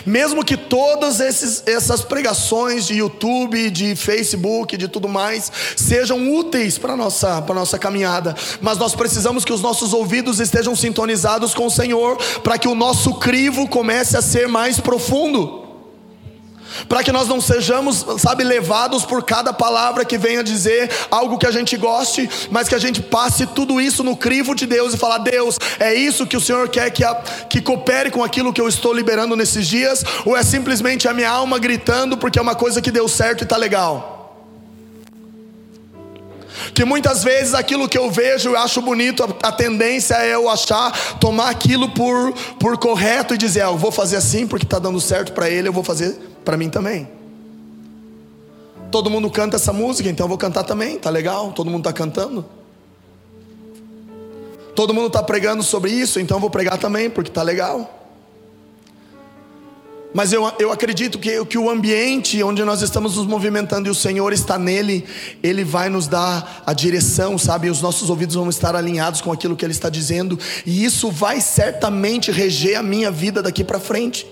Mesmo 0.05 0.43
que 0.43 0.55
todas 0.55 1.19
esses, 1.19 1.63
essas 1.65 2.01
pregações 2.01 2.85
de 2.85 2.95
YouTube, 2.95 3.69
de 3.69 3.95
Facebook, 3.95 4.77
de 4.77 4.87
tudo 4.87 5.07
mais, 5.07 5.51
sejam 5.75 6.33
úteis 6.33 6.77
para 6.77 6.93
a 6.93 6.97
nossa, 6.97 7.41
nossa 7.41 7.79
caminhada, 7.79 8.35
mas 8.61 8.77
nós 8.77 8.95
precisamos 8.95 9.43
que 9.43 9.53
os 9.53 9.61
nossos 9.61 9.93
ouvidos 9.93 10.39
estejam 10.39 10.75
sintonizados 10.75 11.53
com 11.53 11.65
o 11.65 11.71
Senhor, 11.71 12.17
para 12.43 12.57
que 12.57 12.67
o 12.67 12.75
nosso 12.75 13.15
crivo 13.15 13.67
comece 13.67 14.17
a 14.17 14.21
ser 14.21 14.47
mais 14.47 14.79
profundo 14.79 15.64
para 16.87 17.03
que 17.03 17.11
nós 17.11 17.27
não 17.27 17.39
sejamos, 17.41 18.05
sabe, 18.19 18.43
levados 18.43 19.05
por 19.05 19.23
cada 19.23 19.53
palavra 19.53 20.05
que 20.05 20.17
venha 20.17 20.43
dizer 20.43 20.89
algo 21.09 21.37
que 21.37 21.47
a 21.47 21.51
gente 21.51 21.77
goste, 21.77 22.29
mas 22.51 22.67
que 22.67 22.75
a 22.75 22.79
gente 22.79 23.01
passe 23.01 23.45
tudo 23.47 23.79
isso 23.79 24.03
no 24.03 24.15
crivo 24.15 24.53
de 24.53 24.65
Deus 24.65 24.93
e 24.93 24.97
falar: 24.97 25.19
Deus, 25.19 25.57
é 25.79 25.93
isso 25.93 26.27
que 26.27 26.37
o 26.37 26.41
Senhor 26.41 26.67
quer 26.69 26.89
que, 26.91 27.03
a, 27.03 27.15
que 27.49 27.61
coopere 27.61 28.11
com 28.11 28.23
aquilo 28.23 28.53
que 28.53 28.61
eu 28.61 28.67
estou 28.67 28.93
liberando 28.93 29.35
nesses 29.35 29.67
dias, 29.67 30.03
ou 30.25 30.35
é 30.35 30.43
simplesmente 30.43 31.07
a 31.07 31.13
minha 31.13 31.29
alma 31.29 31.57
gritando 31.59 32.17
porque 32.17 32.39
é 32.39 32.41
uma 32.41 32.55
coisa 32.55 32.81
que 32.81 32.91
deu 32.91 33.07
certo 33.07 33.41
e 33.41 33.43
está 33.43 33.57
legal? 33.57 34.13
que 36.73 36.83
muitas 36.83 37.23
vezes 37.23 37.53
aquilo 37.53 37.87
que 37.87 37.97
eu 37.97 38.11
vejo 38.11 38.51
e 38.51 38.55
acho 38.55 38.81
bonito, 38.81 39.23
a, 39.23 39.47
a, 39.47 39.51
tendência 39.51 40.15
é 40.15 40.35
eu 40.35 40.49
achar, 40.49 40.91
tomar 41.19 41.49
aquilo 41.49 41.89
por, 41.89 42.33
por 42.59 42.77
correto 42.77 43.33
e 43.33 43.37
dizer, 43.37 43.61
ah, 43.61 43.67
eu 43.67 43.77
vou 43.77 43.91
fazer 43.91 44.17
assim 44.17 44.45
porque 44.45 44.65
está 44.65 44.77
dando 44.77 44.99
certo 44.99 45.31
para 45.31 45.49
ele, 45.49 45.69
eu 45.69 45.73
vou 45.73 45.83
fazer 45.83 46.34
para 46.45 46.55
mim 46.55 46.69
também. 46.69 47.09
Todo 48.91 49.09
mundo 49.09 49.29
canta 49.29 49.57
essa 49.57 49.73
música, 49.73 50.07
então 50.07 50.25
eu 50.25 50.29
vou 50.29 50.37
cantar 50.37 50.63
também, 50.63 50.97
tá 50.97 51.09
legal? 51.09 51.51
Todo 51.51 51.69
mundo 51.69 51.81
está 51.81 51.91
cantando. 51.91 52.45
Todo 54.75 54.93
mundo 54.93 55.07
está 55.07 55.23
pregando 55.23 55.63
sobre 55.63 55.91
isso, 55.91 56.19
então 56.19 56.37
eu 56.37 56.41
vou 56.41 56.49
pregar 56.49 56.77
também, 56.77 57.09
porque 57.09 57.31
tá 57.31 57.41
legal. 57.41 58.03
Mas 60.13 60.31
eu, 60.31 60.49
eu 60.59 60.71
acredito 60.71 61.19
que, 61.19 61.43
que 61.43 61.57
o 61.57 61.69
ambiente 61.69 62.41
onde 62.41 62.63
nós 62.63 62.81
estamos 62.81 63.17
nos 63.17 63.27
movimentando 63.27 63.89
e 63.89 63.91
o 63.91 63.95
Senhor 63.95 64.31
está 64.31 64.57
nele, 64.57 65.03
Ele 65.43 65.65
vai 65.65 65.89
nos 65.89 66.07
dar 66.07 66.63
a 66.65 66.71
direção, 66.71 67.37
sabe? 67.37 67.69
Os 67.69 67.81
nossos 67.81 68.09
ouvidos 68.09 68.35
vão 68.35 68.49
estar 68.49 68.77
alinhados 68.77 69.19
com 69.19 69.29
aquilo 69.29 69.57
que 69.57 69.65
Ele 69.65 69.73
está 69.73 69.89
dizendo, 69.89 70.39
e 70.65 70.85
isso 70.85 71.11
vai 71.11 71.41
certamente 71.41 72.31
reger 72.31 72.77
a 72.77 72.83
minha 72.83 73.11
vida 73.11 73.43
daqui 73.43 73.61
para 73.61 73.77
frente. 73.77 74.25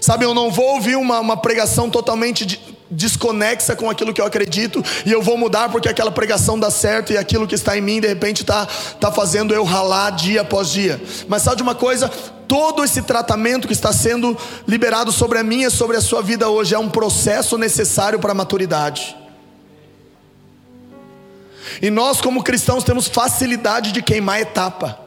Sabe, 0.00 0.24
eu 0.24 0.34
não 0.34 0.50
vou 0.50 0.74
ouvir 0.74 0.96
uma, 0.96 1.20
uma 1.20 1.36
pregação 1.36 1.90
totalmente 1.90 2.44
de, 2.44 2.60
desconexa 2.90 3.74
com 3.74 3.90
aquilo 3.90 4.14
que 4.14 4.20
eu 4.20 4.26
acredito 4.26 4.84
e 5.04 5.10
eu 5.10 5.20
vou 5.20 5.36
mudar 5.36 5.68
porque 5.70 5.88
aquela 5.88 6.10
pregação 6.10 6.58
dá 6.58 6.70
certo 6.70 7.12
e 7.12 7.18
aquilo 7.18 7.46
que 7.46 7.54
está 7.54 7.76
em 7.76 7.80
mim 7.80 8.00
de 8.00 8.06
repente 8.06 8.42
está 8.42 8.66
tá 9.00 9.10
fazendo 9.10 9.52
eu 9.52 9.64
ralar 9.64 10.10
dia 10.10 10.42
após 10.42 10.70
dia. 10.70 11.00
Mas 11.28 11.42
sabe 11.42 11.56
de 11.56 11.62
uma 11.62 11.74
coisa? 11.74 12.08
Todo 12.46 12.84
esse 12.84 13.02
tratamento 13.02 13.66
que 13.66 13.72
está 13.72 13.92
sendo 13.92 14.36
liberado 14.68 15.10
sobre 15.10 15.38
a 15.38 15.42
minha, 15.42 15.68
sobre 15.68 15.96
a 15.96 16.00
sua 16.00 16.22
vida 16.22 16.48
hoje 16.48 16.74
é 16.74 16.78
um 16.78 16.88
processo 16.88 17.58
necessário 17.58 18.20
para 18.20 18.30
a 18.30 18.34
maturidade. 18.34 19.16
E 21.82 21.90
nós, 21.90 22.20
como 22.20 22.44
cristãos, 22.44 22.84
temos 22.84 23.08
facilidade 23.08 23.90
de 23.90 24.00
queimar 24.00 24.40
etapa. 24.40 25.05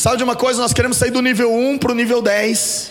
Sabe 0.00 0.16
de 0.16 0.24
uma 0.24 0.34
coisa? 0.34 0.62
Nós 0.62 0.72
queremos 0.72 0.96
sair 0.96 1.10
do 1.10 1.20
nível 1.20 1.52
1 1.52 1.76
para 1.76 1.92
o 1.92 1.94
nível 1.94 2.22
10. 2.22 2.90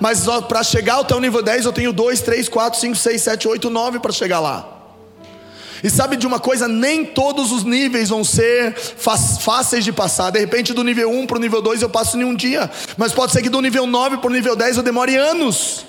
Mas 0.00 0.24
para 0.48 0.62
chegar 0.62 1.00
até 1.00 1.14
o 1.14 1.20
nível 1.20 1.42
10, 1.42 1.66
eu 1.66 1.72
tenho 1.72 1.92
2, 1.92 2.22
3, 2.22 2.48
4, 2.48 2.80
5, 2.80 2.96
6, 2.96 3.22
7, 3.22 3.48
8, 3.48 3.68
9 3.68 3.98
para 3.98 4.10
chegar 4.10 4.40
lá. 4.40 4.66
E 5.84 5.90
sabe 5.90 6.16
de 6.16 6.26
uma 6.26 6.40
coisa? 6.40 6.66
Nem 6.66 7.04
todos 7.04 7.52
os 7.52 7.62
níveis 7.62 8.08
vão 8.08 8.24
ser 8.24 8.74
fáceis 8.74 9.84
de 9.84 9.92
passar. 9.92 10.30
De 10.30 10.38
repente, 10.38 10.72
do 10.72 10.82
nível 10.82 11.10
1 11.10 11.26
para 11.26 11.36
o 11.36 11.40
nível 11.40 11.60
2 11.60 11.82
eu 11.82 11.90
passo 11.90 12.18
em 12.18 12.24
um 12.24 12.34
dia. 12.34 12.70
Mas 12.96 13.12
pode 13.12 13.32
ser 13.32 13.42
que 13.42 13.50
do 13.50 13.60
nível 13.60 13.86
9 13.86 14.16
para 14.16 14.30
o 14.30 14.32
nível 14.32 14.56
10 14.56 14.78
eu 14.78 14.82
demore 14.82 15.14
anos. 15.14 15.84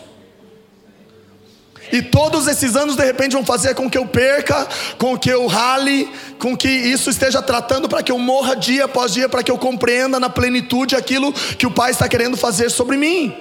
E 1.91 2.01
todos 2.01 2.47
esses 2.47 2.75
anos 2.75 2.95
de 2.95 3.03
repente 3.03 3.33
vão 3.33 3.45
fazer 3.45 3.73
com 3.73 3.89
que 3.89 3.97
eu 3.97 4.05
perca, 4.05 4.67
com 4.97 5.17
que 5.17 5.29
eu 5.29 5.47
rale, 5.47 6.11
com 6.37 6.55
que 6.55 6.67
isso 6.67 7.09
esteja 7.09 7.41
tratando 7.41 7.87
para 7.87 8.03
que 8.03 8.11
eu 8.11 8.19
morra 8.19 8.55
dia 8.55 8.85
após 8.85 9.13
dia, 9.13 9.29
para 9.29 9.41
que 9.41 9.51
eu 9.51 9.57
compreenda 9.57 10.19
na 10.19 10.29
plenitude 10.29 10.95
aquilo 10.95 11.31
que 11.31 11.65
o 11.65 11.71
Pai 11.71 11.91
está 11.91 12.07
querendo 12.07 12.35
fazer 12.35 12.69
sobre 12.69 12.97
mim. 12.97 13.35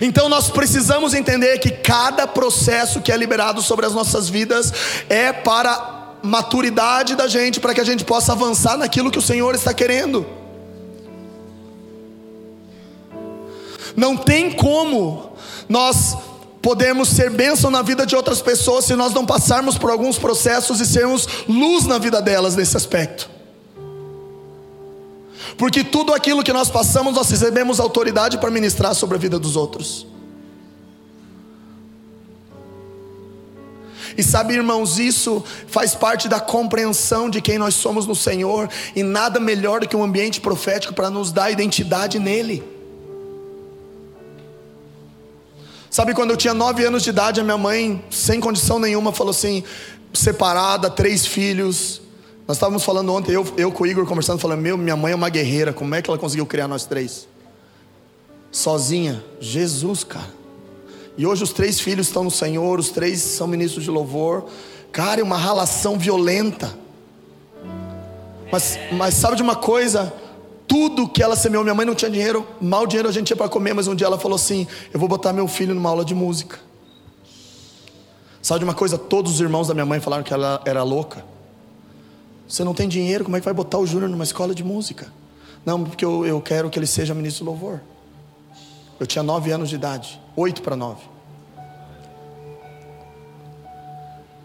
Então 0.00 0.28
nós 0.28 0.48
precisamos 0.48 1.12
entender 1.12 1.58
que 1.58 1.70
cada 1.70 2.26
processo 2.26 3.00
que 3.00 3.12
é 3.12 3.16
liberado 3.16 3.60
sobre 3.60 3.84
as 3.84 3.92
nossas 3.92 4.28
vidas 4.28 4.72
é 5.08 5.32
para 5.32 6.00
maturidade 6.22 7.16
da 7.16 7.26
gente, 7.26 7.60
para 7.60 7.74
que 7.74 7.80
a 7.80 7.84
gente 7.84 8.04
possa 8.04 8.32
avançar 8.32 8.76
naquilo 8.76 9.10
que 9.10 9.18
o 9.18 9.22
Senhor 9.22 9.54
está 9.54 9.74
querendo. 9.74 10.24
Não 13.96 14.16
tem 14.16 14.50
como 14.52 15.36
nós 15.68 16.16
podemos 16.62 17.08
ser 17.08 17.28
bênção 17.28 17.70
na 17.70 17.82
vida 17.82 18.06
de 18.06 18.14
outras 18.14 18.40
pessoas 18.40 18.84
se 18.84 18.94
nós 18.94 19.12
não 19.12 19.26
passarmos 19.26 19.76
por 19.76 19.90
alguns 19.90 20.16
processos 20.16 20.80
e 20.80 20.86
sermos 20.86 21.26
luz 21.48 21.84
na 21.84 21.98
vida 21.98 22.22
delas 22.22 22.54
nesse 22.54 22.76
aspecto. 22.76 23.28
Porque 25.58 25.82
tudo 25.82 26.14
aquilo 26.14 26.42
que 26.42 26.52
nós 26.52 26.70
passamos, 26.70 27.14
nós 27.14 27.28
recebemos 27.28 27.80
autoridade 27.80 28.38
para 28.38 28.50
ministrar 28.50 28.94
sobre 28.94 29.16
a 29.16 29.20
vida 29.20 29.38
dos 29.38 29.56
outros. 29.56 30.06
E 34.16 34.22
sabe, 34.22 34.54
irmãos, 34.54 34.98
isso 34.98 35.42
faz 35.66 35.94
parte 35.94 36.28
da 36.28 36.38
compreensão 36.38 37.30
de 37.30 37.40
quem 37.40 37.58
nós 37.58 37.74
somos 37.74 38.06
no 38.06 38.14
Senhor, 38.14 38.68
e 38.94 39.02
nada 39.02 39.40
melhor 39.40 39.80
do 39.80 39.88
que 39.88 39.96
um 39.96 40.02
ambiente 40.02 40.40
profético 40.40 40.94
para 40.94 41.10
nos 41.10 41.32
dar 41.32 41.50
identidade 41.50 42.18
nele. 42.18 42.71
Sabe, 45.92 46.14
quando 46.14 46.30
eu 46.30 46.38
tinha 46.38 46.54
nove 46.54 46.82
anos 46.86 47.02
de 47.02 47.10
idade, 47.10 47.38
a 47.38 47.44
minha 47.44 47.58
mãe, 47.58 48.02
sem 48.10 48.40
condição 48.40 48.78
nenhuma, 48.78 49.12
falou 49.12 49.30
assim: 49.30 49.62
separada, 50.10 50.88
três 50.88 51.26
filhos. 51.26 52.00
Nós 52.48 52.56
estávamos 52.56 52.82
falando 52.82 53.12
ontem, 53.12 53.32
eu, 53.32 53.46
eu 53.58 53.70
com 53.70 53.84
o 53.84 53.86
Igor 53.86 54.06
conversando, 54.06 54.38
falando: 54.38 54.62
Meu, 54.62 54.78
minha 54.78 54.96
mãe 54.96 55.12
é 55.12 55.14
uma 55.14 55.28
guerreira, 55.28 55.70
como 55.70 55.94
é 55.94 56.00
que 56.00 56.08
ela 56.08 56.18
conseguiu 56.18 56.46
criar 56.46 56.66
nós 56.66 56.86
três? 56.86 57.28
Sozinha, 58.50 59.22
Jesus, 59.38 60.02
cara. 60.02 60.30
E 61.18 61.26
hoje 61.26 61.44
os 61.44 61.52
três 61.52 61.78
filhos 61.78 62.06
estão 62.06 62.24
no 62.24 62.30
Senhor, 62.30 62.80
os 62.80 62.88
três 62.88 63.20
são 63.20 63.46
ministros 63.46 63.84
de 63.84 63.90
louvor. 63.90 64.46
Cara, 64.92 65.20
é 65.20 65.22
uma 65.22 65.36
relação 65.36 65.98
violenta. 65.98 66.74
Mas, 68.50 68.78
mas 68.92 69.12
sabe 69.12 69.36
de 69.36 69.42
uma 69.42 69.56
coisa? 69.56 70.10
Tudo 70.72 71.06
que 71.06 71.22
ela 71.22 71.36
semeou. 71.36 71.62
Minha 71.62 71.74
mãe 71.74 71.84
não 71.84 71.94
tinha 71.94 72.10
dinheiro, 72.10 72.48
mal 72.58 72.86
dinheiro 72.86 73.06
a 73.06 73.12
gente 73.12 73.26
tinha 73.26 73.36
para 73.36 73.46
comer, 73.46 73.74
mas 73.74 73.86
um 73.86 73.94
dia 73.94 74.06
ela 74.06 74.18
falou 74.18 74.36
assim: 74.36 74.66
Eu 74.90 74.98
vou 74.98 75.06
botar 75.06 75.30
meu 75.30 75.46
filho 75.46 75.74
numa 75.74 75.90
aula 75.90 76.02
de 76.02 76.14
música. 76.14 76.58
Sabe 78.40 78.60
de 78.60 78.64
uma 78.64 78.72
coisa? 78.72 78.96
Todos 78.96 79.34
os 79.34 79.40
irmãos 79.40 79.68
da 79.68 79.74
minha 79.74 79.84
mãe 79.84 80.00
falaram 80.00 80.22
que 80.22 80.32
ela 80.32 80.62
era 80.64 80.82
louca. 80.82 81.22
Você 82.48 82.64
não 82.64 82.72
tem 82.72 82.88
dinheiro, 82.88 83.22
como 83.22 83.36
é 83.36 83.40
que 83.40 83.44
vai 83.44 83.52
botar 83.52 83.78
o 83.78 83.86
Júnior 83.86 84.08
numa 84.08 84.24
escola 84.24 84.54
de 84.54 84.64
música? 84.64 85.12
Não, 85.64 85.84
porque 85.84 86.04
eu, 86.04 86.24
eu 86.24 86.40
quero 86.40 86.70
que 86.70 86.78
ele 86.78 86.86
seja 86.86 87.14
ministro 87.14 87.44
do 87.44 87.50
louvor. 87.50 87.82
Eu 88.98 89.06
tinha 89.06 89.22
nove 89.22 89.52
anos 89.52 89.68
de 89.68 89.74
idade, 89.74 90.18
oito 90.34 90.62
para 90.62 90.74
nove. 90.74 91.02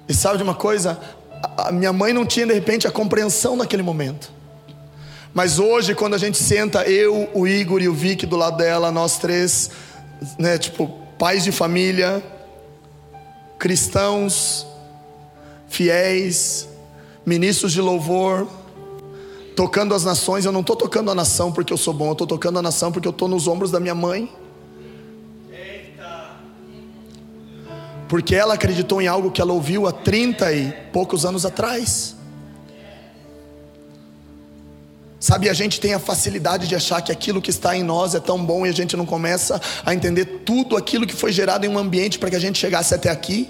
E 0.09 0.13
sabe 0.13 0.37
de 0.37 0.43
uma 0.43 0.55
coisa? 0.55 0.99
A 1.55 1.71
minha 1.71 1.93
mãe 1.93 2.11
não 2.11 2.25
tinha 2.25 2.45
de 2.45 2.53
repente 2.53 2.85
a 2.85 2.91
compreensão 2.91 3.55
naquele 3.55 3.81
momento. 3.81 4.36
Mas 5.37 5.59
hoje, 5.59 5.93
quando 5.93 6.15
a 6.15 6.17
gente 6.17 6.35
senta, 6.35 6.81
eu, 6.89 7.29
o 7.31 7.47
Igor 7.47 7.79
e 7.79 7.87
o 7.87 7.93
Vic 7.93 8.25
do 8.25 8.35
lado 8.35 8.57
dela, 8.57 8.91
nós 8.91 9.19
três, 9.19 9.69
né, 10.35 10.57
tipo, 10.57 10.87
pais 11.15 11.43
de 11.43 11.51
família, 11.51 12.23
cristãos, 13.59 14.65
fiéis, 15.67 16.67
ministros 17.23 17.71
de 17.71 17.79
louvor, 17.79 18.47
tocando 19.55 19.93
as 19.93 20.03
nações. 20.03 20.43
Eu 20.43 20.51
não 20.51 20.61
estou 20.61 20.75
tocando 20.75 21.11
a 21.11 21.13
nação 21.13 21.51
porque 21.51 21.71
eu 21.71 21.77
sou 21.77 21.93
bom, 21.93 22.07
eu 22.07 22.11
estou 22.13 22.25
tocando 22.25 22.57
a 22.57 22.61
nação 22.63 22.91
porque 22.91 23.07
eu 23.07 23.11
estou 23.11 23.27
nos 23.27 23.47
ombros 23.47 23.69
da 23.69 23.79
minha 23.79 23.93
mãe. 23.93 24.33
Porque 28.09 28.33
ela 28.33 28.55
acreditou 28.55 28.99
em 28.99 29.05
algo 29.05 29.29
que 29.29 29.39
ela 29.39 29.53
ouviu 29.53 29.85
há 29.85 29.91
30 29.91 30.51
e 30.51 30.71
poucos 30.91 31.27
anos 31.27 31.45
atrás. 31.45 32.16
Sabe, 35.19 35.49
a 35.49 35.53
gente 35.53 35.79
tem 35.79 35.95
a 35.95 35.99
facilidade 35.99 36.67
de 36.67 36.75
achar 36.75 37.01
que 37.01 37.11
aquilo 37.11 37.41
que 37.41 37.49
está 37.49 37.75
em 37.75 37.81
nós 37.81 38.13
é 38.13 38.19
tão 38.19 38.43
bom 38.43 38.65
e 38.65 38.69
a 38.69 38.71
gente 38.73 38.95
não 38.95 39.05
começa 39.05 39.59
a 39.83 39.93
entender 39.93 40.25
tudo 40.45 40.77
aquilo 40.77 41.07
que 41.07 41.15
foi 41.15 41.31
gerado 41.31 41.65
em 41.65 41.69
um 41.69 41.77
ambiente 41.77 42.19
para 42.19 42.29
que 42.29 42.35
a 42.35 42.39
gente 42.39 42.59
chegasse 42.59 42.93
até 42.93 43.09
aqui. 43.09 43.49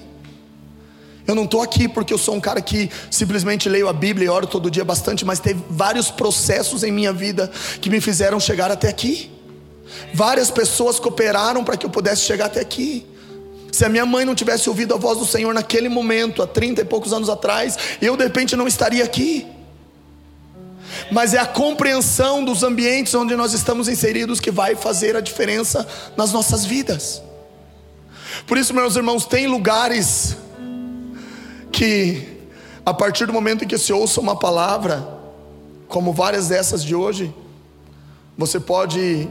Eu 1.28 1.36
não 1.36 1.44
estou 1.44 1.62
aqui 1.62 1.90
porque 1.90 2.14
eu 2.14 2.18
sou 2.18 2.36
um 2.36 2.40
cara 2.40 2.62
que 2.62 2.90
simplesmente 3.12 3.68
leio 3.68 3.90
a 3.90 3.94
Bíblia 3.94 4.28
e 4.28 4.30
oro 4.30 4.48
todo 4.48 4.72
dia 4.72 4.86
bastante, 4.86 5.26
mas 5.26 5.42
teve 5.42 5.62
vários 5.70 6.10
processos 6.10 6.84
em 6.84 6.92
minha 6.92 7.12
vida 7.12 7.52
que 7.82 7.90
me 7.90 8.00
fizeram 8.00 8.40
chegar 8.40 8.72
até 8.72 8.88
aqui. 8.88 9.30
Várias 10.14 10.50
pessoas 10.50 11.00
cooperaram 11.00 11.66
para 11.66 11.76
que 11.76 11.86
eu 11.86 11.90
pudesse 11.90 12.22
chegar 12.22 12.46
até 12.46 12.62
aqui. 12.62 13.06
Se 13.74 13.84
a 13.84 13.90
minha 13.90 14.06
mãe 14.06 14.24
não 14.24 14.34
tivesse 14.34 14.70
ouvido 14.70 14.94
a 14.94 14.98
voz 14.98 15.20
do 15.20 15.26
Senhor 15.26 15.54
naquele 15.54 15.90
momento, 15.90 16.42
há 16.42 16.48
30 16.48 16.82
e 16.82 16.86
poucos 16.86 17.12
anos 17.12 17.30
atrás, 17.30 17.78
eu 18.02 18.16
de 18.16 18.24
repente 18.24 18.56
não 18.56 18.66
estaria 18.66 19.04
aqui 19.04 19.46
mas 21.12 21.34
é 21.34 21.40
a 21.40 21.46
compreensão 21.46 22.44
dos 22.44 22.64
ambientes 22.64 23.14
onde 23.14 23.36
nós 23.36 23.54
estamos 23.54 23.88
inseridos 23.88 24.40
que 24.40 24.52
vai 24.52 24.76
fazer 24.76 25.16
a 25.16 25.22
diferença 25.22 25.88
nas 26.16 26.32
nossas 26.32 26.66
vidas. 26.66 27.22
Por 28.46 28.58
isso, 28.58 28.74
meus 28.74 28.96
irmãos, 28.96 29.26
tem 29.26 29.48
lugares 29.48 30.38
que, 31.72 32.40
a 32.86 32.94
partir 32.94 33.26
do 33.26 33.34
momento 33.34 33.64
em 33.64 33.68
que 33.68 33.78
se 33.78 33.92
ouça 33.92 34.20
uma 34.20 34.38
palavra, 34.38 35.08
como 35.88 36.14
várias 36.14 36.48
dessas 36.48 36.84
de 36.84 36.96
hoje, 36.96 37.34
você 38.38 38.60
pode 38.60 39.28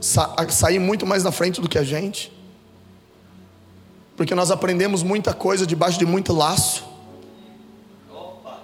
sa 0.00 0.36
sair 0.48 0.78
muito 0.78 1.04
mais 1.04 1.24
na 1.24 1.32
frente 1.32 1.60
do 1.60 1.68
que 1.68 1.78
a 1.78 1.82
gente, 1.82 2.32
porque 4.16 4.34
nós 4.34 4.50
aprendemos 4.50 5.02
muita 5.02 5.32
coisa 5.32 5.66
debaixo 5.66 5.98
de 5.98 6.06
muito 6.06 6.32
laço, 6.32 6.84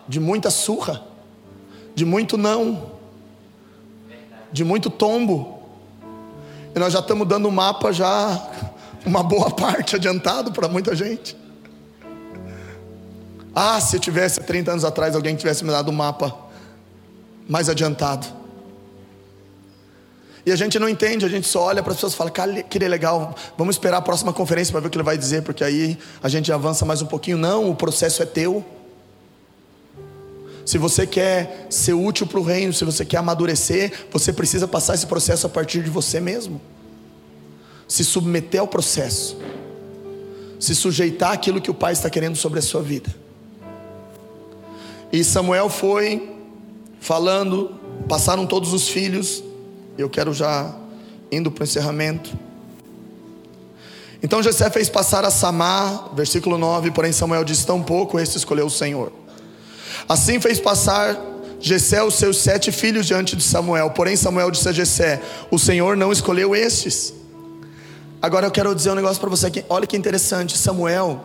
de 0.06 0.20
muita 0.20 0.50
surra 0.50 1.13
de 1.94 2.04
muito 2.04 2.36
não, 2.36 2.92
de 4.52 4.64
muito 4.64 4.90
tombo. 4.90 5.62
E 6.74 6.78
nós 6.78 6.92
já 6.92 6.98
estamos 6.98 7.26
dando 7.26 7.48
o 7.48 7.52
mapa 7.52 7.92
já 7.92 8.50
uma 9.06 9.22
boa 9.22 9.50
parte 9.50 9.96
adiantado 9.96 10.52
para 10.52 10.68
muita 10.68 10.94
gente. 10.94 11.36
Ah, 13.54 13.80
se 13.80 13.96
eu 13.96 14.00
tivesse 14.00 14.40
30 14.40 14.72
anos 14.72 14.84
atrás 14.84 15.14
alguém 15.14 15.36
tivesse 15.36 15.64
me 15.64 15.70
dado 15.70 15.90
um 15.90 15.94
mapa 15.94 16.36
mais 17.48 17.68
adiantado. 17.68 18.26
E 20.46 20.52
a 20.52 20.56
gente 20.56 20.78
não 20.78 20.88
entende, 20.88 21.24
a 21.24 21.28
gente 21.28 21.48
só 21.48 21.62
olha 21.62 21.82
para 21.82 21.92
as 21.92 21.96
pessoas 21.96 22.12
e 22.12 22.16
fala, 22.16 22.30
cara, 22.30 22.62
que 22.62 22.78
legal, 22.78 23.34
vamos 23.56 23.76
esperar 23.76 23.98
a 23.98 24.02
próxima 24.02 24.32
conferência 24.32 24.72
para 24.72 24.80
ver 24.80 24.88
o 24.88 24.90
que 24.90 24.96
ele 24.98 25.04
vai 25.04 25.16
dizer, 25.16 25.42
porque 25.42 25.64
aí 25.64 25.96
a 26.22 26.28
gente 26.28 26.52
avança 26.52 26.84
mais 26.84 27.00
um 27.00 27.06
pouquinho. 27.06 27.38
Não, 27.38 27.70
o 27.70 27.74
processo 27.74 28.22
é 28.22 28.26
teu. 28.26 28.62
Se 30.64 30.78
você 30.78 31.06
quer 31.06 31.66
ser 31.68 31.92
útil 31.92 32.26
para 32.26 32.40
o 32.40 32.42
reino, 32.42 32.72
se 32.72 32.84
você 32.84 33.04
quer 33.04 33.18
amadurecer, 33.18 33.92
você 34.10 34.32
precisa 34.32 34.66
passar 34.66 34.94
esse 34.94 35.06
processo 35.06 35.46
a 35.46 35.50
partir 35.50 35.82
de 35.82 35.90
você 35.90 36.20
mesmo. 36.20 36.60
Se 37.86 38.04
submeter 38.04 38.60
ao 38.60 38.66
processo. 38.66 39.36
Se 40.58 40.74
sujeitar 40.74 41.32
àquilo 41.32 41.60
que 41.60 41.70
o 41.70 41.74
Pai 41.74 41.92
está 41.92 42.08
querendo 42.08 42.36
sobre 42.36 42.58
a 42.58 42.62
sua 42.62 42.82
vida. 42.82 43.14
E 45.12 45.22
Samuel 45.22 45.68
foi 45.68 46.30
falando, 46.98 47.74
passaram 48.08 48.46
todos 48.46 48.72
os 48.72 48.88
filhos. 48.88 49.44
Eu 49.98 50.08
quero 50.08 50.32
já 50.32 50.74
indo 51.30 51.50
para 51.50 51.62
o 51.62 51.64
encerramento. 51.64 52.36
Então 54.22 54.42
José 54.42 54.70
fez 54.70 54.88
passar 54.88 55.22
a 55.26 55.30
Samar, 55.30 56.14
versículo 56.14 56.56
9, 56.56 56.90
porém 56.92 57.12
Samuel 57.12 57.44
disse: 57.44 57.66
Tão 57.66 57.82
pouco 57.82 58.18
esse 58.18 58.38
escolheu 58.38 58.64
o 58.64 58.70
Senhor. 58.70 59.12
Assim 60.08 60.38
fez 60.40 60.60
passar 60.60 61.18
Jessé 61.60 62.02
os 62.02 62.14
seus 62.14 62.36
sete 62.36 62.70
filhos 62.70 63.06
diante 63.06 63.34
de 63.34 63.42
Samuel. 63.42 63.90
Porém, 63.90 64.16
Samuel 64.16 64.50
disse 64.50 64.68
a 64.68 64.72
Jessé: 64.72 65.20
O 65.50 65.58
Senhor 65.58 65.96
não 65.96 66.12
escolheu 66.12 66.54
estes. 66.54 67.14
Agora 68.20 68.46
eu 68.46 68.50
quero 68.50 68.74
dizer 68.74 68.90
um 68.90 68.94
negócio 68.94 69.20
para 69.20 69.30
você 69.30 69.46
aqui. 69.46 69.64
Olha 69.68 69.86
que 69.86 69.96
interessante. 69.96 70.58
Samuel 70.58 71.24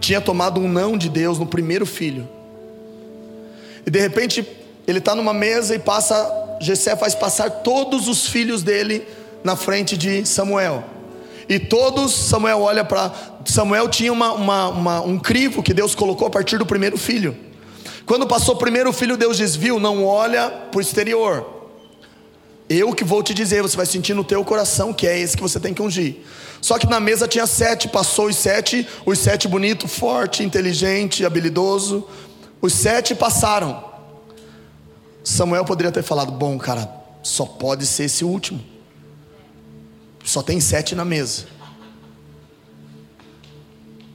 tinha 0.00 0.20
tomado 0.20 0.60
um 0.60 0.68
não 0.68 0.96
de 0.96 1.08
Deus 1.08 1.38
no 1.38 1.46
primeiro 1.46 1.84
filho. 1.84 2.28
E 3.84 3.90
de 3.90 4.00
repente 4.00 4.46
ele 4.86 4.98
está 4.98 5.14
numa 5.14 5.34
mesa 5.34 5.74
e 5.74 5.78
passa. 5.78 6.44
Jessé 6.60 6.96
faz 6.96 7.14
passar 7.14 7.50
todos 7.50 8.08
os 8.08 8.28
filhos 8.28 8.62
dele 8.62 9.06
na 9.44 9.56
frente 9.56 9.96
de 9.96 10.24
Samuel. 10.24 10.95
E 11.48 11.58
todos, 11.58 12.12
Samuel 12.12 12.60
olha 12.60 12.84
para. 12.84 13.12
Samuel 13.44 13.88
tinha 13.88 14.12
uma, 14.12 14.32
uma, 14.32 14.68
uma, 14.68 15.00
um 15.00 15.18
crivo 15.18 15.62
que 15.62 15.72
Deus 15.72 15.94
colocou 15.94 16.26
a 16.26 16.30
partir 16.30 16.58
do 16.58 16.66
primeiro 16.66 16.98
filho. 16.98 17.36
Quando 18.04 18.26
passou 18.26 18.54
o 18.54 18.58
primeiro 18.58 18.92
filho, 18.92 19.16
Deus 19.16 19.36
diz: 19.36 19.54
Viu, 19.54 19.78
não 19.78 20.04
olha 20.04 20.50
para 20.50 20.78
o 20.78 20.80
exterior. 20.80 21.54
Eu 22.68 22.92
que 22.92 23.04
vou 23.04 23.22
te 23.22 23.32
dizer, 23.32 23.62
você 23.62 23.76
vai 23.76 23.86
sentir 23.86 24.12
no 24.12 24.24
teu 24.24 24.44
coração 24.44 24.92
que 24.92 25.06
é 25.06 25.16
esse 25.16 25.36
que 25.36 25.42
você 25.42 25.60
tem 25.60 25.72
que 25.72 25.80
ungir. 25.80 26.16
Só 26.60 26.78
que 26.78 26.86
na 26.88 26.98
mesa 26.98 27.28
tinha 27.28 27.46
sete, 27.46 27.88
passou 27.88 28.26
os 28.26 28.34
sete, 28.34 28.86
os 29.04 29.20
sete 29.20 29.46
bonito, 29.46 29.86
forte, 29.86 30.42
inteligente, 30.42 31.24
habilidoso. 31.24 32.08
Os 32.60 32.72
sete 32.72 33.14
passaram. 33.14 33.84
Samuel 35.22 35.64
poderia 35.64 35.92
ter 35.92 36.02
falado: 36.02 36.32
Bom, 36.32 36.58
cara, 36.58 36.90
só 37.22 37.44
pode 37.44 37.86
ser 37.86 38.04
esse 38.04 38.24
último. 38.24 38.75
Só 40.26 40.42
tem 40.42 40.58
sete 40.58 40.96
na 40.96 41.04
mesa. 41.04 41.44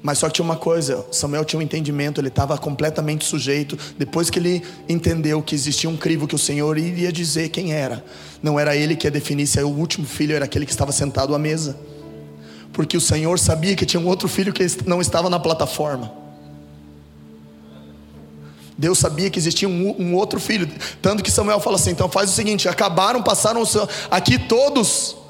Mas 0.04 0.18
só 0.18 0.28
que 0.28 0.34
tinha 0.34 0.44
uma 0.44 0.58
coisa: 0.58 1.06
Samuel 1.10 1.46
tinha 1.46 1.58
um 1.58 1.64
entendimento, 1.64 2.20
ele 2.20 2.28
estava 2.28 2.58
completamente 2.58 3.24
sujeito. 3.24 3.78
Depois 3.98 4.30
que 4.30 4.38
ele 4.38 4.62
entendeu 4.90 5.42
que 5.42 5.56
existia 5.56 5.90
um 5.90 5.96
crivo 5.96 6.28
que 6.28 6.36
o 6.36 6.38
Senhor 6.38 6.78
iria 6.78 7.14
dizer 7.14 7.48
quem 7.48 7.72
era, 7.72 8.04
não 8.44 8.60
era 8.60 8.76
ele 8.76 8.98
que 8.98 9.08
ia 9.08 9.12
definir 9.12 9.48
se 9.48 9.62
o 9.64 9.70
último 9.70 10.06
filho 10.06 10.36
era 10.36 10.44
aquele 10.44 10.66
que 10.66 10.72
estava 10.74 10.92
sentado 10.92 11.34
à 11.34 11.40
mesa, 11.40 11.80
porque 12.74 12.98
o 12.98 13.02
Senhor 13.02 13.40
sabia 13.40 13.74
que 13.74 13.86
tinha 13.86 14.02
um 14.02 14.08
outro 14.08 14.28
filho 14.28 14.52
que 14.52 14.68
não 14.86 15.00
estava 15.00 15.30
na 15.30 15.40
plataforma. 15.40 16.12
Deus 18.78 18.98
sabia 18.98 19.30
que 19.30 19.40
existia 19.40 19.70
um, 19.70 19.96
um 19.98 20.16
outro 20.16 20.42
filho, 20.42 20.70
tanto 21.02 21.24
que 21.24 21.32
Samuel 21.32 21.62
fala 21.62 21.78
assim: 21.78 21.92
então 21.92 22.10
faz 22.10 22.30
o 22.30 22.34
seguinte, 22.34 22.68
acabaram, 22.68 23.24
passaram 23.24 23.64
aqui 24.10 24.38
todos 24.38 25.21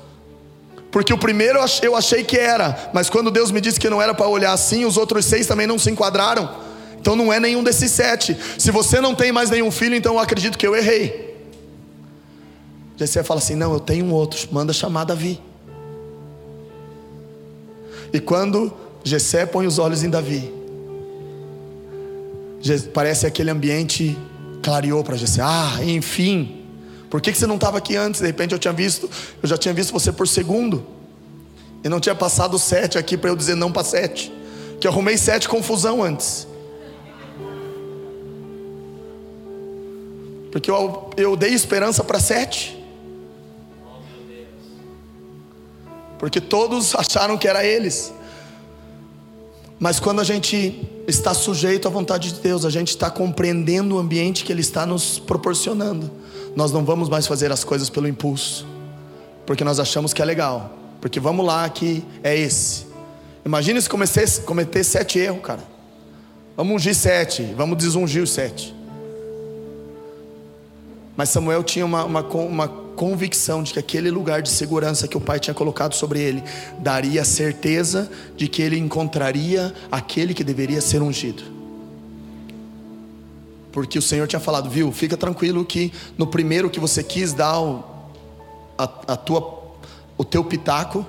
porque 0.92 1.14
o 1.14 1.18
primeiro 1.18 1.60
eu 1.82 1.96
achei 1.96 2.24
que 2.24 2.38
era, 2.38 2.92
mas 2.94 3.10
quando 3.10 3.32
Deus 3.32 3.50
me 3.50 3.62
disse 3.62 3.80
que 3.80 3.90
não 3.90 4.02
era 4.02 4.14
para 4.14 4.28
olhar 4.28 4.52
assim, 4.52 4.84
os 4.84 4.98
outros 4.98 5.26
seis 5.26 5.48
também 5.48 5.66
não 5.66 5.80
se 5.80 5.90
enquadraram. 5.90 6.50
Então 7.00 7.16
não 7.16 7.32
é 7.32 7.40
nenhum 7.40 7.64
desses 7.64 7.92
sete. 7.92 8.38
Se 8.58 8.70
você 8.70 9.00
não 9.02 9.16
tem 9.16 9.32
mais 9.32 9.50
nenhum 9.50 9.72
filho, 9.72 9.96
então 9.96 10.14
eu 10.14 10.20
acredito 10.20 10.58
que 10.58 10.68
eu 10.68 10.76
errei. 10.76 11.36
Jessé 12.98 13.24
fala 13.24 13.40
assim: 13.40 13.56
Não, 13.56 13.74
eu 13.74 13.80
tenho 13.80 14.06
um 14.06 14.12
outro, 14.12 14.48
manda 14.52 14.72
chamar 14.74 15.06
Davi. 15.06 15.42
E 18.14 18.20
quando 18.20 18.72
Jessé 19.04 19.46
põe 19.46 19.66
os 19.66 19.80
olhos 19.80 20.04
em 20.04 20.10
Davi, 20.10 20.54
parece 22.94 23.26
aquele 23.26 23.50
ambiente 23.50 24.16
clareou 24.62 25.04
para 25.04 25.16
Jessé. 25.16 25.42
Ah, 25.42 25.80
enfim. 25.82 26.61
Por 27.12 27.20
que, 27.20 27.34
que 27.34 27.38
você 27.38 27.46
não 27.46 27.56
estava 27.56 27.78
aqui 27.78 27.98
antes? 27.98 28.22
De 28.22 28.28
repente 28.28 28.54
eu 28.54 28.58
tinha 28.58 28.72
visto, 28.72 29.08
eu 29.44 29.50
já 29.50 29.58
tinha 29.58 29.74
visto 29.74 29.92
você 29.92 30.14
por 30.14 30.26
segundo. 30.26 30.88
E 31.84 31.90
não 31.90 32.00
tinha 32.00 32.16
passado 32.16 32.58
sete 32.58 32.98
aqui 32.98 33.18
para 33.18 33.30
eu 33.30 33.36
dizer 33.36 33.56
não 33.56 33.70
para 33.70 33.84
sete. 33.84 34.32
Que 34.80 34.88
arrumei 34.88 35.18
sete 35.18 35.50
confusão 35.50 36.02
antes. 36.02 36.48
Porque 40.54 40.72
eu, 40.72 41.10
eu 41.18 41.36
dei 41.36 41.54
esperança 41.54 42.02
para 42.02 42.18
sete. 42.18 42.82
Porque 46.18 46.40
todos 46.40 46.96
acharam 46.96 47.38
que 47.38 47.46
era 47.46 47.66
eles. 47.66 48.14
Mas 49.78 50.00
quando 50.00 50.22
a 50.22 50.24
gente 50.24 50.88
está 51.10 51.34
sujeito 51.34 51.90
à 51.90 51.92
vontade 51.92 52.32
de 52.32 52.40
Deus, 52.40 52.64
a 52.64 52.70
gente 52.70 52.90
está 52.90 53.10
compreendendo 53.10 53.96
o 53.96 54.00
ambiente 54.00 54.46
que 54.46 54.52
Ele 54.54 54.62
está 54.62 54.86
nos 54.86 55.20
proporcionando 55.20 56.21
nós 56.56 56.72
não 56.72 56.84
vamos 56.84 57.10
mais 57.10 57.28
fazer 57.28 57.52
as 57.52 57.64
coisas 57.64 57.90
pelo 57.90 58.08
impulso, 58.08 58.66
porque 59.46 59.64
nós 59.64 59.80
achamos 59.80 60.14
que 60.14 60.22
é 60.22 60.26
legal, 60.26 60.78
porque 61.00 61.20
vamos 61.20 61.46
lá 61.46 61.68
que 61.70 62.04
é 62.24 62.38
esse. 62.38 62.86
Imagina 63.46 63.80
se 63.82 63.90
cometer, 63.90 64.28
cometer 64.46 64.84
sete 64.84 65.20
erros, 65.20 65.42
cara. 65.42 65.64
Vamos 66.56 66.76
ungir 66.76 66.94
sete, 66.94 67.44
vamos 67.56 67.78
desungir 67.78 68.22
os 68.22 68.32
sete. 68.32 68.76
Mas 71.16 71.30
Samuel 71.30 71.64
tinha 71.64 71.86
uma, 71.86 72.04
uma, 72.04 72.22
uma 72.22 72.68
convicção 72.68 73.64
de 73.64 73.74
que 73.74 73.80
aquele 73.80 74.12
lugar 74.12 74.42
de 74.42 74.50
segurança 74.50 75.08
que 75.08 75.18
o 75.18 75.22
pai 75.22 75.40
tinha 75.40 75.54
colocado 75.54 75.94
sobre 75.94 76.20
ele 76.20 76.44
daria 76.80 77.26
certeza 77.26 78.10
de 78.36 78.48
que 78.48 78.62
ele 78.62 78.78
encontraria 78.78 79.74
aquele 79.92 80.34
que 80.34 80.44
deveria 80.44 80.82
ser 80.82 81.02
ungido. 81.02 81.61
Porque 83.72 83.98
o 83.98 84.02
Senhor 84.02 84.28
tinha 84.28 84.40
falado, 84.40 84.70
viu, 84.70 84.92
fica 84.92 85.16
tranquilo 85.16 85.64
que 85.64 85.94
no 86.18 86.28
primeiro 86.28 86.70
que 86.70 86.80
você 86.80 87.02
quis 87.04 87.34
dar 87.34 87.60
o, 87.60 87.84
a, 88.78 88.84
a 88.84 89.16
tua, 89.16 89.62
o 90.18 90.26
teu 90.26 90.44
pitaco, 90.44 91.06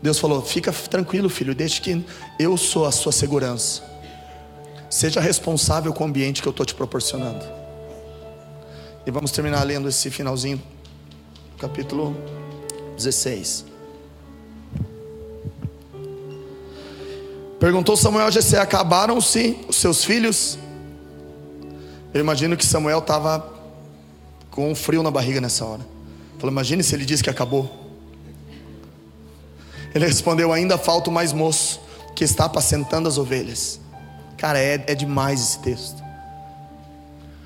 Deus 0.00 0.18
falou: 0.18 0.42
fica 0.42 0.72
tranquilo, 0.72 1.28
filho, 1.28 1.54
deixe 1.54 1.80
que 1.80 2.04
eu 2.38 2.56
sou 2.56 2.84
a 2.84 2.92
sua 2.92 3.12
segurança. 3.12 3.82
Seja 4.90 5.20
responsável 5.20 5.92
com 5.92 6.04
o 6.04 6.06
ambiente 6.06 6.42
que 6.42 6.48
eu 6.48 6.50
estou 6.50 6.66
te 6.66 6.74
proporcionando. 6.74 7.44
E 9.06 9.10
vamos 9.10 9.30
terminar 9.30 9.62
lendo 9.64 9.88
esse 9.88 10.10
finalzinho, 10.10 10.60
capítulo 11.58 12.16
16. 12.96 13.64
Perguntou 17.58 17.96
Samuel 17.96 18.26
a 18.26 18.30
Jessé: 18.30 18.58
Acabaram-se 18.58 19.58
os 19.68 19.76
seus 19.76 20.04
filhos? 20.04 20.58
Eu 22.12 22.20
imagino 22.20 22.56
que 22.56 22.66
Samuel 22.66 22.98
estava 22.98 23.52
com 24.50 24.70
um 24.70 24.74
frio 24.74 25.02
na 25.02 25.10
barriga 25.10 25.40
nessa 25.40 25.64
hora. 25.64 25.80
Falou: 26.38 26.52
Imagine 26.52 26.82
se 26.82 26.94
ele 26.94 27.04
disse 27.04 27.22
que 27.22 27.30
acabou. 27.30 27.70
Ele 29.94 30.06
respondeu: 30.06 30.52
Ainda 30.52 30.76
falta 30.76 31.08
o 31.08 31.12
mais 31.12 31.32
moço 31.32 31.80
que 32.14 32.22
está 32.24 32.44
apacentando 32.44 33.08
as 33.08 33.16
ovelhas. 33.16 33.80
Cara, 34.36 34.58
é, 34.58 34.84
é 34.86 34.94
demais 34.94 35.40
esse 35.40 35.58
texto. 35.60 36.02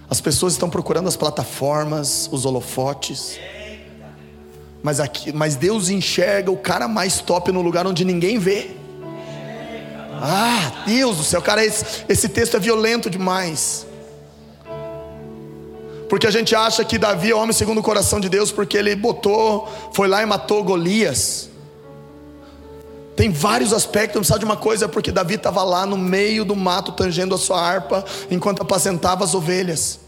As 0.08 0.20
pessoas 0.20 0.52
estão 0.54 0.70
procurando 0.70 1.08
as 1.08 1.16
plataformas, 1.16 2.28
os 2.32 2.44
holofotes. 2.44 3.38
Mas, 4.82 5.00
aqui, 5.00 5.32
mas 5.32 5.56
Deus 5.56 5.88
enxerga 5.88 6.50
o 6.50 6.56
cara 6.56 6.86
mais 6.86 7.20
top 7.20 7.50
no 7.50 7.60
lugar 7.60 7.86
onde 7.86 8.04
ninguém 8.04 8.38
vê. 8.38 8.70
Ah, 10.20 10.84
Deus 10.86 11.18
do 11.18 11.24
céu, 11.24 11.42
cara, 11.42 11.64
esse, 11.64 12.04
esse 12.08 12.28
texto 12.28 12.56
é 12.56 12.60
violento 12.60 13.10
demais. 13.10 13.86
Porque 16.09 16.26
a 16.26 16.30
gente 16.30 16.54
acha 16.54 16.84
que 16.84 16.98
Davi 16.98 17.30
é 17.30 17.34
homem 17.34 17.52
segundo 17.52 17.78
o 17.78 17.82
coração 17.82 18.20
de 18.20 18.28
Deus, 18.28 18.52
porque 18.52 18.76
ele 18.76 18.94
botou, 18.94 19.68
foi 19.92 20.09
lá 20.09 20.22
e 20.22 20.26
matou 20.26 20.62
Golias. 20.62 21.50
Tem 23.16 23.30
vários 23.30 23.72
aspectos, 23.72 24.16
não 24.16 24.24
sabe 24.24 24.40
de 24.40 24.44
uma 24.44 24.57
coisa, 24.57 24.84
é 24.84 24.88
porque 24.88 25.11
Davi 25.11 25.34
estava 25.34 25.64
lá 25.64 25.86
no 25.86 25.96
meio 25.96 26.44
do 26.44 26.54
mato, 26.54 26.92
tangendo 26.92 27.34
a 27.34 27.38
sua 27.38 27.61
harpa, 27.61 28.04
enquanto 28.30 28.62
apacentava 28.62 29.24
as 29.24 29.34
ovelhas. 29.34 30.00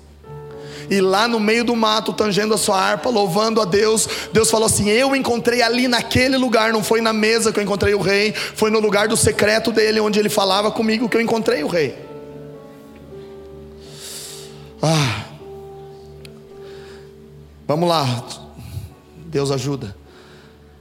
E 0.90 1.00
lá 1.00 1.26
no 1.26 1.40
meio 1.40 1.64
do 1.64 1.74
mato, 1.74 2.12
tangendo 2.12 2.54
a 2.54 2.58
sua 2.58 2.80
harpa, 2.80 3.10
louvando 3.10 3.60
a 3.60 3.64
Deus, 3.64 4.08
Deus 4.32 4.50
falou 4.50 4.66
assim: 4.66 4.88
Eu 4.88 5.14
encontrei 5.14 5.62
ali 5.62 5.88
naquele 5.88 6.36
lugar, 6.36 6.72
não 6.72 6.82
foi 6.82 7.00
na 7.00 7.12
mesa 7.12 7.52
que 7.52 7.58
eu 7.58 7.64
encontrei 7.64 7.94
o 7.94 8.00
rei, 8.00 8.32
foi 8.32 8.70
no 8.70 8.78
lugar 8.78 9.08
do 9.08 9.16
secreto 9.16 9.70
dele, 9.70 10.00
onde 10.00 10.18
ele 10.18 10.30
falava 10.30 10.70
comigo 10.70 11.08
que 11.08 11.16
eu 11.16 11.20
encontrei 11.20 11.62
o 11.62 11.66
rei. 11.66 11.94
Ah, 14.80 15.27
Vamos 17.68 17.86
lá, 17.86 18.24
Deus 19.26 19.50
ajuda. 19.50 19.94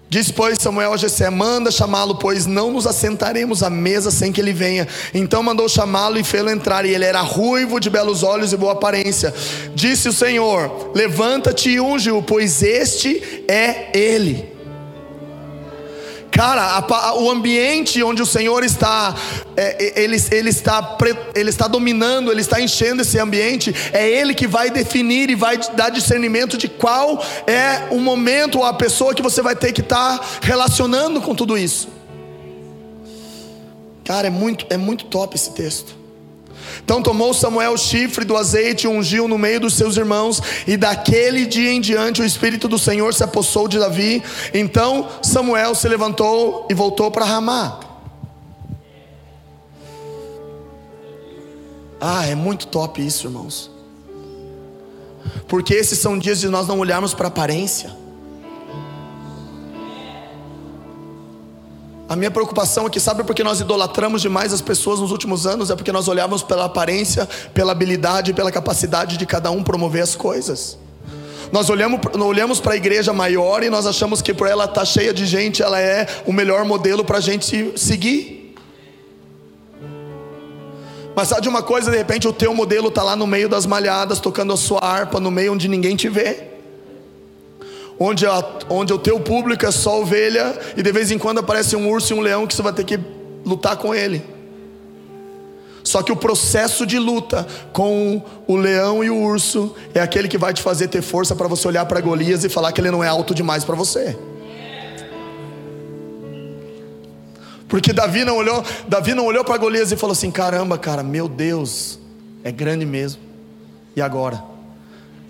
Diz, 0.10 0.32
pois, 0.32 0.58
Samuel 0.58 0.94
a 0.94 0.98
Jessé: 0.98 1.30
Manda 1.30 1.70
chamá-lo, 1.70 2.16
pois 2.16 2.46
não 2.46 2.72
nos 2.72 2.88
assentaremos 2.88 3.62
à 3.62 3.70
mesa 3.70 4.10
sem 4.10 4.32
que 4.32 4.40
ele 4.40 4.54
venha. 4.54 4.88
Então 5.14 5.44
mandou 5.44 5.68
chamá-lo 5.68 6.18
e 6.18 6.24
fê-lo 6.24 6.50
entrar. 6.50 6.86
E 6.86 6.96
ele 6.96 7.04
era 7.04 7.20
ruivo, 7.20 7.78
de 7.78 7.90
belos 7.90 8.24
olhos 8.24 8.54
e 8.54 8.58
boa 8.58 8.72
aparência. 8.72 9.34
Disse 9.76 10.08
o 10.08 10.14
Senhor: 10.14 10.92
Levanta-te 10.96 11.72
e 11.72 11.82
unge-o, 11.82 12.24
pois 12.24 12.64
este 12.64 13.44
é 13.50 13.90
ele. 13.94 14.57
Cara, 16.38 16.78
a, 16.78 17.16
o 17.16 17.32
ambiente 17.32 18.04
onde 18.04 18.22
o 18.22 18.26
Senhor 18.26 18.64
está, 18.64 19.16
é, 19.56 20.00
ele, 20.00 20.24
ele, 20.30 20.50
está, 20.52 20.96
ele 21.34 21.50
está 21.50 21.68
dominando, 21.68 22.32
ele 22.32 22.42
está 22.42 22.62
enchendo 22.62 23.02
esse 23.02 23.18
ambiente, 23.18 23.74
é 23.92 24.08
Ele 24.08 24.36
que 24.36 24.46
vai 24.46 24.70
definir 24.70 25.32
e 25.32 25.36
vai 25.36 25.58
dar 25.74 25.90
discernimento 25.90 26.56
de 26.56 26.68
qual 26.68 27.20
é 27.48 27.88
o 27.90 28.00
momento 28.00 28.60
ou 28.60 28.66
a 28.66 28.72
pessoa 28.72 29.16
que 29.16 29.22
você 29.24 29.42
vai 29.42 29.56
ter 29.56 29.74
que 29.74 29.82
estar 29.82 30.24
relacionando 30.40 31.20
com 31.22 31.34
tudo 31.34 31.58
isso. 31.58 31.88
Cara, 34.06 34.28
é 34.28 34.30
muito, 34.30 34.68
é 34.70 34.78
muito 34.78 35.06
top 35.06 35.36
esse 35.36 35.50
texto. 35.54 35.96
Então 36.88 37.02
tomou 37.02 37.34
Samuel 37.34 37.74
o 37.74 37.78
chifre 37.78 38.24
do 38.24 38.38
azeite 38.38 38.86
e 38.86 38.88
ungiu 38.88 39.28
no 39.28 39.38
meio 39.38 39.60
dos 39.60 39.74
seus 39.74 39.98
irmãos, 39.98 40.42
e 40.66 40.78
daquele 40.78 41.46
dia 41.46 41.70
em 41.70 41.82
diante 41.82 42.22
o 42.22 42.26
Espírito 42.26 42.66
do 42.70 42.80
Senhor 42.80 43.14
se 43.14 43.26
apossou 43.26 43.68
de 43.68 43.78
Davi. 43.78 44.24
Então 44.54 45.10
Samuel 45.22 45.76
se 45.76 45.86
levantou 45.90 46.66
e 46.70 46.74
voltou 46.74 47.12
para 47.12 47.26
Ramá. 47.26 47.82
Ah, 52.00 52.26
é 52.26 52.36
muito 52.36 52.68
top 52.68 53.06
isso, 53.06 53.28
irmãos. 53.28 53.70
Porque 55.46 55.74
esses 55.74 56.00
são 56.00 56.18
dias 56.18 56.40
de 56.40 56.48
nós 56.48 56.70
não 56.70 56.80
olharmos 56.80 57.14
para 57.14 57.28
a 57.28 57.28
aparência. 57.28 57.92
A 62.10 62.16
minha 62.16 62.32
preocupação 62.32 62.88
é 62.88 62.90
que, 62.90 63.02
sabe 63.02 63.24
por 63.24 63.36
que 63.36 63.44
nós 63.44 63.60
idolatramos 63.60 64.22
demais 64.22 64.54
as 64.54 64.62
pessoas 64.62 65.02
nos 65.02 65.12
últimos 65.12 65.46
anos? 65.46 65.70
É 65.70 65.76
porque 65.76 65.92
nós 65.92 66.08
olhávamos 66.08 66.42
pela 66.42 66.66
aparência, 66.66 67.28
pela 67.54 67.74
habilidade, 67.74 68.34
pela 68.34 68.50
capacidade 68.50 69.18
de 69.18 69.26
cada 69.26 69.52
um 69.52 69.62
promover 69.62 70.02
as 70.02 70.16
coisas. 70.16 70.78
Nós 71.52 71.70
olhamos, 71.70 72.00
olhamos 72.16 72.62
para 72.62 72.74
a 72.74 72.78
igreja 72.78 73.12
maior 73.12 73.62
e 73.62 73.70
nós 73.70 73.86
achamos 73.86 74.22
que 74.22 74.34
por 74.34 74.48
ela 74.48 74.64
estar 74.64 74.82
tá 74.82 74.86
cheia 74.86 75.14
de 75.14 75.26
gente, 75.26 75.62
ela 75.62 75.80
é 75.80 76.08
o 76.26 76.32
melhor 76.32 76.64
modelo 76.64 77.04
para 77.04 77.18
a 77.18 77.22
gente 77.22 77.74
seguir. 77.78 78.56
Mas 81.14 81.30
sabe 81.30 81.42
de 81.42 81.50
uma 81.50 81.64
coisa, 81.64 81.92
de 81.92 81.98
repente 81.98 82.28
o 82.28 82.34
teu 82.34 82.54
modelo 82.54 82.88
está 82.88 83.04
lá 83.04 83.16
no 83.18 83.28
meio 83.28 83.50
das 83.50 83.66
malhadas, 83.66 84.20
tocando 84.20 84.54
a 84.54 84.58
sua 84.58 84.80
harpa, 84.80 85.20
no 85.20 85.32
meio 85.32 85.54
onde 85.54 85.68
ninguém 85.68 85.96
te 85.96 86.08
vê. 86.08 86.57
Onde, 88.00 88.26
a, 88.26 88.44
onde 88.70 88.94
o 88.94 89.00
teu 89.00 89.20
público 89.20 89.66
é 89.66 89.72
só 89.72 90.02
ovelha, 90.02 90.58
e 90.76 90.84
de 90.84 90.92
vez 90.92 91.10
em 91.10 91.18
quando 91.18 91.40
aparece 91.40 91.76
um 91.76 91.90
urso 91.90 92.14
e 92.14 92.16
um 92.16 92.22
leão 92.22 92.46
que 92.46 92.56
você 92.56 92.62
vai 92.62 92.74
ter 92.74 92.84
que 92.84 93.00
lutar 93.44 93.76
com 93.78 93.94
ele. 93.94 94.24
Só 95.88 96.04
que 96.04 96.12
o 96.12 96.18
processo 96.18 96.86
de 96.86 97.00
luta 97.00 97.48
com 97.72 98.22
o 98.46 98.58
leão 98.58 99.02
e 99.02 99.10
o 99.10 99.16
urso 99.16 99.74
é 99.94 100.02
aquele 100.02 100.28
que 100.28 100.38
vai 100.38 100.54
te 100.54 100.62
fazer 100.62 100.90
ter 100.90 101.02
força 101.02 101.34
para 101.34 101.48
você 101.48 101.66
olhar 101.66 101.86
para 101.86 102.02
Golias 102.02 102.44
e 102.44 102.50
falar 102.50 102.74
que 102.74 102.82
ele 102.82 102.92
não 102.92 103.02
é 103.02 103.08
alto 103.08 103.34
demais 103.34 103.64
para 103.64 103.74
você. 103.74 104.18
Porque 107.70 107.94
Davi 107.94 108.26
não 108.26 108.36
olhou, 108.36 108.64
Davi 108.86 109.14
não 109.14 109.26
olhou 109.26 109.46
para 109.46 109.58
Golias 109.58 109.92
e 109.92 109.96
falou 109.96 110.12
assim: 110.12 110.30
"Caramba, 110.30 110.78
cara, 110.78 111.04
meu 111.04 111.30
Deus, 111.30 111.98
é 112.44 112.52
grande 112.52 112.86
mesmo. 112.86 113.22
E 113.96 114.02
agora?" 114.02 114.57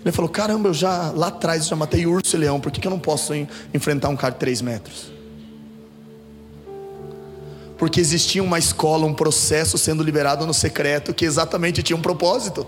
Ele 0.04 0.12
falou: 0.12 0.30
"Caramba, 0.30 0.68
eu 0.68 0.74
já 0.74 1.12
lá 1.14 1.28
atrás 1.28 1.66
já 1.66 1.76
matei 1.76 2.06
urso 2.06 2.36
e 2.36 2.38
leão, 2.38 2.60
por 2.60 2.70
que, 2.72 2.80
que 2.80 2.86
eu 2.86 2.90
não 2.90 2.98
posso 2.98 3.32
enfrentar 3.74 4.08
um 4.08 4.16
cara 4.16 4.32
de 4.32 4.40
3 4.40 4.62
metros?" 4.62 5.18
porque 7.78 8.00
existia 8.00 8.42
uma 8.42 8.58
escola, 8.58 9.06
um 9.06 9.14
processo 9.14 9.78
sendo 9.78 10.02
liberado 10.02 10.44
no 10.44 10.52
secreto 10.52 11.14
que 11.14 11.24
exatamente 11.24 11.80
tinha 11.80 11.96
um 11.96 12.02
propósito. 12.02 12.66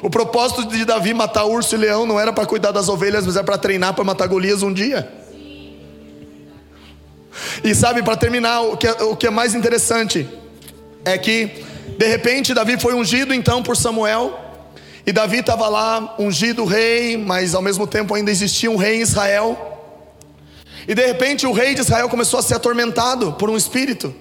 O 0.00 0.08
propósito 0.08 0.64
de 0.68 0.84
Davi 0.84 1.12
matar 1.12 1.44
urso 1.44 1.74
e 1.74 1.78
leão 1.78 2.06
não 2.06 2.20
era 2.20 2.32
para 2.32 2.46
cuidar 2.46 2.70
das 2.70 2.88
ovelhas, 2.88 3.26
mas 3.26 3.34
era 3.34 3.44
para 3.44 3.58
treinar 3.58 3.94
para 3.94 4.04
matar 4.04 4.28
Golias 4.28 4.62
um 4.62 4.72
dia. 4.72 5.10
E 7.64 7.74
sabe, 7.74 8.02
para 8.02 8.16
terminar, 8.16 8.60
o 8.60 8.76
que, 8.76 8.86
é, 8.86 8.92
o 9.02 9.16
que 9.16 9.26
é 9.26 9.30
mais 9.30 9.54
interessante 9.54 10.28
é 11.04 11.18
que, 11.18 11.64
de 11.96 12.06
repente, 12.06 12.54
Davi 12.54 12.78
foi 12.78 12.94
ungido 12.94 13.34
então 13.34 13.62
por 13.62 13.76
Samuel. 13.76 14.38
E 15.08 15.12
Davi 15.12 15.38
estava 15.38 15.70
lá, 15.70 16.16
ungido 16.18 16.66
rei, 16.66 17.16
mas 17.16 17.54
ao 17.54 17.62
mesmo 17.62 17.86
tempo 17.86 18.14
ainda 18.14 18.30
existia 18.30 18.70
um 18.70 18.76
rei 18.76 18.98
em 18.98 19.00
Israel. 19.00 19.56
E 20.86 20.94
de 20.94 21.06
repente 21.06 21.46
o 21.46 21.52
rei 21.54 21.72
de 21.72 21.80
Israel 21.80 22.10
começou 22.10 22.38
a 22.38 22.42
ser 22.42 22.56
atormentado 22.56 23.32
por 23.32 23.48
um 23.48 23.56
espírito. 23.56 24.14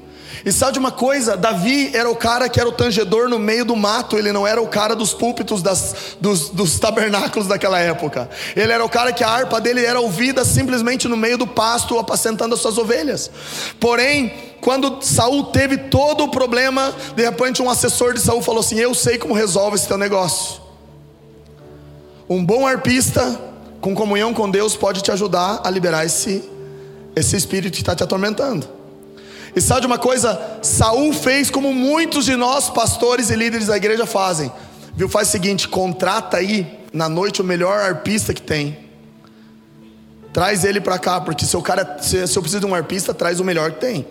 E 0.45 0.51
sabe 0.53 0.71
de 0.71 0.79
uma 0.79 0.89
coisa? 0.89 1.35
Davi 1.35 1.91
era 1.93 2.09
o 2.09 2.15
cara 2.15 2.47
que 2.47 2.57
era 2.57 2.69
o 2.69 2.71
tangedor 2.71 3.27
no 3.27 3.38
meio 3.38 3.65
do 3.65 3.75
mato, 3.75 4.17
ele 4.17 4.31
não 4.31 4.47
era 4.47 4.61
o 4.61 4.67
cara 4.69 4.95
dos 4.95 5.13
púlpitos 5.13 5.61
das, 5.61 6.15
dos, 6.21 6.51
dos 6.51 6.79
tabernáculos 6.79 7.49
daquela 7.49 7.77
época. 7.79 8.29
Ele 8.55 8.71
era 8.71 8.85
o 8.85 8.88
cara 8.88 9.11
que 9.11 9.25
a 9.25 9.29
harpa 9.29 9.59
dele 9.59 9.85
era 9.85 9.99
ouvida 9.99 10.45
simplesmente 10.45 11.05
no 11.05 11.17
meio 11.17 11.38
do 11.38 11.45
pasto, 11.45 11.99
apacentando 11.99 12.55
as 12.55 12.61
suas 12.61 12.77
ovelhas. 12.77 13.29
Porém, 13.77 14.33
quando 14.61 15.01
Saul 15.01 15.47
teve 15.47 15.75
todo 15.77 16.23
o 16.23 16.31
problema, 16.31 16.95
de 17.13 17.23
repente 17.23 17.61
um 17.61 17.69
assessor 17.69 18.13
de 18.13 18.21
Saul 18.21 18.41
falou 18.41 18.61
assim: 18.61 18.79
Eu 18.79 18.93
sei 18.93 19.17
como 19.17 19.33
resolve 19.33 19.75
esse 19.75 19.85
teu 19.85 19.97
negócio. 19.97 20.65
Um 22.30 22.43
bom 22.43 22.67
arpista 22.67 23.39
com 23.80 23.95
comunhão 23.95 24.34
com 24.34 24.49
Deus 24.49 24.75
pode 24.75 25.01
te 25.01 25.11
ajudar 25.11 25.61
a 25.63 25.69
liberar 25.69 26.05
esse, 26.05 26.43
esse 27.15 27.38
espírito 27.38 27.75
que 27.75 27.82
está 27.82 27.95
te 27.95 28.03
atormentando. 28.03 28.67
E 29.55 29.61
sabe 29.61 29.82
de 29.82 29.88
uma 29.88 29.97
coisa? 29.97 30.59
Saul 30.61 31.13
fez 31.13 31.49
como 31.49 31.73
muitos 31.73 32.25
de 32.25 32.36
nós, 32.36 32.69
pastores 32.69 33.30
e 33.30 33.36
líderes 33.36 33.67
da 33.67 33.78
igreja, 33.78 34.05
fazem. 34.05 34.51
Viu? 34.93 35.07
Faz 35.07 35.30
o 35.30 35.32
seguinte: 35.32 35.67
contrata 35.67 36.38
aí 36.38 36.80
na 36.91 37.07
noite 37.07 37.41
o 37.41 37.45
melhor 37.45 37.80
arpista 37.80 38.34
que 38.34 38.41
tem. 38.41 38.78
Traz 40.34 40.63
ele 40.63 40.82
para 40.82 40.99
cá, 40.99 41.21
porque 41.21 41.45
se 41.45 41.55
o 41.55 41.61
cara, 41.61 41.97
se, 42.01 42.17
eu 42.17 42.41
preciso 42.41 42.59
de 42.59 42.65
um 42.65 42.75
arpista, 42.75 43.13
traz 43.13 43.39
o 43.39 43.43
melhor 43.43 43.71
que 43.71 43.80
tem. 43.80 44.05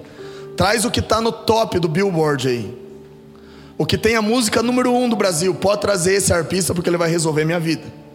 Traz 0.56 0.84
o 0.84 0.90
que 0.90 1.00
está 1.00 1.20
no 1.20 1.30
top 1.30 1.78
do 1.78 1.86
Billboard 1.86 2.48
aí. 2.48 2.86
O 3.76 3.84
que 3.84 3.98
tem 3.98 4.16
a 4.16 4.22
música 4.22 4.62
número 4.62 4.90
um 4.90 5.08
do 5.08 5.16
Brasil. 5.16 5.54
Pode 5.54 5.82
trazer 5.82 6.14
esse 6.14 6.32
arpista 6.32 6.74
porque 6.74 6.88
ele 6.88 6.96
vai 6.96 7.10
resolver 7.10 7.44
minha 7.44 7.60
vida. 7.60 8.05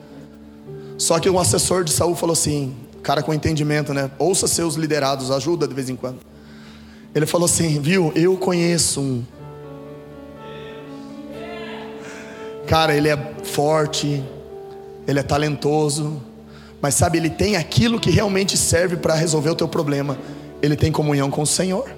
Só 1.01 1.19
que 1.19 1.27
um 1.27 1.39
assessor 1.39 1.83
de 1.83 1.91
Saul 1.91 2.15
falou 2.15 2.33
assim, 2.33 2.75
cara 3.01 3.23
com 3.23 3.33
entendimento, 3.33 3.91
né? 3.91 4.11
Ouça 4.19 4.45
seus 4.45 4.75
liderados, 4.75 5.31
ajuda 5.31 5.67
de 5.67 5.73
vez 5.73 5.89
em 5.89 5.95
quando. 5.95 6.19
Ele 7.15 7.25
falou 7.25 7.45
assim: 7.45 7.81
Viu, 7.81 8.11
eu 8.13 8.37
conheço 8.37 9.01
um. 9.01 9.23
Cara, 12.67 12.93
ele 12.93 13.09
é 13.09 13.17
forte, 13.43 14.23
ele 15.07 15.17
é 15.17 15.23
talentoso, 15.23 16.21
mas 16.79 16.93
sabe, 16.93 17.17
ele 17.17 17.31
tem 17.31 17.55
aquilo 17.55 17.99
que 17.99 18.11
realmente 18.11 18.55
serve 18.55 18.95
para 18.95 19.15
resolver 19.15 19.49
o 19.49 19.55
teu 19.55 19.67
problema. 19.67 20.19
Ele 20.61 20.75
tem 20.75 20.91
comunhão 20.91 21.31
com 21.31 21.41
o 21.41 21.47
Senhor. 21.47 21.89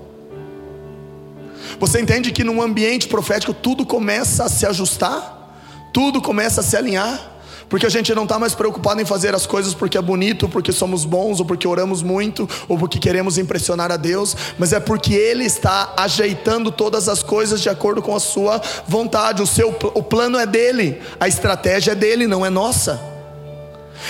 Você 1.78 1.99
entende 1.99 2.32
que 2.32 2.45
num 2.45 2.62
ambiente 2.62 3.10
profético 3.10 3.54
tudo 3.54 3.86
começa 3.86 4.45
a 4.45 4.49
se 4.49 4.66
ajustar, 4.66 5.60
tudo 5.91 6.22
começa 6.22 6.62
a 6.62 6.64
se 6.64 6.78
alinhar. 6.78 7.33
Porque 7.70 7.86
a 7.86 7.89
gente 7.89 8.14
não 8.14 8.24
está 8.24 8.38
mais 8.38 8.53
preocupado 8.55 9.01
em 9.01 9.05
fazer 9.05 9.34
as 9.36 9.45
coisas 9.45 9.74
porque 9.74 9.97
é 9.97 10.01
bonito, 10.01 10.49
porque 10.49 10.72
somos 10.72 11.05
bons, 11.05 11.39
ou 11.39 11.45
porque 11.45 11.68
oramos 11.68 12.01
muito, 12.01 12.49
ou 12.68 12.78
porque 12.78 12.99
queremos 12.99 13.38
impressionar 13.38 13.91
a 13.91 13.97
Deus, 13.97 14.36
mas 14.57 14.74
é 14.74 14.80
porque 14.80 15.14
Ele 15.14 15.45
está 15.45 15.93
ajeitando 15.97 16.72
todas 16.72 17.07
as 17.07 17.24
coisas 17.24 17.61
de 17.61 17.70
acordo 17.70 18.01
com 18.01 18.16
a 18.16 18.20
Sua 18.20 18.61
vontade. 18.88 19.41
O, 19.41 19.47
seu, 19.47 19.70
o 19.70 20.03
plano 20.03 20.38
é 20.38 20.45
dele, 20.45 21.01
a 21.20 21.28
estratégia 21.28 21.91
é 21.91 21.95
dele, 21.95 22.28
não 22.28 22.45
é 22.45 22.49
nossa. 22.49 23.12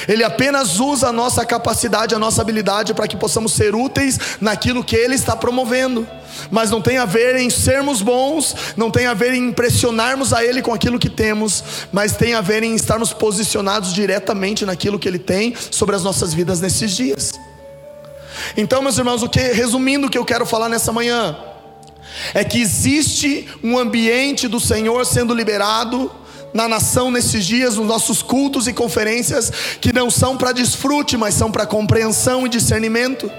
Ele 0.07 0.23
apenas 0.23 0.79
usa 0.79 1.09
a 1.09 1.13
nossa 1.13 1.45
capacidade, 1.45 2.15
a 2.15 2.19
nossa 2.19 2.41
habilidade 2.41 2.93
para 2.93 3.07
que 3.07 3.17
possamos 3.17 3.53
ser 3.53 3.75
úteis 3.75 4.19
naquilo 4.41 4.83
que 4.83 4.95
Ele 4.95 5.15
está 5.15 5.35
promovendo. 5.35 6.07
Mas 6.49 6.71
não 6.71 6.81
tem 6.81 6.97
a 6.97 7.05
ver 7.05 7.35
em 7.35 7.49
sermos 7.49 8.01
bons, 8.01 8.55
não 8.75 8.89
tem 8.89 9.05
a 9.05 9.13
ver 9.13 9.33
em 9.33 9.49
impressionarmos 9.49 10.33
a 10.33 10.43
Ele 10.43 10.61
com 10.61 10.73
aquilo 10.73 10.99
que 10.99 11.09
temos, 11.09 11.63
mas 11.91 12.15
tem 12.15 12.33
a 12.33 12.41
ver 12.41 12.63
em 12.63 12.75
estarmos 12.75 13.13
posicionados 13.13 13.93
diretamente 13.93 14.65
naquilo 14.65 14.99
que 14.99 15.07
Ele 15.07 15.19
tem 15.19 15.53
sobre 15.71 15.95
as 15.95 16.03
nossas 16.03 16.33
vidas 16.33 16.59
nesses 16.59 16.91
dias. 16.91 17.31
Então, 18.57 18.81
meus 18.81 18.97
irmãos, 18.97 19.23
o 19.23 19.29
que, 19.29 19.39
resumindo 19.39 20.07
o 20.07 20.09
que 20.09 20.17
eu 20.17 20.25
quero 20.25 20.45
falar 20.45 20.69
nessa 20.69 20.91
manhã, 20.91 21.35
é 22.33 22.43
que 22.43 22.59
existe 22.59 23.47
um 23.63 23.77
ambiente 23.77 24.47
do 24.47 24.59
Senhor 24.59 25.05
sendo 25.05 25.33
liberado 25.33 26.11
na 26.53 26.67
nação 26.67 27.09
nesses 27.09 27.45
dias, 27.45 27.75
nos 27.77 27.87
nossos 27.87 28.21
cultos 28.21 28.67
e 28.67 28.73
conferências, 28.73 29.51
que 29.81 29.91
não 29.91 30.09
são 30.09 30.37
para 30.37 30.51
desfrute, 30.51 31.17
mas 31.17 31.33
são 31.33 31.51
para 31.51 31.65
compreensão 31.65 32.45
e 32.45 32.49
discernimento. 32.49 33.31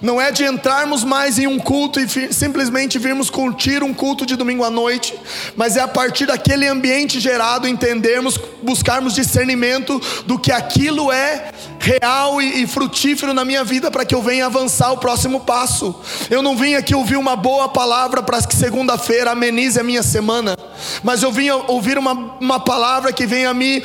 Não 0.00 0.20
é 0.20 0.30
de 0.30 0.44
entrarmos 0.44 1.04
mais 1.04 1.38
em 1.38 1.46
um 1.46 1.58
culto 1.58 2.00
e 2.00 2.32
simplesmente 2.32 2.98
virmos 2.98 3.30
curtir 3.30 3.82
um 3.82 3.94
culto 3.94 4.24
de 4.24 4.36
domingo 4.36 4.64
à 4.64 4.70
noite, 4.70 5.14
mas 5.56 5.76
é 5.76 5.80
a 5.80 5.88
partir 5.88 6.26
daquele 6.26 6.66
ambiente 6.66 7.20
gerado 7.20 7.68
entendermos, 7.68 8.38
buscarmos 8.62 9.14
discernimento 9.14 10.00
do 10.26 10.38
que 10.38 10.52
aquilo 10.52 11.10
é 11.10 11.50
real 11.78 12.40
e, 12.40 12.62
e 12.62 12.66
frutífero 12.66 13.34
na 13.34 13.44
minha 13.44 13.64
vida 13.64 13.90
para 13.90 14.04
que 14.04 14.14
eu 14.14 14.22
venha 14.22 14.46
avançar 14.46 14.92
o 14.92 14.98
próximo 14.98 15.40
passo. 15.40 15.94
Eu 16.30 16.42
não 16.42 16.56
vim 16.56 16.74
aqui 16.74 16.94
ouvir 16.94 17.16
uma 17.16 17.34
boa 17.34 17.68
palavra 17.68 18.22
para 18.22 18.40
que 18.42 18.54
segunda-feira 18.54 19.32
amenize 19.32 19.78
a 19.78 19.82
minha 19.82 20.02
semana, 20.02 20.56
mas 21.02 21.22
eu 21.22 21.32
vim 21.32 21.50
ouvir 21.50 21.98
uma, 21.98 22.12
uma 22.40 22.60
palavra 22.60 23.12
que 23.12 23.26
venha 23.26 23.52
me 23.52 23.82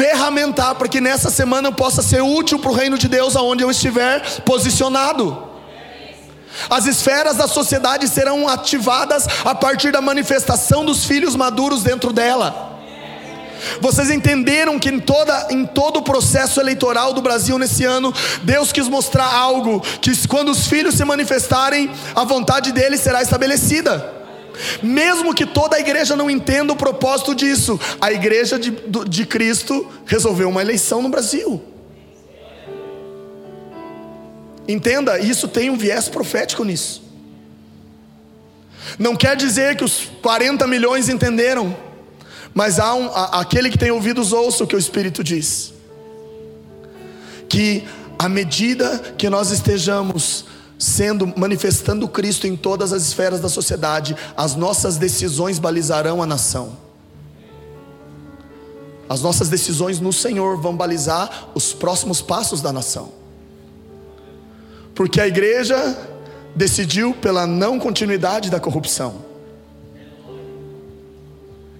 ferramentar 0.00 0.76
para 0.76 0.88
que 0.88 0.98
nessa 0.98 1.28
semana 1.28 1.68
eu 1.68 1.72
possa 1.72 2.00
ser 2.00 2.22
útil 2.22 2.58
para 2.58 2.70
o 2.70 2.74
reino 2.74 2.96
de 2.96 3.06
Deus 3.06 3.36
aonde 3.36 3.62
eu 3.62 3.70
estiver 3.70 4.22
posicionado. 4.46 5.50
As 6.70 6.86
esferas 6.86 7.36
da 7.36 7.46
sociedade 7.46 8.08
serão 8.08 8.48
ativadas 8.48 9.26
a 9.44 9.54
partir 9.54 9.92
da 9.92 10.00
manifestação 10.00 10.86
dos 10.86 11.04
filhos 11.04 11.36
maduros 11.36 11.82
dentro 11.82 12.14
dela. 12.14 12.78
Vocês 13.78 14.08
entenderam 14.10 14.78
que 14.78 14.88
em, 14.88 14.98
toda, 14.98 15.48
em 15.50 15.66
todo 15.66 15.98
o 15.98 16.02
processo 16.02 16.58
eleitoral 16.60 17.12
do 17.12 17.20
Brasil 17.20 17.58
nesse 17.58 17.84
ano, 17.84 18.10
Deus 18.42 18.72
quis 18.72 18.88
mostrar 18.88 19.26
algo: 19.26 19.80
que 20.00 20.26
quando 20.26 20.50
os 20.50 20.66
filhos 20.66 20.94
se 20.94 21.04
manifestarem, 21.04 21.90
a 22.14 22.24
vontade 22.24 22.72
deles 22.72 23.00
será 23.00 23.20
estabelecida. 23.20 24.19
Mesmo 24.82 25.34
que 25.34 25.46
toda 25.46 25.76
a 25.76 25.80
igreja 25.80 26.16
não 26.16 26.30
entenda 26.30 26.72
o 26.72 26.76
propósito 26.76 27.34
disso, 27.34 27.78
a 28.00 28.12
igreja 28.12 28.58
de, 28.58 28.70
de 29.08 29.26
Cristo 29.26 29.86
resolveu 30.06 30.48
uma 30.48 30.60
eleição 30.60 31.02
no 31.02 31.08
Brasil. 31.08 31.62
Entenda, 34.68 35.18
isso 35.18 35.48
tem 35.48 35.70
um 35.70 35.76
viés 35.76 36.08
profético 36.08 36.64
nisso. 36.64 37.02
Não 38.98 39.16
quer 39.16 39.36
dizer 39.36 39.76
que 39.76 39.84
os 39.84 40.08
40 40.22 40.66
milhões 40.66 41.08
entenderam, 41.08 41.76
mas 42.54 42.78
há 42.78 42.94
um, 42.94 43.06
a, 43.06 43.40
aquele 43.40 43.70
que 43.70 43.78
tem 43.78 43.90
ouvidos 43.90 44.32
ouça 44.32 44.64
o 44.64 44.66
que 44.66 44.76
o 44.76 44.78
Espírito 44.78 45.24
diz. 45.24 45.72
Que 47.48 47.84
à 48.18 48.28
medida 48.28 49.14
que 49.16 49.28
nós 49.28 49.50
estejamos 49.50 50.44
sendo 50.80 51.30
manifestando 51.36 52.08
Cristo 52.08 52.46
em 52.46 52.56
todas 52.56 52.90
as 52.90 53.02
esferas 53.02 53.38
da 53.38 53.50
sociedade, 53.50 54.16
as 54.34 54.56
nossas 54.56 54.96
decisões 54.96 55.58
balizarão 55.58 56.22
a 56.22 56.26
nação. 56.26 56.74
As 59.06 59.20
nossas 59.20 59.50
decisões 59.50 60.00
no 60.00 60.10
Senhor 60.10 60.56
vão 60.58 60.74
balizar 60.74 61.50
os 61.54 61.74
próximos 61.74 62.22
passos 62.22 62.62
da 62.62 62.72
nação. 62.72 63.12
Porque 64.94 65.20
a 65.20 65.28
igreja 65.28 65.98
decidiu 66.56 67.12
pela 67.12 67.46
não 67.46 67.78
continuidade 67.78 68.48
da 68.48 68.58
corrupção. 68.58 69.16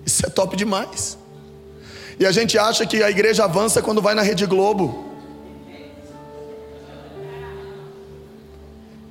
Isso 0.04 0.26
é 0.26 0.28
top 0.28 0.56
demais. 0.56 1.16
E 2.18 2.26
a 2.26 2.32
gente 2.32 2.58
acha 2.58 2.84
que 2.84 3.02
a 3.02 3.10
igreja 3.10 3.44
avança 3.44 3.80
quando 3.80 4.02
vai 4.02 4.14
na 4.14 4.20
Rede 4.20 4.44
Globo. 4.44 5.09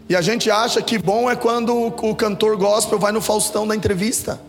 E 0.09 0.15
a 0.15 0.21
gente 0.21 0.49
acha 0.49 0.81
que 0.81 0.97
bom 0.97 1.29
é 1.29 1.35
quando 1.35 1.85
o 1.85 2.15
cantor 2.15 2.57
gospel 2.57 2.97
vai 2.97 3.11
no 3.11 3.21
Faustão 3.21 3.67
da 3.67 3.75
entrevista. 3.75 4.41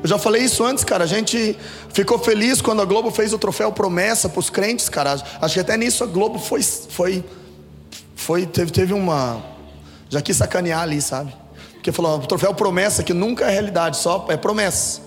Eu 0.00 0.08
já 0.08 0.18
falei 0.18 0.42
isso 0.42 0.62
antes, 0.62 0.84
cara. 0.84 1.02
A 1.02 1.06
gente 1.06 1.58
ficou 1.92 2.16
feliz 2.16 2.60
quando 2.60 2.80
a 2.80 2.84
Globo 2.84 3.10
fez 3.10 3.32
o 3.32 3.38
troféu 3.38 3.72
promessa 3.72 4.28
para 4.28 4.38
os 4.38 4.50
crentes, 4.50 4.88
cara. 4.88 5.20
Acho 5.40 5.54
que 5.54 5.60
até 5.60 5.76
nisso 5.76 6.04
a 6.04 6.06
Globo 6.06 6.38
foi, 6.38 6.62
foi, 6.62 7.24
foi 8.14 8.46
teve, 8.46 8.70
teve 8.70 8.92
uma, 8.92 9.42
já 10.08 10.22
quis 10.22 10.36
sacanear 10.36 10.82
ali, 10.82 11.00
sabe? 11.00 11.34
Porque 11.72 11.90
falou, 11.90 12.18
o 12.18 12.26
troféu 12.26 12.54
promessa 12.54 13.02
que 13.02 13.12
nunca 13.12 13.46
é 13.46 13.50
realidade, 13.50 13.96
só 13.96 14.26
é 14.28 14.36
promessa. 14.36 15.00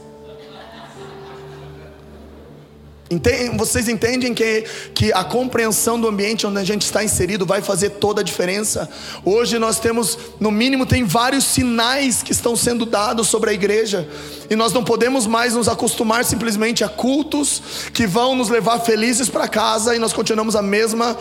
Vocês 3.55 3.87
entendem 3.87 4.33
que, 4.33 4.65
que 4.93 5.13
a 5.13 5.23
compreensão 5.23 5.99
do 5.99 6.09
ambiente 6.09 6.45
onde 6.45 6.59
a 6.59 6.63
gente 6.63 6.81
está 6.81 7.03
inserido 7.03 7.45
vai 7.45 7.61
fazer 7.61 7.91
toda 7.91 8.19
a 8.19 8.23
diferença? 8.23 8.89
Hoje 9.23 9.57
nós 9.57 9.79
temos, 9.79 10.17
no 10.41 10.51
mínimo, 10.51 10.85
tem 10.85 11.05
vários 11.05 11.45
sinais 11.45 12.21
que 12.21 12.33
estão 12.33 12.53
sendo 12.55 12.85
dados 12.85 13.29
sobre 13.29 13.49
a 13.49 13.53
igreja, 13.53 14.07
e 14.49 14.55
nós 14.57 14.73
não 14.73 14.83
podemos 14.83 15.25
mais 15.25 15.53
nos 15.53 15.69
acostumar 15.69 16.25
simplesmente 16.25 16.83
a 16.83 16.89
cultos 16.89 17.61
que 17.93 18.05
vão 18.05 18.35
nos 18.35 18.49
levar 18.49 18.79
felizes 18.79 19.29
para 19.29 19.47
casa 19.47 19.95
e 19.95 19.99
nós 19.99 20.11
continuamos 20.11 20.55
a 20.55 20.61
mesma, 20.61 21.17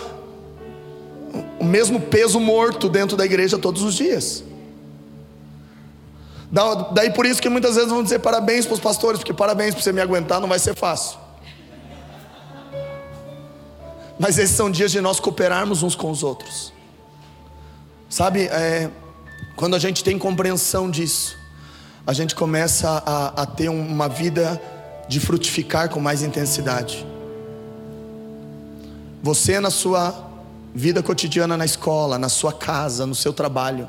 o 1.60 1.64
mesmo 1.64 2.00
peso 2.00 2.40
morto 2.40 2.88
dentro 2.88 3.16
da 3.16 3.24
igreja 3.24 3.58
todos 3.58 3.82
os 3.82 3.94
dias. 3.94 4.42
Daí 6.92 7.10
por 7.10 7.26
isso 7.26 7.40
que 7.40 7.48
muitas 7.48 7.74
vezes 7.76 7.90
vão 7.90 8.02
dizer 8.02 8.20
parabéns 8.20 8.64
para 8.66 8.74
os 8.74 8.80
pastores, 8.80 9.18
porque 9.18 9.32
parabéns 9.32 9.74
por 9.74 9.82
você 9.82 9.92
me 9.92 10.00
aguentar, 10.00 10.40
não 10.40 10.48
vai 10.48 10.58
ser 10.58 10.74
fácil. 10.74 11.25
Mas 14.18 14.38
esses 14.38 14.56
são 14.56 14.70
dias 14.70 14.90
de 14.90 15.00
nós 15.00 15.20
cooperarmos 15.20 15.82
uns 15.82 15.94
com 15.94 16.10
os 16.10 16.22
outros. 16.22 16.72
Sabe, 18.08 18.44
é, 18.44 18.90
quando 19.56 19.76
a 19.76 19.78
gente 19.78 20.02
tem 20.02 20.18
compreensão 20.18 20.90
disso, 20.90 21.36
a 22.06 22.12
gente 22.12 22.34
começa 22.34 23.02
a, 23.04 23.42
a 23.42 23.46
ter 23.46 23.68
uma 23.68 24.08
vida 24.08 24.60
de 25.08 25.20
frutificar 25.20 25.88
com 25.88 26.00
mais 26.00 26.22
intensidade. 26.22 27.06
Você 29.22 29.58
na 29.60 29.70
sua 29.70 30.14
vida 30.74 31.02
cotidiana 31.02 31.56
na 31.56 31.64
escola, 31.64 32.18
na 32.18 32.28
sua 32.28 32.52
casa, 32.52 33.06
no 33.06 33.14
seu 33.14 33.32
trabalho, 33.32 33.88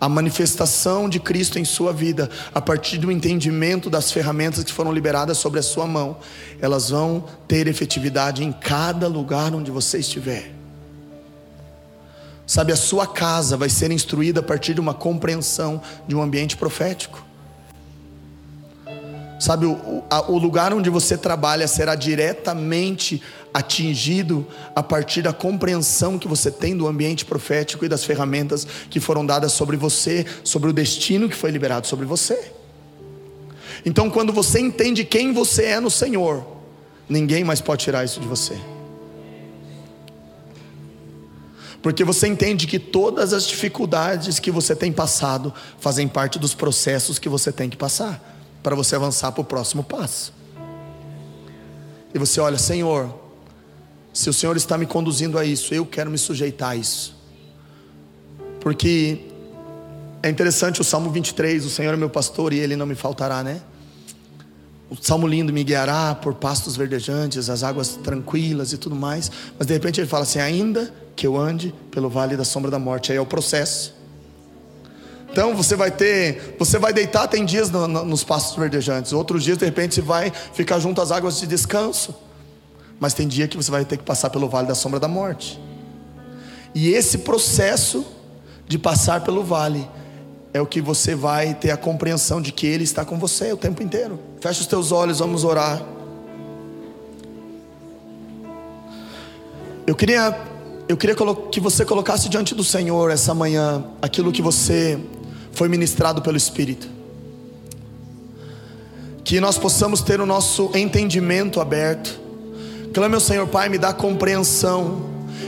a 0.00 0.08
manifestação 0.08 1.08
de 1.08 1.18
Cristo 1.18 1.58
em 1.58 1.64
sua 1.64 1.92
vida, 1.92 2.30
a 2.54 2.60
partir 2.60 2.98
do 2.98 3.10
entendimento 3.10 3.88
das 3.88 4.12
ferramentas 4.12 4.62
que 4.62 4.72
foram 4.72 4.92
liberadas 4.92 5.38
sobre 5.38 5.58
a 5.58 5.62
sua 5.62 5.86
mão, 5.86 6.18
elas 6.60 6.90
vão 6.90 7.24
ter 7.48 7.66
efetividade 7.66 8.44
em 8.44 8.52
cada 8.52 9.08
lugar 9.08 9.54
onde 9.54 9.70
você 9.70 9.98
estiver. 9.98 10.52
Sabe, 12.46 12.72
a 12.72 12.76
sua 12.76 13.06
casa 13.06 13.56
vai 13.56 13.68
ser 13.68 13.90
instruída 13.90 14.40
a 14.40 14.42
partir 14.42 14.72
de 14.74 14.80
uma 14.80 14.94
compreensão 14.94 15.82
de 16.06 16.14
um 16.14 16.22
ambiente 16.22 16.56
profético. 16.56 17.24
Sabe, 19.40 19.66
o, 19.66 20.02
a, 20.08 20.30
o 20.30 20.38
lugar 20.38 20.72
onde 20.72 20.88
você 20.88 21.18
trabalha 21.18 21.66
será 21.66 21.94
diretamente 21.94 23.22
atingido 23.52 24.46
a 24.74 24.82
partir 24.82 25.22
da 25.22 25.32
compreensão 25.32 26.18
que 26.18 26.28
você 26.28 26.50
tem 26.50 26.76
do 26.76 26.86
ambiente 26.86 27.24
profético 27.24 27.84
e 27.84 27.88
das 27.88 28.04
ferramentas 28.04 28.66
que 28.90 29.00
foram 29.00 29.24
dadas 29.24 29.52
sobre 29.52 29.76
você, 29.76 30.26
sobre 30.44 30.70
o 30.70 30.72
destino 30.72 31.28
que 31.28 31.34
foi 31.34 31.50
liberado 31.50 31.86
sobre 31.86 32.04
você. 32.04 32.52
Então, 33.84 34.10
quando 34.10 34.32
você 34.32 34.58
entende 34.60 35.04
quem 35.04 35.32
você 35.32 35.64
é 35.64 35.80
no 35.80 35.90
Senhor, 35.90 36.46
ninguém 37.08 37.44
mais 37.44 37.60
pode 37.60 37.84
tirar 37.84 38.04
isso 38.04 38.20
de 38.20 38.26
você. 38.26 38.58
Porque 41.82 42.02
você 42.02 42.26
entende 42.26 42.66
que 42.66 42.80
todas 42.80 43.32
as 43.32 43.46
dificuldades 43.46 44.40
que 44.40 44.50
você 44.50 44.74
tem 44.74 44.90
passado 44.90 45.54
fazem 45.78 46.08
parte 46.08 46.38
dos 46.38 46.52
processos 46.52 47.18
que 47.18 47.28
você 47.28 47.52
tem 47.52 47.70
que 47.70 47.76
passar 47.76 48.20
para 48.60 48.74
você 48.74 48.96
avançar 48.96 49.30
para 49.30 49.42
o 49.42 49.44
próximo 49.44 49.84
passo. 49.84 50.34
E 52.12 52.18
você 52.18 52.40
olha, 52.40 52.58
Senhor, 52.58 53.25
se 54.16 54.30
o 54.30 54.32
Senhor 54.32 54.56
está 54.56 54.78
me 54.78 54.86
conduzindo 54.86 55.38
a 55.38 55.44
isso, 55.44 55.74
eu 55.74 55.84
quero 55.84 56.10
me 56.10 56.16
sujeitar 56.16 56.70
a 56.70 56.76
isso. 56.76 57.14
Porque 58.60 59.26
é 60.22 60.30
interessante 60.30 60.80
o 60.80 60.84
Salmo 60.84 61.10
23, 61.10 61.66
o 61.66 61.68
Senhor 61.68 61.92
é 61.92 61.98
meu 61.98 62.08
pastor 62.08 62.54
e 62.54 62.58
ele 62.58 62.76
não 62.76 62.86
me 62.86 62.94
faltará, 62.94 63.42
né? 63.42 63.60
O 64.88 64.96
salmo 64.98 65.26
lindo 65.26 65.52
me 65.52 65.62
guiará 65.62 66.14
por 66.14 66.32
pastos 66.32 66.78
verdejantes, 66.78 67.50
as 67.50 67.62
águas 67.62 67.96
tranquilas 67.96 68.72
e 68.72 68.78
tudo 68.78 68.96
mais. 68.96 69.30
Mas 69.58 69.66
de 69.66 69.74
repente 69.74 70.00
ele 70.00 70.08
fala 70.08 70.22
assim: 70.22 70.38
ainda 70.38 70.94
que 71.14 71.26
eu 71.26 71.36
ande 71.36 71.74
pelo 71.90 72.08
vale 72.08 72.38
da 72.38 72.44
sombra 72.44 72.70
da 72.70 72.78
morte. 72.78 73.12
Aí 73.12 73.18
é 73.18 73.20
o 73.20 73.26
processo. 73.26 73.94
Então 75.30 75.54
você 75.54 75.76
vai 75.76 75.90
ter, 75.90 76.56
você 76.58 76.78
vai 76.78 76.94
deitar, 76.94 77.28
tem 77.28 77.44
dias 77.44 77.68
no, 77.70 77.86
no, 77.86 78.04
nos 78.06 78.24
pastos 78.24 78.56
verdejantes, 78.56 79.12
outros 79.12 79.44
dias 79.44 79.58
de 79.58 79.66
repente 79.66 79.96
você 79.96 80.00
vai 80.00 80.32
ficar 80.54 80.78
junto 80.78 81.02
às 81.02 81.10
águas 81.10 81.38
de 81.38 81.46
descanso. 81.46 82.24
Mas 82.98 83.14
tem 83.14 83.28
dia 83.28 83.46
que 83.46 83.56
você 83.56 83.70
vai 83.70 83.84
ter 83.84 83.96
que 83.96 84.04
passar 84.04 84.30
pelo 84.30 84.48
vale 84.48 84.66
da 84.66 84.74
sombra 84.74 84.98
da 84.98 85.08
morte. 85.08 85.60
E 86.74 86.88
esse 86.88 87.18
processo 87.18 88.04
de 88.66 88.78
passar 88.78 89.22
pelo 89.22 89.44
vale 89.44 89.88
é 90.52 90.60
o 90.60 90.66
que 90.66 90.80
você 90.80 91.14
vai 91.14 91.54
ter 91.54 91.70
a 91.70 91.76
compreensão 91.76 92.40
de 92.40 92.50
que 92.52 92.66
Ele 92.66 92.84
está 92.84 93.04
com 93.04 93.18
você 93.18 93.52
o 93.52 93.56
tempo 93.56 93.82
inteiro. 93.82 94.18
Fecha 94.40 94.60
os 94.60 94.66
teus 94.66 94.90
olhos, 94.92 95.18
vamos 95.18 95.44
orar. 95.44 95.82
Eu 99.86 99.94
queria, 99.94 100.36
eu 100.88 100.96
queria 100.96 101.14
que 101.50 101.60
você 101.60 101.84
colocasse 101.84 102.28
diante 102.28 102.54
do 102.54 102.64
Senhor 102.64 103.10
essa 103.10 103.32
manhã 103.32 103.84
aquilo 104.02 104.32
que 104.32 104.42
você 104.42 104.98
foi 105.52 105.68
ministrado 105.68 106.20
pelo 106.22 106.36
Espírito. 106.36 106.88
Que 109.22 109.40
nós 109.40 109.56
possamos 109.58 110.00
ter 110.00 110.20
o 110.20 110.26
nosso 110.26 110.70
entendimento 110.74 111.60
aberto. 111.60 112.25
Clame 112.96 113.14
ao 113.14 113.20
Senhor, 113.20 113.46
Pai, 113.46 113.68
me 113.68 113.76
dá 113.76 113.92
compreensão. 113.92 115.04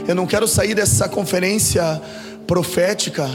Eu 0.07 0.13
não 0.13 0.27
quero 0.27 0.47
sair 0.47 0.75
dessa 0.75 1.09
conferência 1.09 1.99
profética 2.45 3.27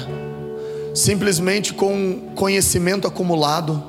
simplesmente 0.95 1.75
com 1.75 2.31
conhecimento 2.37 3.09
acumulado, 3.09 3.83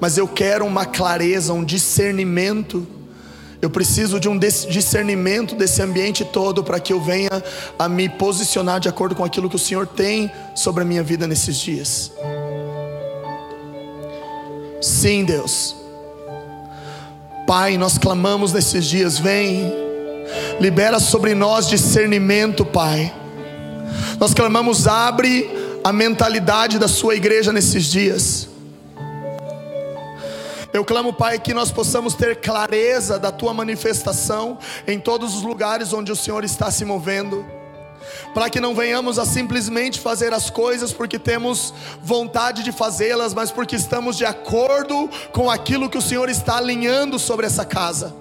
mas 0.00 0.16
eu 0.16 0.26
quero 0.26 0.64
uma 0.64 0.86
clareza, 0.86 1.52
um 1.52 1.62
discernimento 1.62 2.86
eu 3.60 3.68
preciso 3.68 4.18
de 4.18 4.30
um 4.30 4.38
discernimento 4.38 5.54
desse 5.54 5.82
ambiente 5.82 6.24
todo 6.24 6.64
para 6.64 6.80
que 6.80 6.94
eu 6.94 7.00
venha 7.00 7.30
a 7.78 7.90
me 7.90 8.08
posicionar 8.08 8.80
de 8.80 8.88
acordo 8.88 9.14
com 9.14 9.22
aquilo 9.22 9.50
que 9.50 9.56
o 9.56 9.58
Senhor 9.58 9.86
tem 9.86 10.32
sobre 10.54 10.84
a 10.84 10.86
minha 10.86 11.02
vida 11.02 11.26
nesses 11.26 11.58
dias. 11.58 12.10
Sim, 14.80 15.26
Deus. 15.26 15.81
Pai, 17.46 17.76
nós 17.76 17.98
clamamos 17.98 18.52
nesses 18.52 18.84
dias, 18.84 19.18
vem, 19.18 19.72
libera 20.60 20.98
sobre 21.00 21.34
nós 21.34 21.68
discernimento, 21.68 22.64
Pai. 22.64 23.12
Nós 24.18 24.32
clamamos, 24.32 24.86
abre 24.86 25.50
a 25.82 25.92
mentalidade 25.92 26.78
da 26.78 26.86
Sua 26.86 27.16
igreja 27.16 27.52
nesses 27.52 27.86
dias. 27.86 28.48
Eu 30.72 30.84
clamo, 30.84 31.12
Pai, 31.12 31.38
que 31.38 31.52
nós 31.52 31.70
possamos 31.70 32.14
ter 32.14 32.36
clareza 32.36 33.18
da 33.18 33.30
tua 33.30 33.52
manifestação 33.52 34.56
em 34.86 34.98
todos 34.98 35.34
os 35.34 35.42
lugares 35.42 35.92
onde 35.92 36.10
o 36.10 36.16
Senhor 36.16 36.44
está 36.44 36.70
se 36.70 36.84
movendo. 36.84 37.44
Para 38.34 38.48
que 38.48 38.60
não 38.60 38.74
venhamos 38.74 39.18
a 39.18 39.24
simplesmente 39.24 40.00
fazer 40.00 40.32
as 40.32 40.50
coisas 40.50 40.92
porque 40.92 41.18
temos 41.18 41.72
vontade 42.02 42.62
de 42.62 42.72
fazê-las, 42.72 43.34
mas 43.34 43.50
porque 43.50 43.76
estamos 43.76 44.16
de 44.16 44.24
acordo 44.24 45.08
com 45.32 45.50
aquilo 45.50 45.88
que 45.88 45.98
o 45.98 46.02
Senhor 46.02 46.28
está 46.28 46.56
alinhando 46.56 47.18
sobre 47.18 47.46
essa 47.46 47.64
casa. 47.64 48.14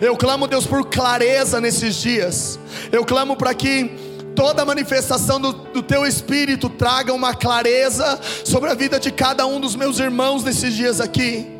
Eu 0.00 0.16
clamo, 0.16 0.46
Deus, 0.46 0.66
por 0.66 0.86
clareza 0.86 1.60
nesses 1.60 1.96
dias. 1.96 2.58
Eu 2.90 3.04
clamo 3.04 3.36
para 3.36 3.54
que 3.54 3.90
toda 4.34 4.64
manifestação 4.64 5.40
do, 5.40 5.52
do, 5.52 5.82
teu 5.82 6.06
espírito 6.06 6.68
traga 6.68 7.12
uma 7.12 7.34
clareza 7.34 8.18
sobre 8.44 8.70
a 8.70 8.74
vida 8.74 8.98
de 8.98 9.10
cada 9.10 9.46
um 9.46 9.60
dos 9.60 9.76
meus 9.76 9.98
irmãos 9.98 10.42
nesses 10.42 10.74
dias 10.74 11.00
aqui, 11.00 11.59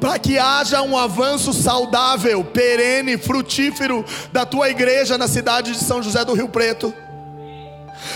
para 0.00 0.18
que 0.18 0.38
haja 0.38 0.82
um 0.82 0.96
avanço 0.96 1.52
saudável, 1.52 2.44
perene, 2.44 3.18
frutífero 3.18 4.04
da 4.32 4.46
tua 4.46 4.68
igreja 4.68 5.18
na 5.18 5.28
cidade 5.28 5.72
de 5.72 5.78
São 5.78 6.02
José 6.02 6.24
do 6.24 6.34
Rio 6.34 6.48
Preto. 6.48 6.92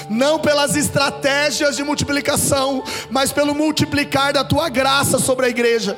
não 0.08 0.38
pelas 0.38 0.76
estratégias 0.76 1.76
de 1.76 1.82
multiplicação, 1.82 2.82
mas 3.10 3.32
pelo 3.32 3.54
multiplicar 3.54 4.32
da 4.32 4.44
tua 4.44 4.68
graça 4.68 5.18
sobre 5.18 5.46
a 5.46 5.48
igreja 5.48 5.96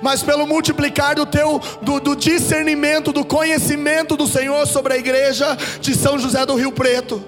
mas 0.00 0.22
pelo 0.22 0.46
multiplicar 0.46 1.14
do 1.14 1.26
teu 1.26 1.60
do, 1.80 2.00
do, 2.00 2.16
discernimento, 2.16 3.12
do 3.12 3.24
conhecimento 3.24 4.16
do 4.16 4.26
Senhor 4.26 4.66
sobre 4.66 4.94
a 4.94 4.96
igreja 4.96 5.56
de 5.80 5.94
São 5.94 6.18
José 6.18 6.44
do 6.46 6.54
Rio 6.54 6.72
Preto. 6.72 7.22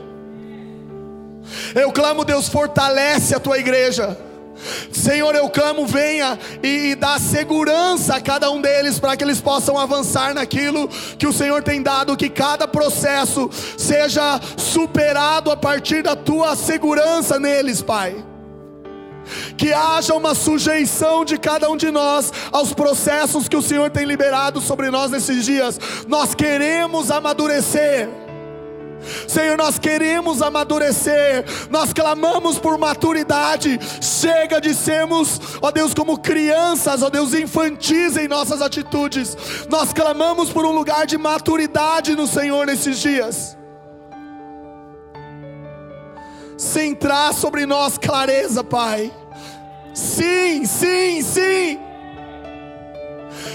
Eu 1.74 1.92
clamo, 1.92 2.24
Deus, 2.24 2.48
fortalece 2.48 3.34
a 3.34 3.40
tua 3.40 3.58
igreja. 3.58 4.16
Senhor, 4.92 5.34
eu 5.34 5.48
clamo, 5.48 5.86
venha 5.86 6.38
e, 6.62 6.90
e 6.90 6.94
dá 6.94 7.18
segurança 7.18 8.16
a 8.16 8.20
cada 8.20 8.50
um 8.50 8.60
deles 8.60 8.98
para 8.98 9.16
que 9.16 9.24
eles 9.24 9.40
possam 9.40 9.78
avançar 9.78 10.34
naquilo 10.34 10.88
que 11.18 11.26
o 11.26 11.32
Senhor 11.32 11.62
tem 11.62 11.82
dado, 11.82 12.16
que 12.16 12.28
cada 12.28 12.66
processo 12.66 13.50
seja 13.76 14.40
superado 14.56 15.50
a 15.50 15.56
partir 15.56 16.02
da 16.02 16.16
tua 16.16 16.56
segurança 16.56 17.38
neles, 17.38 17.82
Pai. 17.82 18.24
Que 19.56 19.72
haja 19.72 20.14
uma 20.14 20.34
sujeição 20.34 21.24
de 21.24 21.38
cada 21.38 21.70
um 21.70 21.76
de 21.76 21.90
nós 21.90 22.32
aos 22.52 22.72
processos 22.74 23.48
que 23.48 23.56
o 23.56 23.62
Senhor 23.62 23.90
tem 23.90 24.04
liberado 24.04 24.60
sobre 24.60 24.90
nós 24.90 25.10
nesses 25.10 25.44
dias. 25.44 25.78
Nós 26.06 26.34
queremos 26.34 27.10
amadurecer. 27.10 28.23
Senhor, 29.28 29.56
nós 29.56 29.78
queremos 29.78 30.42
amadurecer, 30.42 31.44
nós 31.70 31.92
clamamos 31.92 32.58
por 32.58 32.78
maturidade. 32.78 33.78
Chega 34.00 34.60
de 34.60 34.74
sermos, 34.74 35.40
ó 35.60 35.70
Deus, 35.70 35.94
como 35.94 36.18
crianças, 36.18 37.02
ó 37.02 37.10
Deus, 37.10 37.34
infantis 37.34 38.16
em 38.16 38.28
nossas 38.28 38.62
atitudes. 38.62 39.36
Nós 39.68 39.92
clamamos 39.92 40.50
por 40.50 40.64
um 40.64 40.72
lugar 40.72 41.06
de 41.06 41.18
maturidade 41.18 42.14
no 42.14 42.26
Senhor 42.26 42.66
nesses 42.66 42.98
dias. 42.98 43.56
Centrar 46.56 47.34
sobre 47.34 47.66
nós 47.66 47.98
clareza, 47.98 48.62
Pai. 48.62 49.12
Sim, 49.92 50.64
sim, 50.64 51.22
sim. 51.22 51.93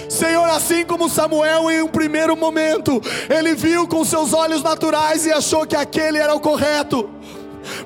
Senhor, 0.08 0.50
assim 0.50 0.86
como 0.86 1.10
Samuel 1.10 1.70
em 1.70 1.82
um 1.82 1.88
primeiro 1.88 2.36
momento, 2.36 3.02
ele 3.30 3.54
viu 3.56 3.88
com 3.88 4.04
seus 4.04 4.34
olhos 4.34 4.64
naturais 4.64 5.26
e 5.26 5.32
achou 5.32 5.66
que 5.66 5.76
aquele 5.76 6.18
era 6.18 6.34
o 6.34 6.40
correto. 6.40 7.10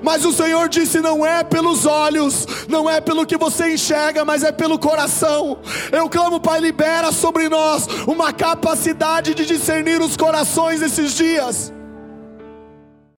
Mas 0.01 0.23
o 0.25 0.31
Senhor 0.31 0.69
disse: 0.69 0.99
não 0.99 1.25
é 1.25 1.43
pelos 1.43 1.85
olhos, 1.85 2.45
não 2.67 2.89
é 2.89 3.01
pelo 3.01 3.25
que 3.25 3.37
você 3.37 3.73
enxerga, 3.73 4.23
mas 4.23 4.43
é 4.43 4.51
pelo 4.51 4.79
coração. 4.79 5.57
Eu 5.91 6.09
clamo, 6.09 6.39
Pai, 6.39 6.59
libera 6.59 7.11
sobre 7.11 7.49
nós 7.49 7.87
uma 8.07 8.31
capacidade 8.31 9.33
de 9.33 9.45
discernir 9.45 10.01
os 10.01 10.15
corações 10.15 10.81
esses 10.81 11.13
dias. 11.13 11.72